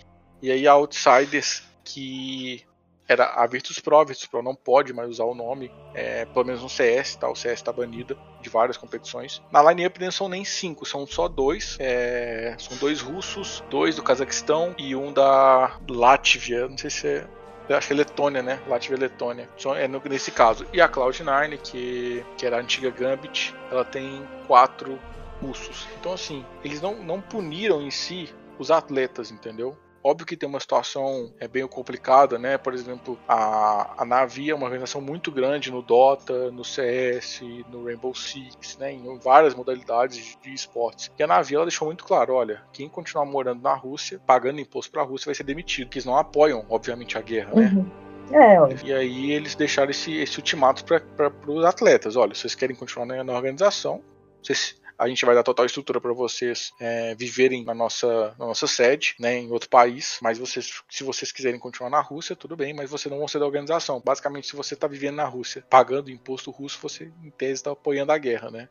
E 0.41 0.51
aí 0.51 0.66
a 0.66 0.72
Outsiders, 0.72 1.62
que 1.85 2.62
era 3.11 3.24
a 3.34 3.46
Virtus 3.46 3.80
Pro, 3.80 3.98
a 3.98 4.04
Virtus 4.04 4.26
Pro 4.26 4.40
não 4.40 4.54
pode 4.54 4.92
mais 4.92 5.11
usar 5.11 5.24
o 5.24 5.34
nome, 5.34 5.70
é, 5.94 6.24
pelo 6.26 6.46
menos 6.46 6.62
no 6.62 6.68
CS, 6.68 7.16
tá? 7.16 7.28
O 7.28 7.34
CS 7.34 7.54
está 7.54 7.72
banida 7.72 8.16
de 8.40 8.48
várias 8.48 8.76
competições. 8.76 9.42
Na 9.50 9.62
line-up 9.68 10.00
não 10.00 10.12
são 10.12 10.28
nem 10.28 10.44
cinco, 10.44 10.86
são 10.86 11.04
só 11.06 11.26
dois. 11.26 11.76
É, 11.80 12.54
são 12.58 12.76
dois 12.76 13.00
russos, 13.00 13.64
dois 13.68 13.96
do 13.96 14.02
Cazaquistão 14.02 14.74
e 14.78 14.94
um 14.94 15.12
da 15.12 15.76
Látvia. 15.88 16.68
Não 16.68 16.78
sei 16.78 16.90
se 16.90 17.08
é 17.08 17.26
eu 17.68 17.76
acho 17.76 17.86
que 17.86 17.92
é 17.92 17.96
Letônia, 17.96 18.42
né? 18.42 18.61
Latvia 18.66 18.96
e 18.96 18.98
Letônia. 18.98 19.48
É 19.76 20.08
nesse 20.08 20.32
caso. 20.32 20.66
E 20.72 20.80
a 20.80 20.88
Cloud9, 20.88 21.56
que, 21.58 22.24
que 22.36 22.44
era 22.44 22.56
a 22.56 22.61
antiga 22.61 22.90
Gambit, 22.90 23.54
ela 23.70 23.84
tem 23.84 24.26
quatro 24.48 24.98
russos. 25.40 25.86
Então, 26.00 26.12
assim, 26.12 26.44
eles 26.64 26.80
não, 26.80 26.96
não 26.96 27.20
puniram 27.20 27.80
em 27.80 27.90
si 27.90 28.28
os 28.58 28.72
atletas, 28.72 29.30
entendeu? 29.30 29.76
Óbvio 30.03 30.26
que 30.26 30.36
tem 30.36 30.48
uma 30.48 30.61
situação 30.61 31.32
é 31.38 31.46
bem 31.46 31.66
complicada, 31.66 32.38
né? 32.38 32.57
Por 32.57 32.72
exemplo, 32.72 33.18
a, 33.28 34.03
a 34.03 34.05
Navi 34.05 34.51
é 34.51 34.55
uma 34.55 34.64
organização 34.64 35.01
muito 35.01 35.30
grande 35.30 35.70
no 35.70 35.82
Dota, 35.82 36.51
no 36.51 36.64
CS, 36.64 37.42
no 37.70 37.84
Rainbow 37.84 38.14
Six, 38.14 38.78
né? 38.78 38.92
Em 38.92 39.18
várias 39.18 39.55
modalidades 39.55 40.38
de 40.42 40.55
esportes. 40.55 41.11
E 41.18 41.22
a 41.22 41.26
Navi 41.26 41.55
ela 41.55 41.66
deixou 41.66 41.86
muito 41.86 42.05
claro, 42.05 42.34
olha, 42.34 42.62
quem 42.72 42.88
continuar 42.88 43.26
morando 43.26 43.62
na 43.62 43.74
Rússia, 43.74 44.20
pagando 44.26 44.61
imposto 44.61 44.90
para 44.90 45.03
a 45.03 45.05
Rússia, 45.05 45.26
vai 45.26 45.34
ser 45.34 45.44
demitido. 45.44 45.86
Porque 45.86 45.98
eles 45.98 46.07
não 46.07 46.16
apoiam, 46.16 46.64
obviamente, 46.70 47.18
a 47.18 47.20
guerra, 47.20 47.55
né? 47.55 47.70
Uhum. 47.74 48.11
É, 48.32 48.86
e 48.86 48.92
aí 48.92 49.32
eles 49.32 49.57
deixaram 49.57 49.90
esse, 49.90 50.16
esse 50.16 50.38
ultimato 50.38 50.84
para 50.84 51.32
os 51.46 51.64
atletas. 51.64 52.16
Olha, 52.16 52.34
se 52.34 52.42
vocês 52.42 52.55
querem 52.55 52.76
continuar 52.76 53.05
na, 53.05 53.24
na 53.24 53.32
organização, 53.32 54.01
vocês 54.42 54.80
a 55.01 55.09
gente 55.09 55.24
vai 55.24 55.34
dar 55.34 55.42
total 55.42 55.64
estrutura 55.64 55.98
para 55.98 56.12
vocês 56.12 56.72
é, 56.78 57.14
viverem 57.14 57.64
na 57.64 57.74
nossa, 57.74 58.34
na 58.38 58.44
nossa 58.44 58.66
sede, 58.66 59.14
né, 59.18 59.38
em 59.38 59.51
outro 59.51 59.70
país. 59.70 60.18
Mas 60.20 60.36
vocês, 60.36 60.82
se 60.90 61.03
vocês 61.03 61.32
quiserem 61.32 61.59
continuar 61.59 61.88
na 61.88 62.01
Rússia, 62.01 62.36
tudo 62.36 62.55
bem, 62.55 62.74
mas 62.74 62.90
você 62.90 63.09
não 63.09 63.16
vão 63.16 63.26
ser 63.26 63.38
da 63.38 63.46
organização. 63.46 64.03
Basicamente, 64.05 64.48
se 64.48 64.55
você 64.55 64.74
está 64.74 64.86
vivendo 64.86 65.16
na 65.16 65.24
Rússia, 65.24 65.64
pagando 65.70 66.11
imposto 66.11 66.51
russo, 66.51 66.78
você 66.82 67.11
em 67.24 67.30
tese 67.30 67.55
está 67.55 67.70
apoiando 67.70 68.12
a 68.12 68.18
guerra, 68.18 68.51
né? 68.51 68.68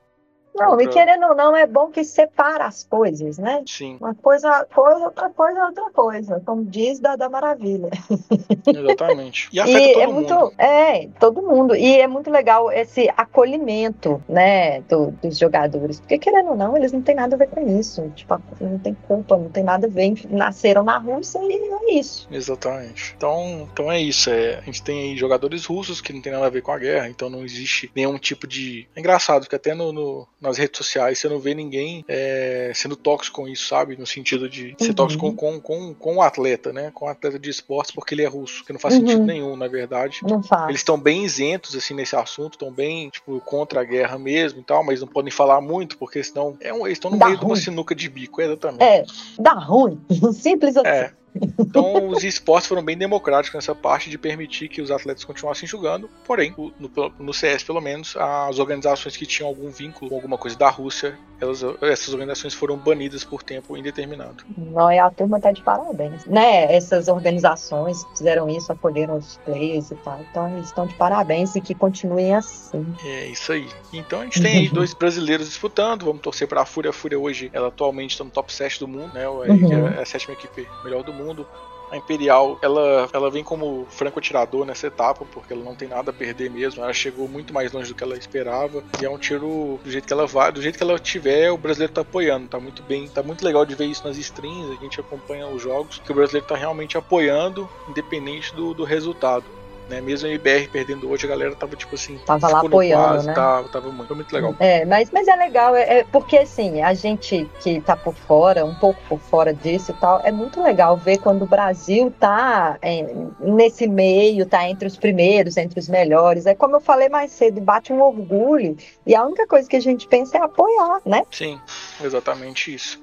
Não, 0.56 0.72
outra... 0.72 0.86
e 0.86 0.88
querendo 0.90 1.26
ou 1.28 1.36
não, 1.36 1.56
é 1.56 1.66
bom 1.66 1.90
que 1.90 2.04
separa 2.04 2.66
as 2.66 2.84
coisas, 2.84 3.38
né? 3.38 3.64
Sim. 3.66 3.98
Uma 4.00 4.16
coisa, 4.16 4.66
coisa 4.74 5.06
outra 5.06 5.30
coisa, 5.30 5.66
outra 5.66 5.90
coisa, 5.92 6.42
como 6.46 6.66
diz 6.66 7.00
da, 7.00 7.16
da 7.16 7.30
Maravilha. 7.30 7.90
Exatamente. 8.66 9.50
E 9.52 9.60
afeta 9.60 9.80
e 9.80 9.94
todo 9.94 10.02
é 10.02 10.08
mundo. 10.08 10.16
Muito, 10.16 10.54
é, 10.58 11.08
todo 11.20 11.42
mundo. 11.42 11.76
E 11.76 12.00
é 12.00 12.08
muito 12.08 12.30
legal 12.30 12.72
esse 12.72 13.10
acolhimento, 13.16 14.22
né, 14.28 14.82
do, 14.82 15.12
dos 15.12 15.38
jogadores. 15.38 16.00
Porque, 16.00 16.18
querendo 16.18 16.50
ou 16.50 16.56
não, 16.56 16.76
eles 16.76 16.92
não 16.92 17.02
têm 17.02 17.16
nada 17.16 17.36
a 17.36 17.40
ver 17.40 17.48
com 17.48 17.62
isso. 17.80 18.10
Tipo, 18.16 18.42
não 18.60 18.80
tem 18.80 18.94
culpa, 19.08 19.38
não 19.38 19.50
tem 19.50 19.64
nada 19.64 19.88
a 19.88 19.90
ver. 19.90 20.14
Nasceram 20.30 20.84
na 20.84 20.98
Rússia 20.98 21.40
e 21.44 21.54
é 21.54 22.00
isso. 22.00 22.28
Exatamente. 22.32 23.14
Então, 23.16 23.68
então 23.72 23.92
é 23.92 24.00
isso. 24.00 24.30
É, 24.30 24.58
a 24.58 24.62
gente 24.62 24.84
tem 24.84 25.12
aí 25.12 25.18
jogadores 25.18 25.66
russos 25.66 26.02
que 26.02 26.14
não 26.14 26.22
tem 26.22 26.32
nada 26.32 26.46
a 26.46 26.50
ver 26.50 26.62
com 26.62 26.72
a 26.72 26.78
guerra, 26.78 27.10
então 27.10 27.30
não 27.30 27.44
existe 27.44 27.92
nenhum 27.96 28.18
tipo 28.18 28.48
de. 28.48 28.88
É 28.96 29.00
engraçado, 29.00 29.48
que 29.48 29.56
até 29.56 29.74
no, 29.74 29.92
no 29.92 30.28
nas 30.42 30.58
redes 30.58 30.78
sociais, 30.78 31.20
você 31.20 31.28
não 31.28 31.40
vê 31.40 31.54
ninguém 31.54 32.06
é, 32.08 32.72
sendo 32.74 32.96
tóxico 32.96 33.42
com 33.42 33.48
isso, 33.48 33.68
sabe? 33.68 33.98
No 33.98 34.08
sentido 34.08 34.50
de 34.50 34.76
ser 34.80 34.90
uhum. 34.90 34.94
tóxico 34.96 35.34
com, 35.34 35.60
com, 35.60 35.94
com 35.94 36.16
o 36.18 36.22
atleta, 36.22 36.72
né? 36.72 36.92
Com 36.94 37.06
o 37.06 37.10
atleta 37.10 37.38
de 37.38 37.50
esportes, 37.50 37.92
porque 37.92 38.14
ele 38.16 38.24
é 38.24 38.28
russo, 38.28 38.64
que 38.64 38.72
não 38.72 38.80
faz 38.80 38.96
uhum. 38.96 39.02
sentido 39.02 39.24
nenhum, 39.24 39.56
na 39.56 39.68
verdade. 39.68 40.22
Não 40.24 40.42
faz. 40.42 40.70
Eles 40.70 40.80
estão 40.80 41.00
bem 41.00 41.26
isentos, 41.26 41.76
assim, 41.76 41.94
nesse 41.94 42.16
assunto, 42.16 42.54
estão 42.54 42.72
bem, 42.72 43.10
tipo, 43.10 43.40
contra 43.42 43.82
a 43.82 43.84
guerra 43.84 44.18
mesmo 44.18 44.62
e 44.62 44.64
tal, 44.64 44.84
mas 44.84 45.02
não 45.02 45.08
podem 45.08 45.32
falar 45.32 45.60
muito, 45.60 45.98
porque 45.98 46.24
senão 46.24 46.58
é 46.62 46.74
um, 46.74 46.86
eles 46.86 46.98
estão 46.98 47.12
no 47.12 47.18
dá 47.18 47.26
meio 47.26 47.38
ruim. 47.38 47.48
de 47.48 47.52
uma 47.52 47.58
sinuca 47.58 47.94
de 47.94 48.10
bico, 48.10 48.42
exatamente. 48.42 48.84
É, 48.84 49.06
dá 49.38 49.54
ruim. 49.54 50.00
Simples 50.34 50.78
assim. 50.78 50.88
É. 50.88 51.20
Então, 51.60 52.08
os 52.10 52.24
esportes 52.24 52.68
foram 52.68 52.84
bem 52.84 52.98
democráticos 52.98 53.56
nessa 53.56 53.76
parte 53.76 54.10
de 54.10 54.18
permitir 54.18 54.68
que 54.68 54.82
os 54.82 54.92
atletas 54.92 55.24
continuassem 55.24 55.68
jogando. 55.68 56.10
Porém, 56.26 56.54
no, 56.80 57.12
no, 57.20 57.34
CS, 57.34 57.64
pelo 57.64 57.82
menos, 57.82 58.16
as 58.18 58.60
organizações 58.60 59.16
que 59.16 59.26
tinham 59.26 59.48
algum 59.48 59.70
vínculo 59.70 60.10
com 60.10 60.16
alguma 60.16 60.38
coisa 60.38 60.58
da 60.58 60.70
Rússia, 60.70 61.18
elas, 61.40 61.64
essas 61.82 62.14
organizações 62.14 62.54
foram 62.54 62.78
banidas 62.78 63.24
por 63.24 63.44
tempo 63.44 63.78
indeterminado. 63.78 64.44
Não, 64.58 64.92
e 64.92 65.00
a 65.00 65.10
turma 65.10 65.40
tá 65.40 65.52
de 65.52 65.62
parabéns. 65.62 66.26
Né? 66.26 66.74
Essas 66.76 67.08
organizações 67.08 68.06
fizeram 68.18 68.50
isso, 68.50 68.72
acolheram 68.72 69.18
os 69.18 69.38
players 69.46 69.92
e 69.92 69.96
tal. 69.96 70.20
Então, 70.30 70.50
eles 70.54 70.68
estão 70.68 70.88
de 70.88 70.96
parabéns 70.96 71.56
e 71.56 71.62
que 71.62 71.74
continuem 71.74 72.36
assim. 72.36 72.86
É 73.06 73.28
isso 73.28 73.52
aí. 73.52 73.68
Então, 73.94 74.22
a 74.22 74.24
gente 74.24 74.42
tem 74.42 74.58
aí 74.58 74.70
dois 74.70 74.94
brasileiros 74.94 75.48
disputando. 75.48 76.06
Vamos 76.06 76.22
torcer 76.22 76.48
para 76.48 76.62
a 76.62 76.66
Fúria. 76.66 76.90
A 76.90 76.94
Fúria 76.94 77.20
hoje, 77.20 77.50
ela 77.54 77.68
atualmente 77.68 78.12
está 78.12 78.24
no 78.24 78.32
top 78.32 78.52
7 78.52 78.80
do 78.80 78.88
mundo, 78.88 79.14
né? 79.14 79.28
Uhum. 79.28 79.88
É 79.88 80.02
a 80.02 80.06
sétima 80.06 80.34
equipe 80.34 80.68
melhor 80.84 81.04
do 81.04 81.14
mundo 81.14 81.19
mundo. 81.24 81.46
A 81.92 81.98
Imperial, 81.98 82.60
ela, 82.62 83.10
ela 83.12 83.32
vem 83.32 83.44
como 83.44 83.88
franco-atirador 83.90 84.64
nessa 84.64 84.86
etapa, 84.88 85.26
porque 85.34 85.54
ela 85.54 85.64
não 85.64 85.76
tem 85.76 85.88
nada 85.88 86.12
a 86.12 86.14
perder 86.14 86.50
mesmo. 86.50 86.84
Ela 86.84 86.94
chegou 86.94 87.28
muito 87.28 87.52
mais 87.52 87.72
longe 87.72 87.90
do 87.90 87.96
que 87.96 88.04
ela 88.04 88.16
esperava. 88.16 88.84
E 89.02 89.06
é 89.06 89.10
um 89.10 89.18
tiro 89.18 89.80
do 89.84 89.90
jeito 89.90 90.06
que 90.06 90.14
ela 90.14 90.28
vai, 90.28 90.52
do 90.52 90.62
jeito 90.62 90.78
que 90.78 90.84
ela 90.84 91.00
tiver, 91.00 91.52
o 91.52 91.58
brasileiro 91.58 91.92
tá 91.92 92.02
apoiando. 92.02 92.48
Tá 92.48 92.60
muito 92.60 92.84
bem, 92.84 93.08
tá 93.08 93.24
muito 93.24 93.44
legal 93.44 93.66
de 93.66 93.74
ver 93.74 93.86
isso 93.86 94.08
nas 94.08 94.18
streams. 94.18 94.78
A 94.78 94.84
gente 94.84 95.00
acompanha 95.00 95.48
os 95.48 95.64
jogos, 95.64 96.00
que 96.06 96.12
o 96.12 96.16
brasileiro 96.16 96.48
tá 96.48 96.56
realmente 96.56 96.96
apoiando, 96.96 97.68
independente 97.88 98.54
do, 98.54 98.76
do 98.76 98.84
resultado. 98.84 99.46
Né? 99.90 100.00
Mesmo 100.02 100.28
a 100.28 100.32
IBR 100.32 100.70
perdendo 100.72 101.10
hoje, 101.10 101.26
a 101.26 101.30
galera 101.30 101.56
tava 101.56 101.76
tipo 101.76 101.96
assim. 101.96 102.18
Tava 102.26 102.48
lá 102.48 102.60
apoiando. 102.60 103.04
Quase, 103.04 103.28
né? 103.28 103.34
tava, 103.34 103.70
tava 103.70 103.92
muito, 103.92 104.08
foi 104.08 104.16
muito 104.16 104.32
legal. 104.32 104.56
É, 104.60 104.86
mas, 104.86 105.10
mas 105.12 105.28
é 105.28 105.36
legal, 105.36 105.76
é, 105.76 106.00
é, 106.00 106.04
porque 106.04 106.38
assim, 106.38 106.82
a 106.82 106.94
gente 106.94 107.50
que 107.60 107.82
tá 107.82 107.96
por 107.96 108.14
fora, 108.14 108.64
um 108.64 108.76
pouco 108.76 109.02
por 109.10 109.20
fora 109.20 109.54
disso 109.54 109.92
e 109.92 109.94
tal, 109.96 110.22
é 110.24 110.32
muito 110.32 110.62
legal 110.62 110.96
ver 110.96 111.18
quando 111.18 111.42
o 111.42 111.48
Brasil 111.48 112.14
tá 112.20 112.78
é, 112.82 113.08
nesse 113.40 113.88
meio, 113.88 114.46
tá 114.46 114.70
entre 114.70 114.88
os 114.88 114.96
primeiros, 114.96 115.58
entre 115.58 115.80
os 115.80 115.90
melhores. 115.90 116.46
É 116.46 116.54
como 116.54 116.76
eu 116.76 116.82
falei 116.82 117.10
mais 117.10 117.32
cedo, 117.32 117.60
bate 117.60 117.92
um 117.92 118.02
orgulho. 118.02 118.78
E 119.08 119.16
a 119.16 119.26
única 119.26 119.48
coisa 119.48 119.68
que 119.68 119.76
a 119.76 119.82
gente 119.82 120.08
pensa 120.08 120.38
é 120.38 120.42
apoiar, 120.42 121.02
né? 121.04 121.24
Sim, 121.32 121.60
exatamente 122.04 122.74
isso. 122.74 123.02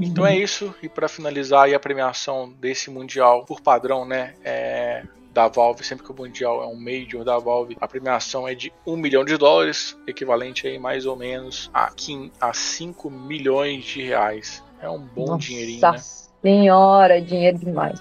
Então 0.00 0.24
uhum. 0.24 0.30
é 0.30 0.36
isso, 0.36 0.74
e 0.82 0.88
para 0.88 1.06
finalizar 1.06 1.72
a 1.72 1.78
premiação 1.78 2.52
desse 2.58 2.90
Mundial, 2.90 3.44
por 3.44 3.60
padrão, 3.60 4.04
né? 4.04 4.34
É, 4.42 5.04
da 5.34 5.48
Valve, 5.48 5.84
sempre 5.84 6.04
que 6.04 6.12
o 6.12 6.14
Mundial 6.14 6.62
é 6.62 6.66
um 6.66 6.76
Major 6.76 7.24
da 7.24 7.38
Valve, 7.38 7.76
a 7.80 7.88
premiação 7.88 8.46
é 8.46 8.54
de 8.54 8.72
1 8.86 8.96
milhão 8.96 9.24
de 9.24 9.36
dólares, 9.36 9.98
equivalente 10.06 10.66
aí 10.66 10.78
mais 10.78 11.04
ou 11.04 11.16
menos 11.16 11.68
a, 11.74 11.92
a 12.40 12.54
5 12.54 13.10
milhões 13.10 13.84
de 13.84 14.02
reais. 14.02 14.62
É 14.80 14.88
um 14.88 15.00
bom 15.00 15.26
Nossa. 15.26 15.46
dinheirinho, 15.46 15.80
né? 15.80 15.98
Senhora, 16.40 17.22
dinheiro 17.22 17.58
demais. 17.58 17.98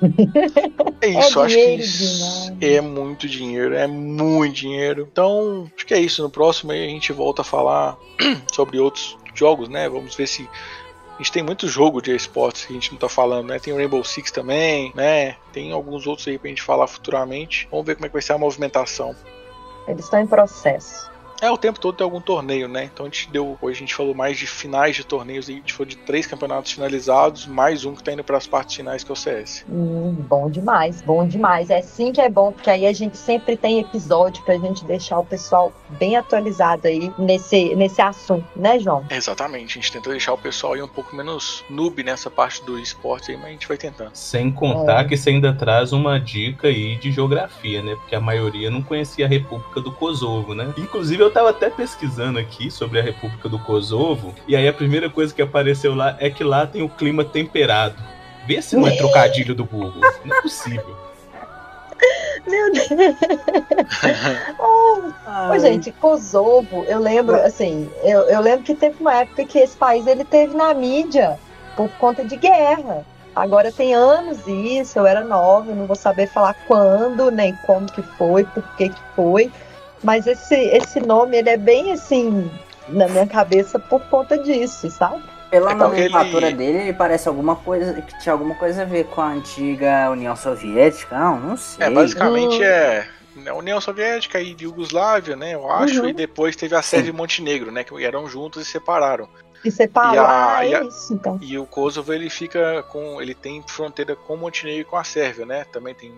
É 1.01 1.07
isso, 1.17 1.39
é 1.39 1.45
acho 1.45 1.55
que 1.55 1.75
isso 1.75 2.51
demais. 2.51 2.61
é 2.61 2.81
muito 2.81 3.27
dinheiro, 3.27 3.73
é 3.73 3.87
muito 3.87 4.53
dinheiro. 4.53 5.07
Então, 5.09 5.71
acho 5.75 5.85
que 5.85 5.93
é 5.93 5.99
isso. 5.99 6.21
No 6.21 6.29
próximo 6.29 6.73
aí 6.73 6.85
a 6.85 6.89
gente 6.89 7.13
volta 7.13 7.41
a 7.41 7.45
falar 7.45 7.97
sobre 8.53 8.79
outros 8.79 9.17
jogos, 9.33 9.69
né? 9.69 9.87
Vamos 9.87 10.13
ver 10.15 10.27
se 10.27 10.47
a 11.13 11.17
gente 11.17 11.31
tem 11.31 11.43
muito 11.43 11.67
jogo 11.67 12.01
de 12.01 12.15
esportes 12.15 12.65
que 12.65 12.73
a 12.73 12.75
gente 12.75 12.91
não 12.91 12.97
tá 12.97 13.07
falando, 13.07 13.47
né? 13.49 13.59
Tem 13.59 13.71
o 13.71 13.77
Rainbow 13.77 14.03
Six 14.03 14.31
também, 14.31 14.91
né? 14.95 15.35
Tem 15.51 15.71
alguns 15.71 16.07
outros 16.07 16.27
aí 16.27 16.39
pra 16.39 16.49
gente 16.49 16.63
falar 16.63 16.87
futuramente. 16.87 17.67
Vamos 17.69 17.85
ver 17.85 17.95
como 17.95 18.05
é 18.05 18.09
que 18.09 18.13
vai 18.13 18.21
ser 18.21 18.33
a 18.33 18.37
movimentação. 18.37 19.15
Eles 19.87 20.05
estão 20.05 20.19
em 20.19 20.27
processo. 20.27 21.12
É, 21.43 21.51
o 21.51 21.57
tempo 21.57 21.77
todo 21.77 21.97
tem 21.97 22.05
algum 22.05 22.21
torneio, 22.21 22.69
né? 22.69 22.85
Então 22.85 23.05
a 23.05 23.09
gente 23.09 23.29
deu. 23.29 23.57
Hoje 23.61 23.75
a 23.75 23.79
gente 23.81 23.93
falou 23.93 24.15
mais 24.15 24.37
de 24.37 24.47
finais 24.47 24.95
de 24.95 25.05
torneios, 25.05 25.49
a 25.49 25.51
gente 25.51 25.73
falou 25.73 25.85
de 25.85 25.97
três 25.97 26.25
campeonatos 26.25 26.71
finalizados, 26.71 27.45
mais 27.45 27.83
um 27.83 27.93
que 27.93 28.01
tá 28.01 28.13
indo 28.13 28.23
para 28.23 28.37
as 28.37 28.47
partes 28.47 28.77
finais, 28.77 29.03
que 29.03 29.11
é 29.11 29.13
o 29.13 29.15
CS. 29.17 29.65
Hum, 29.69 30.15
bom 30.19 30.49
demais, 30.49 31.01
bom 31.01 31.27
demais. 31.27 31.69
É 31.69 31.81
sim 31.81 32.13
que 32.13 32.21
é 32.21 32.29
bom, 32.29 32.53
porque 32.53 32.69
aí 32.69 32.87
a 32.87 32.93
gente 32.93 33.17
sempre 33.17 33.57
tem 33.57 33.81
episódio 33.81 34.41
pra 34.45 34.57
gente 34.57 34.85
deixar 34.85 35.19
o 35.19 35.25
pessoal 35.25 35.73
bem 35.99 36.15
atualizado 36.15 36.87
aí 36.87 37.11
nesse, 37.17 37.75
nesse 37.75 38.01
assunto, 38.01 38.47
né, 38.55 38.79
João? 38.79 39.05
Exatamente. 39.09 39.77
A 39.77 39.81
gente 39.81 39.91
tenta 39.91 40.09
deixar 40.11 40.31
o 40.31 40.37
pessoal 40.37 40.75
aí 40.75 40.81
um 40.81 40.87
pouco 40.87 41.13
menos 41.13 41.61
noob 41.69 42.01
nessa 42.03 42.31
parte 42.31 42.63
do 42.63 42.79
esporte 42.79 43.31
aí, 43.31 43.37
mas 43.37 43.47
a 43.47 43.51
gente 43.51 43.67
vai 43.67 43.75
tentando. 43.75 44.11
Sem 44.13 44.49
contar 44.49 45.01
é. 45.01 45.07
que 45.09 45.17
você 45.17 45.31
ainda 45.31 45.53
traz 45.53 45.91
uma 45.91 46.17
dica 46.17 46.69
aí 46.69 46.95
de 46.95 47.11
geografia, 47.11 47.83
né? 47.83 47.95
Porque 47.97 48.15
a 48.15 48.21
maioria 48.21 48.71
não 48.71 48.81
conhecia 48.81 49.25
a 49.25 49.29
República 49.29 49.81
do 49.81 49.91
Kosovo, 49.91 50.55
né? 50.55 50.73
Inclusive 50.77 51.21
eu 51.21 51.32
tava 51.33 51.49
até 51.49 51.69
pesquisando 51.69 52.37
aqui 52.37 52.69
sobre 52.69 52.99
a 52.99 53.03
República 53.03 53.49
do 53.49 53.57
Kosovo, 53.59 54.33
e 54.47 54.55
aí 54.55 54.67
a 54.67 54.73
primeira 54.73 55.09
coisa 55.09 55.33
que 55.33 55.41
apareceu 55.41 55.95
lá 55.95 56.15
é 56.19 56.29
que 56.29 56.43
lá 56.43 56.67
tem 56.67 56.81
o 56.81 56.89
clima 56.89 57.25
temperado. 57.25 57.95
Vê 58.45 58.61
se 58.61 58.75
não 58.75 58.87
é 58.87 58.95
trocadilho 58.95 59.55
do 59.55 59.65
Google. 59.65 60.01
Não 60.23 60.37
é 60.37 60.41
possível. 60.41 60.95
Meu 62.45 62.73
Deus. 62.73 62.89
oh, 64.59 65.59
gente, 65.59 65.91
Kosovo, 65.93 66.83
eu 66.87 66.99
lembro, 66.99 67.35
assim, 67.35 67.89
eu, 68.03 68.21
eu 68.23 68.41
lembro 68.41 68.63
que 68.63 68.75
teve 68.75 68.97
uma 68.99 69.15
época 69.15 69.45
que 69.45 69.57
esse 69.57 69.77
país 69.77 70.05
ele 70.05 70.25
teve 70.25 70.55
na 70.55 70.73
mídia 70.73 71.39
por 71.75 71.89
conta 71.91 72.23
de 72.23 72.35
guerra. 72.35 73.05
Agora 73.35 73.71
tem 73.71 73.95
anos 73.95 74.45
isso, 74.45 74.99
eu 74.99 75.07
era 75.07 75.23
nova, 75.23 75.73
não 75.73 75.87
vou 75.87 75.95
saber 75.95 76.27
falar 76.27 76.53
quando, 76.67 77.31
nem 77.31 77.55
como 77.65 77.91
que 77.91 78.01
foi, 78.01 78.43
por 78.43 78.63
que 78.75 78.89
que 78.89 79.01
foi. 79.15 79.51
Mas 80.03 80.27
esse, 80.27 80.55
esse 80.55 80.99
nome, 80.99 81.37
ele 81.37 81.49
é 81.49 81.57
bem 81.57 81.91
assim, 81.91 82.49
na 82.89 83.07
minha 83.07 83.25
cabeça 83.27 83.79
por 83.79 84.01
conta 84.05 84.37
disso, 84.37 84.89
sabe? 84.89 85.23
Pela 85.49 85.71
É 85.71 85.75
nomenclatura 85.75 86.47
ele- 86.47 86.57
dele, 86.57 86.77
ele 86.79 86.93
parece 86.93 87.27
alguma 87.27 87.55
coisa 87.55 88.01
que 88.01 88.19
tinha 88.19 88.33
alguma 88.33 88.55
coisa 88.55 88.81
a 88.81 88.85
ver 88.85 89.05
com 89.05 89.21
a 89.21 89.27
antiga 89.27 90.09
União 90.09 90.35
Soviética. 90.35 91.17
Não, 91.17 91.39
não 91.39 91.57
sei. 91.57 91.85
É, 91.87 91.89
basicamente 91.91 92.59
Hum. 92.59 92.63
é 92.63 93.07
a 93.47 93.53
União 93.53 93.79
Soviética 93.79 94.39
e 94.41 94.55
Iugoslávia, 94.59 95.35
né? 95.35 95.53
Eu 95.53 95.71
acho, 95.71 96.01
Uhum. 96.01 96.09
e 96.09 96.13
depois 96.13 96.55
teve 96.55 96.75
a 96.75 96.81
Sérvia 96.81 97.11
e 97.11 97.13
Montenegro, 97.13 97.71
né? 97.71 97.83
Que 97.83 98.03
eram 98.03 98.27
juntos 98.27 98.61
e 98.63 98.65
separaram. 98.65 99.27
E 99.63 99.71
separou. 99.71 100.15
E 100.15 100.17
a- 100.17 100.55
ah, 100.57 100.65
e 100.65 100.73
é 100.73 100.77
a- 100.79 100.83
isso, 100.83 101.13
então. 101.13 101.39
E 101.41 101.57
o 101.57 101.65
Kosovo 101.65 102.11
ele 102.11 102.29
fica 102.29 102.83
com. 102.91 103.21
ele 103.21 103.33
tem 103.35 103.63
fronteira 103.67 104.15
com 104.15 104.35
Montenegro 104.35 104.81
e 104.81 104.85
com 104.85 104.97
a 104.97 105.03
Sérvia, 105.03 105.45
né? 105.45 105.65
Também 105.71 105.93
tem. 105.95 106.11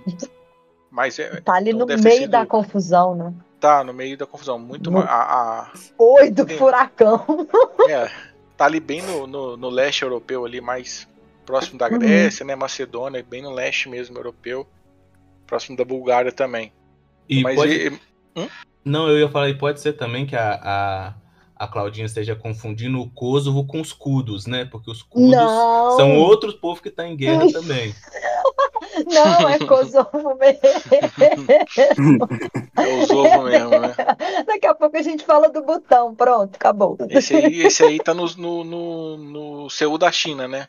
Mas 0.90 1.20
é, 1.20 1.42
Tá 1.42 1.56
ali 1.56 1.72
então 1.72 1.86
no 1.86 2.02
meio 2.02 2.22
sido- 2.22 2.32
da 2.32 2.46
confusão, 2.46 3.14
né? 3.16 3.34
Tá 3.66 3.84
no 3.84 3.94
meio 3.94 4.18
da 4.18 4.26
confusão. 4.26 4.60
Muito 4.60 4.92
No- 4.92 5.00
ma- 5.00 5.06
a, 5.06 5.72
Oi 5.98 6.30
do 6.30 6.48
furacão. 6.48 7.26
a- 7.88 7.90
é, 7.92 8.12
tá 8.56 8.66
ali 8.66 8.80
bem 8.80 9.02
no, 9.02 9.26
no, 9.26 9.58
no 9.58 9.70
leste 9.70 10.04
europeu, 10.04 10.46
ali 10.46 10.62
mais 10.62 11.08
próximo 11.46 11.78
da 11.80 11.88
Uhum. 11.88 11.98
Grécia, 12.00 12.46
né? 12.46 12.56
Macedônia, 12.56 13.26
bem 13.28 13.42
no 13.42 13.52
leste 13.52 13.90
mesmo 13.90 14.18
europeu. 14.18 14.68
Próximo 15.48 15.76
da 15.78 15.84
Bulgária 15.86 16.32
também. 16.32 16.72
E 17.30 17.42
Mas 17.42 17.56
pode- 17.56 18.00
e- 18.36 18.50
Não, 18.84 19.08
eu 19.10 19.20
ia 19.20 19.30
falar, 19.30 19.50
e 19.50 19.58
pode 19.58 19.80
ser 19.80 19.94
também 19.94 20.26
que 20.26 20.36
a, 20.36 20.60
a, 20.64 21.14
a 21.56 21.68
Claudinha 21.68 22.06
esteja 22.06 22.36
confundindo 22.36 23.00
o 23.00 23.10
Kosovo 23.10 23.66
com 23.66 23.82
os 23.82 23.92
Kudos, 23.94 24.46
né? 24.46 24.66
Porque 24.66 24.90
os 24.92 25.02
Kudos 25.02 25.32
Não. 25.32 25.92
são 25.98 26.18
outros 26.20 26.54
povos 26.54 26.82
que 26.82 26.90
estão 26.90 27.06
em 27.06 27.16
guerra 27.16 27.52
também. 27.52 27.94
Não, 29.12 29.50
é 29.50 29.60
Kosovo 29.66 30.36
mesmo. 30.36 30.60
é 32.78 33.04
os 33.04 33.10
ovos 33.12 33.50
mesmo, 33.50 33.70
né? 33.80 33.94
Daqui 34.46 34.68
a 34.68 34.74
pouco 34.76 34.98
a 34.98 35.02
gente 35.02 35.24
fala 35.26 35.50
do 35.50 35.62
botão. 35.64 36.14
Pronto, 36.16 36.56
acabou. 36.56 36.98
Esse 37.10 37.36
aí, 37.36 37.62
esse 37.62 37.84
aí 37.84 38.00
tá 38.00 38.14
no, 38.14 38.26
no, 38.38 38.64
no, 38.64 39.18
no 39.18 39.70
Seul 39.70 39.98
da 39.98 40.12
China, 40.12 40.48
né? 40.48 40.68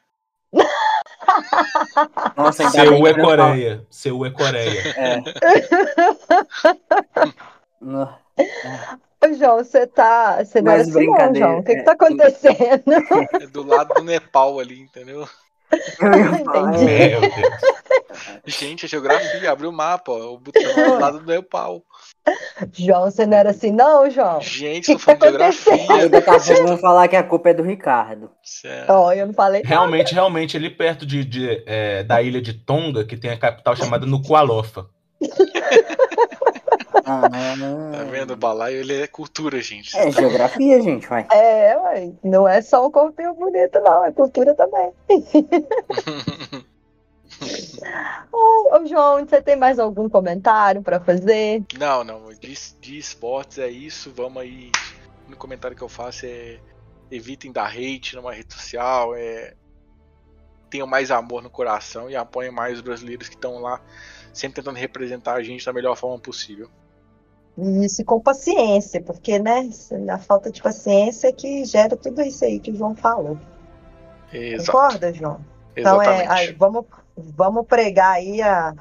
Nossa, 2.37 2.69
Seul 2.71 3.03
que 3.03 3.09
é 3.09 3.15
falo- 3.15 3.25
Coreia. 3.25 3.87
Seul 3.91 4.27
é 4.27 4.31
Coreia. 4.31 4.83
É. 7.87 9.27
Ô, 9.29 9.33
João, 9.35 9.57
você 9.59 9.87
tá. 9.87 10.43
Você 10.45 10.61
não 10.61 10.73
Mas 10.73 10.89
assim, 10.89 11.07
não, 11.07 11.35
João. 11.35 11.59
O 11.59 11.63
que, 11.65 11.75
que 11.75 11.81
é. 11.81 11.85
tá 11.85 11.93
acontecendo? 11.93 12.83
É 13.41 13.47
do 13.47 13.63
lado 13.67 13.95
do 13.95 14.03
Nepal 14.05 14.59
ali, 14.59 14.81
entendeu? 14.81 15.29
Eu 16.01 16.13
ia 16.19 16.39
falar, 16.45 16.75
Entendi. 16.75 16.91
é. 16.93 17.09
Meu 17.11 17.21
Deus. 17.21 17.77
Gente, 18.47 18.87
a 18.87 18.89
geografia, 18.89 19.51
abriu 19.51 19.71
o 19.71 19.73
mapa, 19.73 20.13
ó, 20.13 20.35
o 20.35 20.39
botão 20.39 20.63
é 20.63 20.75
do 20.75 20.99
lado 20.99 21.21
do 21.21 21.27
Nepal. 21.27 21.83
João, 22.73 23.11
você 23.11 23.27
não 23.27 23.37
era 23.37 23.51
assim, 23.51 23.71
não, 23.71 24.09
João? 24.11 24.41
Gente, 24.41 24.87
Que 24.87 24.93
tô 24.95 24.99
falando 24.99 25.33
de 25.33 25.39
tá? 25.39 25.45
Aí 25.47 25.53
geografia. 25.53 26.09
daqui 26.09 26.31
a 26.31 26.41
pouco 26.41 26.67
vão 26.69 26.79
falar 26.79 27.09
que 27.09 27.17
a 27.17 27.23
culpa 27.23 27.51
é 27.51 27.55
do 27.55 27.63
Ricardo. 27.63 28.31
Certo. 28.43 28.91
Ó, 28.91 29.13
eu 29.13 29.27
não 29.27 29.35
falei. 29.35 29.63
Realmente, 29.65 30.15
realmente, 30.15 30.57
ali 30.57 30.71
perto 30.71 31.05
de, 31.07 31.25
de, 31.25 31.63
é, 31.67 32.03
da 32.05 32.21
ilha 32.23 32.41
de 32.41 32.55
Tonga, 32.55 33.05
que 33.05 33.17
tem 33.17 33.31
a 33.31 33.39
capital 33.39 33.77
chamada 33.77 34.07
Nuku'alofa. 34.07 34.87
Ah, 37.05 37.29
Tá 37.29 38.05
vendo? 38.05 38.33
O 38.33 38.37
balaio 38.37 38.79
ele 38.81 39.03
é 39.03 39.07
cultura, 39.07 39.61
gente. 39.61 39.97
É 39.97 40.11
geografia, 40.11 40.81
gente, 40.81 41.07
vai. 41.07 41.27
É, 41.31 41.77
ué, 41.79 42.13
não 42.23 42.49
é 42.49 42.61
só 42.63 42.87
um 42.87 42.91
corpinho 42.91 43.35
bonito, 43.35 43.79
não, 43.81 44.05
é 44.05 44.13
cultura 44.13 44.55
também. 44.55 44.93
Ô, 48.33 48.87
João, 48.87 49.25
você 49.27 49.43
tem 49.43 49.57
mais 49.57 49.79
algum 49.79 50.09
comentário 50.09 50.83
pra 50.83 51.01
fazer? 51.01 51.63
Não, 51.79 52.03
não. 52.03 52.29
De, 52.31 52.55
de 52.81 52.99
esportes 52.99 53.59
é 53.59 53.69
isso. 53.69 54.13
Vamos 54.15 54.43
aí. 54.43 54.71
No 55.29 55.37
comentário 55.37 55.77
que 55.77 55.83
eu 55.83 55.89
faço 55.89 56.27
é. 56.27 56.59
Evitem 57.11 57.53
dar 57.53 57.69
hate 57.69 58.17
numa 58.17 58.33
rede 58.33 58.53
social. 58.53 59.15
É, 59.15 59.55
tenham 60.69 60.87
mais 60.87 61.11
amor 61.11 61.43
no 61.43 61.51
coração 61.51 62.11
e 62.11 62.17
apoiem 62.17 62.51
mais 62.51 62.75
os 62.75 62.81
brasileiros 62.81 63.29
que 63.29 63.35
estão 63.35 63.61
lá, 63.61 63.81
sempre 64.33 64.57
tentando 64.57 64.77
representar 64.77 65.35
a 65.35 65.43
gente 65.43 65.65
da 65.65 65.73
melhor 65.73 65.97
forma 65.97 66.19
possível. 66.19 66.69
Isso, 67.59 68.03
e 68.03 68.05
com 68.05 68.21
paciência, 68.21 69.01
porque, 69.01 69.39
né, 69.39 69.71
a 70.11 70.19
falta 70.19 70.51
de 70.51 70.61
paciência 70.63 71.29
é 71.29 71.33
que 71.33 71.65
gera 71.65 71.97
tudo 71.97 72.21
isso 72.21 72.45
aí 72.45 72.61
que 72.61 72.71
o 72.71 72.77
João 72.77 72.95
falou. 72.95 73.39
Exato. 74.33 74.73
Concorda, 74.73 75.13
João? 75.13 75.41
Então, 75.75 76.03
é, 76.03 76.07
Exatamente. 76.07 76.33
aí, 76.33 76.53
vamos, 76.53 76.85
vamos 77.17 77.67
pregar 77.67 78.15
aí 78.15 78.43
a. 78.43 78.75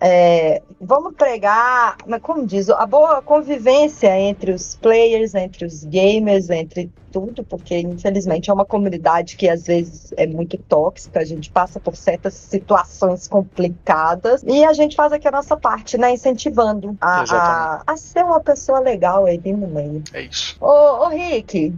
é, 0.00 0.62
vamos 0.80 1.14
pregar, 1.14 1.96
mas 2.06 2.22
como 2.22 2.46
diz, 2.46 2.70
a 2.70 2.86
boa 2.86 3.20
convivência 3.20 4.16
entre 4.18 4.52
os 4.52 4.76
players, 4.76 5.34
entre 5.34 5.64
os 5.64 5.82
gamers, 5.84 6.48
entre 6.50 6.90
tudo, 7.10 7.42
porque 7.42 7.78
infelizmente 7.78 8.48
é 8.50 8.52
uma 8.52 8.64
comunidade 8.64 9.36
que 9.36 9.48
às 9.48 9.66
vezes 9.66 10.12
é 10.16 10.26
muito 10.26 10.56
tóxica, 10.56 11.20
a 11.20 11.24
gente 11.24 11.50
passa 11.50 11.80
por 11.80 11.96
certas 11.96 12.34
situações 12.34 13.26
complicadas 13.26 14.44
e 14.46 14.64
a 14.64 14.72
gente 14.72 14.94
faz 14.94 15.12
aqui 15.12 15.26
a 15.26 15.32
nossa 15.32 15.56
parte, 15.56 15.98
né? 15.98 16.12
Incentivando 16.12 16.96
a, 17.00 17.24
a, 17.28 17.82
a 17.86 17.96
ser 17.96 18.24
uma 18.24 18.40
pessoa 18.40 18.78
legal 18.78 19.24
aí 19.24 19.40
no 19.46 19.66
meio. 19.66 20.02
É 20.12 20.22
isso. 20.22 20.56
Ô, 20.60 21.06
ô 21.06 21.08
Rick, 21.08 21.74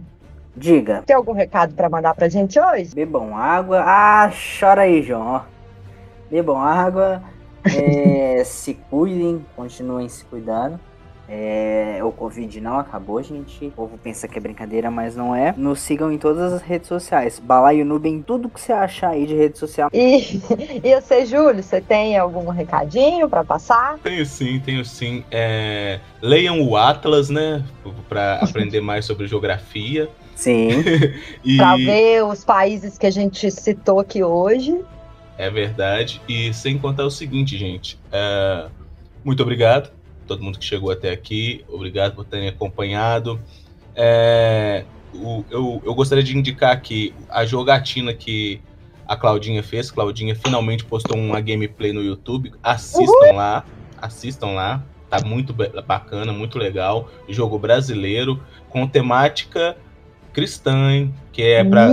Diga, 0.55 1.01
tem 1.05 1.15
algum 1.15 1.31
recado 1.31 1.73
pra 1.73 1.89
mandar 1.89 2.13
pra 2.13 2.27
gente 2.27 2.59
hoje? 2.59 2.93
bebam 2.93 3.35
água. 3.35 3.81
Ah, 3.85 4.29
chora 4.59 4.81
aí, 4.81 5.01
João. 5.01 5.43
Bebam 6.29 6.57
água. 6.57 7.23
É, 7.63 8.43
se 8.43 8.73
cuidem, 8.89 9.45
continuem 9.55 10.09
se 10.09 10.25
cuidando. 10.25 10.79
É, 11.33 11.99
o 12.03 12.11
Covid 12.11 12.59
não 12.59 12.77
acabou, 12.77 13.23
gente. 13.23 13.67
O 13.67 13.71
povo 13.71 13.97
pensa 13.97 14.27
que 14.27 14.37
é 14.37 14.41
brincadeira, 14.41 14.91
mas 14.91 15.15
não 15.15 15.33
é. 15.33 15.53
Nos 15.55 15.79
sigam 15.79 16.11
em 16.11 16.17
todas 16.17 16.51
as 16.51 16.61
redes 16.61 16.89
sociais. 16.89 17.39
Balaio 17.39 17.85
Noob 17.85 18.09
em 18.09 18.21
tudo 18.21 18.49
que 18.49 18.59
você 18.59 18.73
achar 18.73 19.11
aí 19.11 19.25
de 19.25 19.33
rede 19.33 19.57
social. 19.57 19.89
E, 19.93 20.41
e 20.83 20.99
você, 20.99 21.25
Júlio, 21.25 21.63
você 21.63 21.79
tem 21.79 22.17
algum 22.17 22.49
recadinho 22.49 23.29
pra 23.29 23.45
passar? 23.45 23.97
Tenho 23.99 24.25
sim, 24.25 24.59
tenho 24.59 24.83
sim. 24.83 25.23
É, 25.31 26.01
leiam 26.21 26.61
o 26.67 26.75
Atlas, 26.75 27.29
né? 27.29 27.63
Para 28.09 28.39
aprender 28.41 28.81
mais 28.81 29.05
sobre 29.05 29.25
geografia. 29.25 30.09
Sim. 30.35 30.69
E 31.45 31.57
Pra 31.57 31.77
ver 31.77 32.25
os 32.25 32.43
países 32.43 32.97
que 32.97 33.05
a 33.05 33.11
gente 33.11 33.49
citou 33.49 34.01
aqui 34.01 34.21
hoje. 34.21 34.77
É 35.37 35.49
verdade. 35.49 36.21
E 36.27 36.53
sem 36.53 36.77
contar 36.77 37.05
o 37.05 37.11
seguinte, 37.11 37.57
gente. 37.57 37.97
é, 38.11 38.67
muito 39.23 39.41
obrigado 39.43 39.91
a 40.23 40.27
todo 40.27 40.43
mundo 40.43 40.57
que 40.59 40.65
chegou 40.65 40.91
até 40.91 41.11
aqui. 41.11 41.63
Obrigado 41.69 42.15
por 42.15 42.25
terem 42.25 42.47
acompanhado. 42.47 43.39
É, 43.95 44.83
o- 45.13 45.43
eu, 45.49 45.81
eu 45.85 45.93
gostaria 45.93 46.23
de 46.23 46.37
indicar 46.37 46.71
aqui 46.71 47.13
a 47.29 47.45
jogatina 47.45 48.13
que 48.13 48.61
a 49.07 49.15
Claudinha 49.15 49.61
fez. 49.61 49.91
Claudinha 49.91 50.35
finalmente 50.35 50.85
postou 50.85 51.17
uma 51.17 51.41
gameplay 51.41 51.91
no 51.91 52.01
YouTube. 52.01 52.51
Assistam 52.63 53.33
lá. 53.33 53.65
Assistam 54.01 54.47
lá. 54.53 54.83
Tá 55.09 55.19
muito 55.25 55.53
ba- 55.53 55.69
bacana, 55.85 56.31
muito 56.31 56.57
legal. 56.57 57.09
Jogo 57.27 57.59
brasileiro 57.59 58.41
com 58.69 58.87
temática 58.87 59.75
cristã, 60.31 60.89
hein? 60.91 61.13
que 61.33 61.41
é 61.41 61.63
pra. 61.63 61.87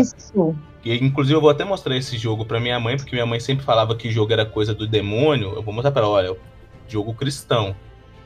E, 0.85 1.05
inclusive, 1.05 1.37
eu 1.37 1.41
vou 1.41 1.51
até 1.51 1.65
mostrar 1.65 1.97
esse 1.97 2.17
jogo 2.17 2.45
pra 2.45 2.61
minha 2.61 2.79
mãe, 2.79 2.97
porque 2.97 3.15
minha 3.15 3.27
mãe 3.27 3.41
sempre 3.41 3.65
falava 3.65 3.95
que 3.95 4.11
jogo 4.11 4.33
era 4.33 4.47
coisa 4.47 4.75
do 4.75 4.87
demônio. 4.87 5.53
Eu 5.55 5.63
vou 5.63 5.75
mostrar 5.75 5.91
pra 5.91 6.03
ela: 6.03 6.11
olha, 6.11 6.37
jogo 6.87 7.13
cristão. 7.15 7.75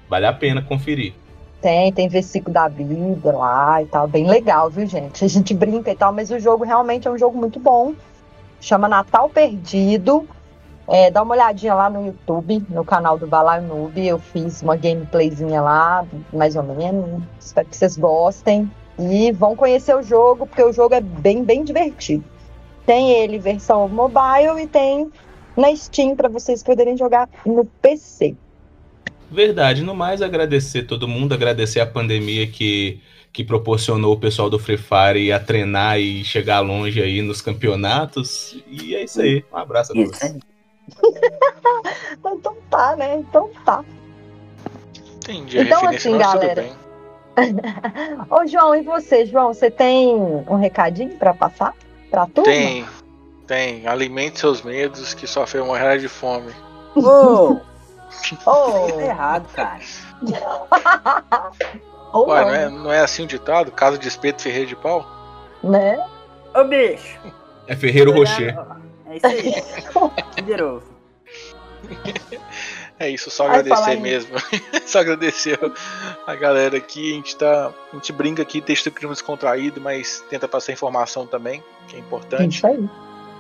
Vale 0.09 0.26
a 0.26 0.32
pena 0.32 0.61
conferir. 0.61 1.14
Tem, 1.61 1.92
tem 1.92 2.09
versículo 2.09 2.53
da 2.53 2.68
Bíblia 2.68 3.32
lá 3.32 3.80
e 3.82 3.86
tal. 3.86 4.07
Bem 4.09 4.26
legal, 4.26 4.68
viu, 4.68 4.86
gente? 4.86 5.24
A 5.24 5.28
gente 5.28 5.55
brinca 5.55 5.90
e 5.90 5.96
tal, 5.96 6.12
mas 6.12 6.30
o 6.30 6.38
jogo 6.38 6.64
realmente 6.64 7.07
é 7.07 7.11
um 7.11 7.16
jogo 7.16 7.38
muito 7.38 7.59
bom. 7.61 7.94
Chama 8.61 8.88
Natal 8.88 9.28
Perdido. 9.28 10.28
É, 10.88 11.11
dá 11.11 11.22
uma 11.22 11.34
olhadinha 11.34 11.74
lá 11.74 11.88
no 11.88 12.05
YouTube, 12.07 12.66
no 12.68 12.84
canal 12.84 13.16
do 13.16 13.26
Balaio 13.26 13.62
Noob. 13.62 14.05
Eu 14.05 14.18
fiz 14.18 14.61
uma 14.61 14.76
gameplayzinha 14.76 15.62
lá, 15.62 16.05
mais 16.32 16.57
ou 16.57 16.64
menos. 16.64 17.22
Espero 17.38 17.68
que 17.68 17.76
vocês 17.76 17.96
gostem. 17.96 18.70
E 18.98 19.32
vão 19.32 19.57
conhecer 19.57 19.96
o 19.96 20.03
jogo, 20.03 20.46
porque 20.46 20.62
o 20.62 20.72
jogo 20.72 20.94
é 20.94 21.00
bem, 21.00 21.44
bem 21.44 21.64
divertido. 21.64 22.24
Tem 22.87 23.12
ele 23.12 23.39
versão 23.39 23.89
mobile 23.89 24.62
e 24.62 24.66
tem 24.66 25.11
na 25.57 25.74
Steam 25.74 26.16
para 26.16 26.28
vocês 26.28 26.62
poderem 26.62 26.97
jogar 26.97 27.28
no 27.45 27.64
PC. 27.64 28.35
Verdade, 29.30 29.83
no 29.83 29.95
mais 29.95 30.20
agradecer 30.20 30.83
todo 30.83 31.09
mundo, 31.09 31.33
agradecer 31.33 31.80
a 31.80 31.87
pandemia 31.87 32.47
que, 32.47 33.01
que 33.33 33.43
proporcionou 33.43 34.14
o 34.14 34.20
pessoal 34.20 34.51
do 34.51 34.59
Free 34.59 34.76
Fire 34.76 35.33
a 35.33 35.41
treinar 35.41 35.99
e 35.99 36.24
chegar 36.24 36.61
longe 36.61 37.01
aí 37.01 37.22
nos 37.22 37.41
campeonatos. 37.41 38.62
E 38.66 38.95
é 38.95 39.05
isso 39.05 39.20
aí. 39.20 39.45
Um 39.53 39.57
abraço 39.57 39.93
a 39.93 39.95
todos. 39.95 40.22
Aí. 40.22 40.39
Então 42.24 42.57
tá, 42.68 42.97
né? 42.97 43.16
Então 43.16 43.51
tá. 43.64 43.85
Entendi 45.16 45.61
Então, 45.61 45.87
assim, 45.87 46.18
galera. 46.18 46.66
Ô, 48.28 48.47
João, 48.47 48.74
e 48.74 48.83
você, 48.83 49.24
João? 49.24 49.55
Você 49.55 49.70
tem 49.70 50.14
um 50.14 50.57
recadinho 50.57 51.16
pra 51.16 51.33
passar 51.33 51.74
pra 52.12 52.26
turma? 52.26 52.44
Tem, 52.44 52.86
tem. 53.46 53.86
Alimente 53.88 54.38
seus 54.38 54.62
medos 54.62 55.14
que 55.14 55.26
só 55.26 55.46
foi 55.46 55.62
morrer 55.62 55.98
de 55.98 56.08
fome. 56.08 56.52
Ô, 56.94 57.56
Ô, 58.46 58.92
tá 58.92 59.02
errado, 59.02 59.48
cara. 59.54 59.80
ou 62.12 62.28
Ué, 62.28 62.40
não, 62.44 62.46
não 62.46 62.54
é, 62.54 62.68
não 62.68 62.92
é 62.92 63.00
assim 63.00 63.24
o 63.24 63.26
ditado? 63.26 63.72
Casa 63.72 63.96
de 63.98 64.06
espeto, 64.06 64.42
ferreiro 64.42 64.68
de 64.68 64.76
pau? 64.76 65.04
né? 65.64 65.98
Ô, 66.54 66.64
bicho. 66.64 67.18
É 67.66 67.74
Ferreiro 67.74 68.12
Rocher. 68.12 68.54
É 69.06 69.16
isso 69.16 69.26
aí. 69.26 69.54
De 70.44 70.56
novo. 70.56 70.84
É 72.99 73.09
isso, 73.09 73.30
só 73.30 73.47
agradecer 73.47 73.97
mesmo. 73.97 74.36
só 74.86 75.01
agradecer 75.01 75.59
a 76.26 76.34
galera 76.34 76.76
aqui. 76.76 77.12
A 77.12 77.14
gente, 77.16 77.36
tá, 77.36 77.72
a 77.93 77.97
gente 77.97 78.12
brinca 78.12 78.43
aqui, 78.43 78.61
texto 78.61 78.90
crime 78.90 79.12
descontraído, 79.12 79.80
mas 79.80 80.24
tenta 80.30 80.47
passar 80.47 80.72
informação 80.72 81.26
também, 81.26 81.62
que 81.88 81.97
é 81.97 81.99
importante. 81.99 82.57
Isso 82.57 82.66
aí. 82.66 82.88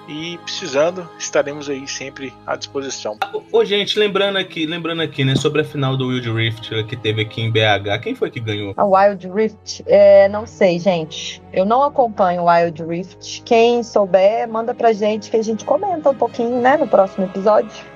E 0.08 0.36
precisando, 0.38 1.08
estaremos 1.16 1.70
aí 1.70 1.86
sempre 1.86 2.34
à 2.44 2.56
disposição. 2.56 3.16
Ô, 3.32 3.58
ô, 3.58 3.64
gente, 3.64 3.98
lembrando 3.98 4.36
aqui, 4.36 4.66
lembrando 4.66 5.00
aqui, 5.00 5.24
né, 5.24 5.36
sobre 5.36 5.60
a 5.60 5.64
final 5.64 5.96
do 5.96 6.08
Wild 6.08 6.30
Rift 6.32 6.84
que 6.84 6.96
teve 6.96 7.22
aqui 7.22 7.40
em 7.40 7.50
BH, 7.50 8.02
quem 8.02 8.14
foi 8.14 8.30
que 8.30 8.40
ganhou? 8.40 8.74
A 8.76 8.84
Wild 8.84 9.30
Rift, 9.30 9.84
é, 9.86 10.28
não 10.28 10.44
sei, 10.44 10.80
gente. 10.80 11.40
Eu 11.52 11.64
não 11.64 11.84
acompanho 11.84 12.42
o 12.42 12.46
Wild 12.46 12.82
Rift. 12.84 13.42
Quem 13.44 13.82
souber, 13.84 14.48
manda 14.48 14.74
pra 14.74 14.92
gente 14.92 15.30
que 15.30 15.36
a 15.36 15.42
gente 15.42 15.64
comenta 15.64 16.10
um 16.10 16.14
pouquinho, 16.14 16.60
né, 16.60 16.76
no 16.76 16.88
próximo 16.88 17.24
episódio. 17.24 17.91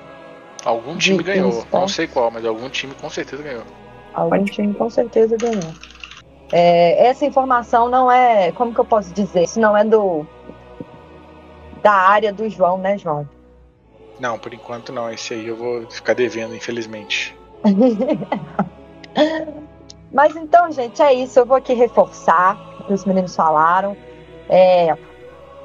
Algum 0.65 0.97
time 0.97 1.19
De 1.19 1.23
ganhou, 1.23 1.65
não 1.71 1.87
sei 1.87 2.07
qual, 2.07 2.31
mas 2.31 2.45
algum 2.45 2.69
time 2.69 2.93
com 2.95 3.09
certeza 3.09 3.43
ganhou. 3.43 3.63
Algum 4.13 4.43
time 4.43 4.73
com 4.73 4.89
certeza 4.89 5.37
ganhou. 5.37 5.73
É, 6.51 7.07
essa 7.07 7.25
informação 7.25 7.89
não 7.89 8.11
é, 8.11 8.51
como 8.51 8.73
que 8.73 8.79
eu 8.79 8.85
posso 8.85 9.13
dizer? 9.13 9.43
Isso 9.43 9.59
não 9.59 9.77
é 9.77 9.83
do 9.83 10.25
da 11.83 11.93
área 11.93 12.33
do 12.33 12.49
João, 12.49 12.77
né, 12.77 12.97
João? 12.97 13.27
Não, 14.19 14.39
por 14.39 14.53
enquanto 14.53 14.91
não. 14.91 15.09
Esse 15.09 15.33
aí 15.33 15.47
eu 15.47 15.55
vou 15.55 15.89
ficar 15.89 16.13
devendo, 16.13 16.55
infelizmente. 16.55 17.37
Mas 20.11 20.35
então, 20.35 20.71
gente, 20.71 21.01
é 21.01 21.13
isso. 21.13 21.39
Eu 21.39 21.45
vou 21.45 21.57
aqui 21.57 21.73
reforçar 21.73 22.57
o 22.79 22.85
que 22.85 22.93
os 22.93 23.05
meninos 23.05 23.35
falaram. 23.35 23.95
É, 24.49 24.95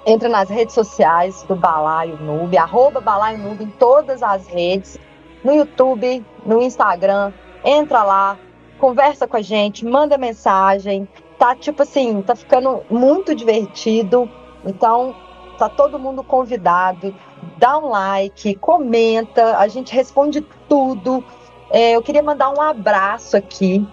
entra 0.07 0.28
nas 0.28 0.48
redes 0.48 0.74
sociais 0.74 1.42
do 1.44 1.55
Balaio 1.55 2.16
Noob, 2.18 2.57
arroba 2.57 3.00
Balaio 3.00 3.57
em 3.61 3.68
todas 3.70 4.22
as 4.22 4.46
redes, 4.46 4.98
no 5.44 5.53
YouTube, 5.53 6.24
no 6.44 6.62
Instagram. 6.62 7.32
Entra 7.64 8.03
lá, 8.03 8.38
conversa 8.78 9.26
com 9.26 9.36
a 9.36 9.42
gente, 9.42 9.84
manda 9.84 10.18
mensagem. 10.18 11.09
Tá 11.38 11.55
tipo 11.55 11.82
assim, 11.82 12.22
tá 12.22 12.34
ficando 12.34 12.82
muito 12.90 13.34
divertido. 13.34 14.30
Então, 14.64 15.14
tá 15.59 15.68
todo 15.68 15.98
mundo 15.98 16.22
convidado. 16.22 17.14
Dá 17.59 17.78
um 17.78 17.88
like, 17.88 18.55
comenta, 18.57 19.57
a 19.59 19.68
gente 19.68 19.94
responde 19.94 20.40
tudo. 20.68 21.24
É, 21.70 21.96
eu 21.96 22.03
queria 22.03 22.22
mandar 22.22 22.50
um 22.50 22.61
abraço 22.61 23.36
aqui 23.36 23.86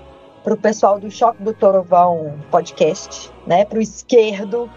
pro 0.43 0.57
pessoal 0.57 0.99
do 0.99 1.09
Choque 1.11 1.41
do 1.43 1.53
Torovão 1.53 2.39
podcast, 2.49 3.31
né? 3.45 3.65
Pro 3.65 3.81
esquerdo, 3.81 4.69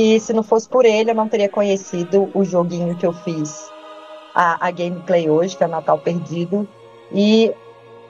que 0.00 0.18
se 0.18 0.32
não 0.32 0.42
fosse 0.42 0.66
por 0.66 0.86
ele, 0.86 1.10
eu 1.10 1.14
não 1.14 1.28
teria 1.28 1.48
conhecido 1.48 2.30
o 2.32 2.42
joguinho 2.42 2.96
que 2.96 3.04
eu 3.04 3.12
fiz, 3.12 3.70
a, 4.34 4.68
a 4.68 4.70
gameplay 4.70 5.28
hoje, 5.28 5.54
que 5.54 5.62
é 5.62 5.66
Natal 5.66 5.98
Perdido. 5.98 6.66
E 7.12 7.52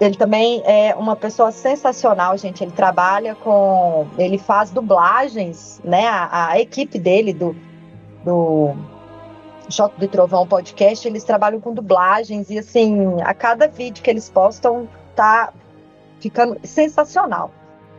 ele 0.00 0.16
também 0.16 0.62
é 0.64 0.94
uma 0.94 1.16
pessoa 1.16 1.50
sensacional, 1.50 2.38
gente. 2.38 2.62
Ele 2.62 2.70
trabalha 2.70 3.34
com. 3.34 4.06
Ele 4.16 4.38
faz 4.38 4.70
dublagens, 4.70 5.80
né? 5.82 6.06
A, 6.06 6.50
a 6.50 6.60
equipe 6.60 6.96
dele 6.96 7.32
do, 7.32 7.56
do 8.24 8.72
Choque 9.68 9.98
do 9.98 10.06
Trovão 10.06 10.46
podcast, 10.46 11.08
eles 11.08 11.24
trabalham 11.24 11.60
com 11.60 11.74
dublagens 11.74 12.50
e 12.50 12.58
assim, 12.60 13.20
a 13.20 13.34
cada 13.34 13.66
vídeo 13.66 14.00
que 14.00 14.10
eles 14.10 14.30
postam 14.30 14.88
tá 15.16 15.52
ficando 16.20 16.56
sensacional. 16.62 17.50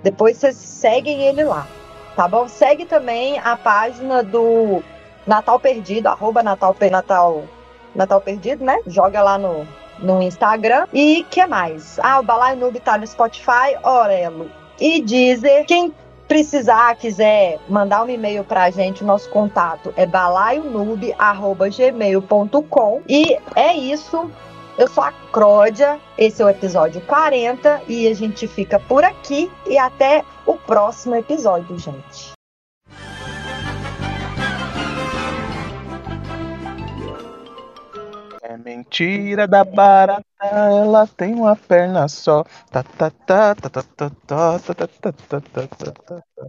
Depois 0.02 0.38
vocês 0.38 0.56
seguem 0.56 1.24
ele 1.24 1.44
lá, 1.44 1.68
tá 2.16 2.28
bom? 2.28 2.48
Segue 2.48 2.86
também 2.86 3.40
a 3.40 3.56
página 3.56 4.24
do 4.24 4.84
Natal 5.26 5.60
Perdido, 5.60 6.08
arroba 6.08 6.44
Natal, 6.44 6.76
Natal, 6.90 7.44
Natal 7.96 8.22
Perdido, 8.22 8.64
né? 8.64 8.80
Joga 8.88 9.22
lá 9.22 9.38
no, 9.38 9.68
no 10.00 10.20
Instagram. 10.22 10.88
E 10.94 11.26
que 11.30 11.46
mais? 11.46 12.00
Ah, 12.00 12.20
o 12.20 12.24
Balaio 12.24 12.58
Noob 12.58 12.80
tá 12.80 12.98
no 12.98 13.06
Spotify, 13.06 13.76
Orelo 13.84 14.50
e 14.80 15.02
Deezer. 15.02 15.66
Quem 15.66 15.94
precisar, 16.28 16.96
quiser 16.96 17.60
mandar 17.68 18.04
um 18.04 18.10
e-mail 18.10 18.44
pra 18.44 18.72
gente, 18.72 19.04
o 19.04 19.06
nosso 19.06 19.30
contato 19.30 19.94
é 19.98 20.06
balaionoob.gmail.com. 20.06 23.02
E 23.08 23.38
é 23.56 23.76
isso. 23.76 24.32
Eu 24.78 24.88
sou 24.88 25.04
a 25.04 25.12
Cródia, 25.32 26.00
esse 26.18 26.42
é 26.42 26.46
o 26.46 26.50
episódio 26.50 27.02
40 27.02 27.84
e 27.90 28.08
a 28.08 28.14
gente 28.14 28.48
fica 28.48 28.80
por 28.80 29.04
aqui 29.04 29.52
e 29.68 29.78
até 29.78 30.24
o 30.46 30.56
próximo 30.56 31.16
episódio, 31.16 31.78
gente. 31.78 32.32
É 38.42 38.58
mentira 38.58 39.48
da 39.48 39.64
barata, 39.64 40.26
ela 40.42 41.06
tem 41.06 41.34
uma 41.34 41.56
perna 41.56 42.08
só. 42.08 42.44
Tá, 42.72 42.82
tá, 42.84 43.12
tá, 43.26 43.56
tá, 43.56 43.70
tá, 43.70 43.84
tá, 43.84 44.10
tá, 44.26 44.60
tá, 44.60 44.74
tá, 44.74 44.88
tá, 44.88 45.12
tá, 45.12 45.42
tá, 45.42 45.68
tá, 45.68 45.96
tá. 46.06 46.48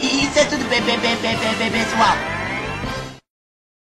Isso 0.00 0.38
é 0.38 0.44
tudo 0.44 0.68
bem, 0.68 0.82
bem, 0.82 0.98
bem, 0.98 1.70
pessoal. 1.70 2.47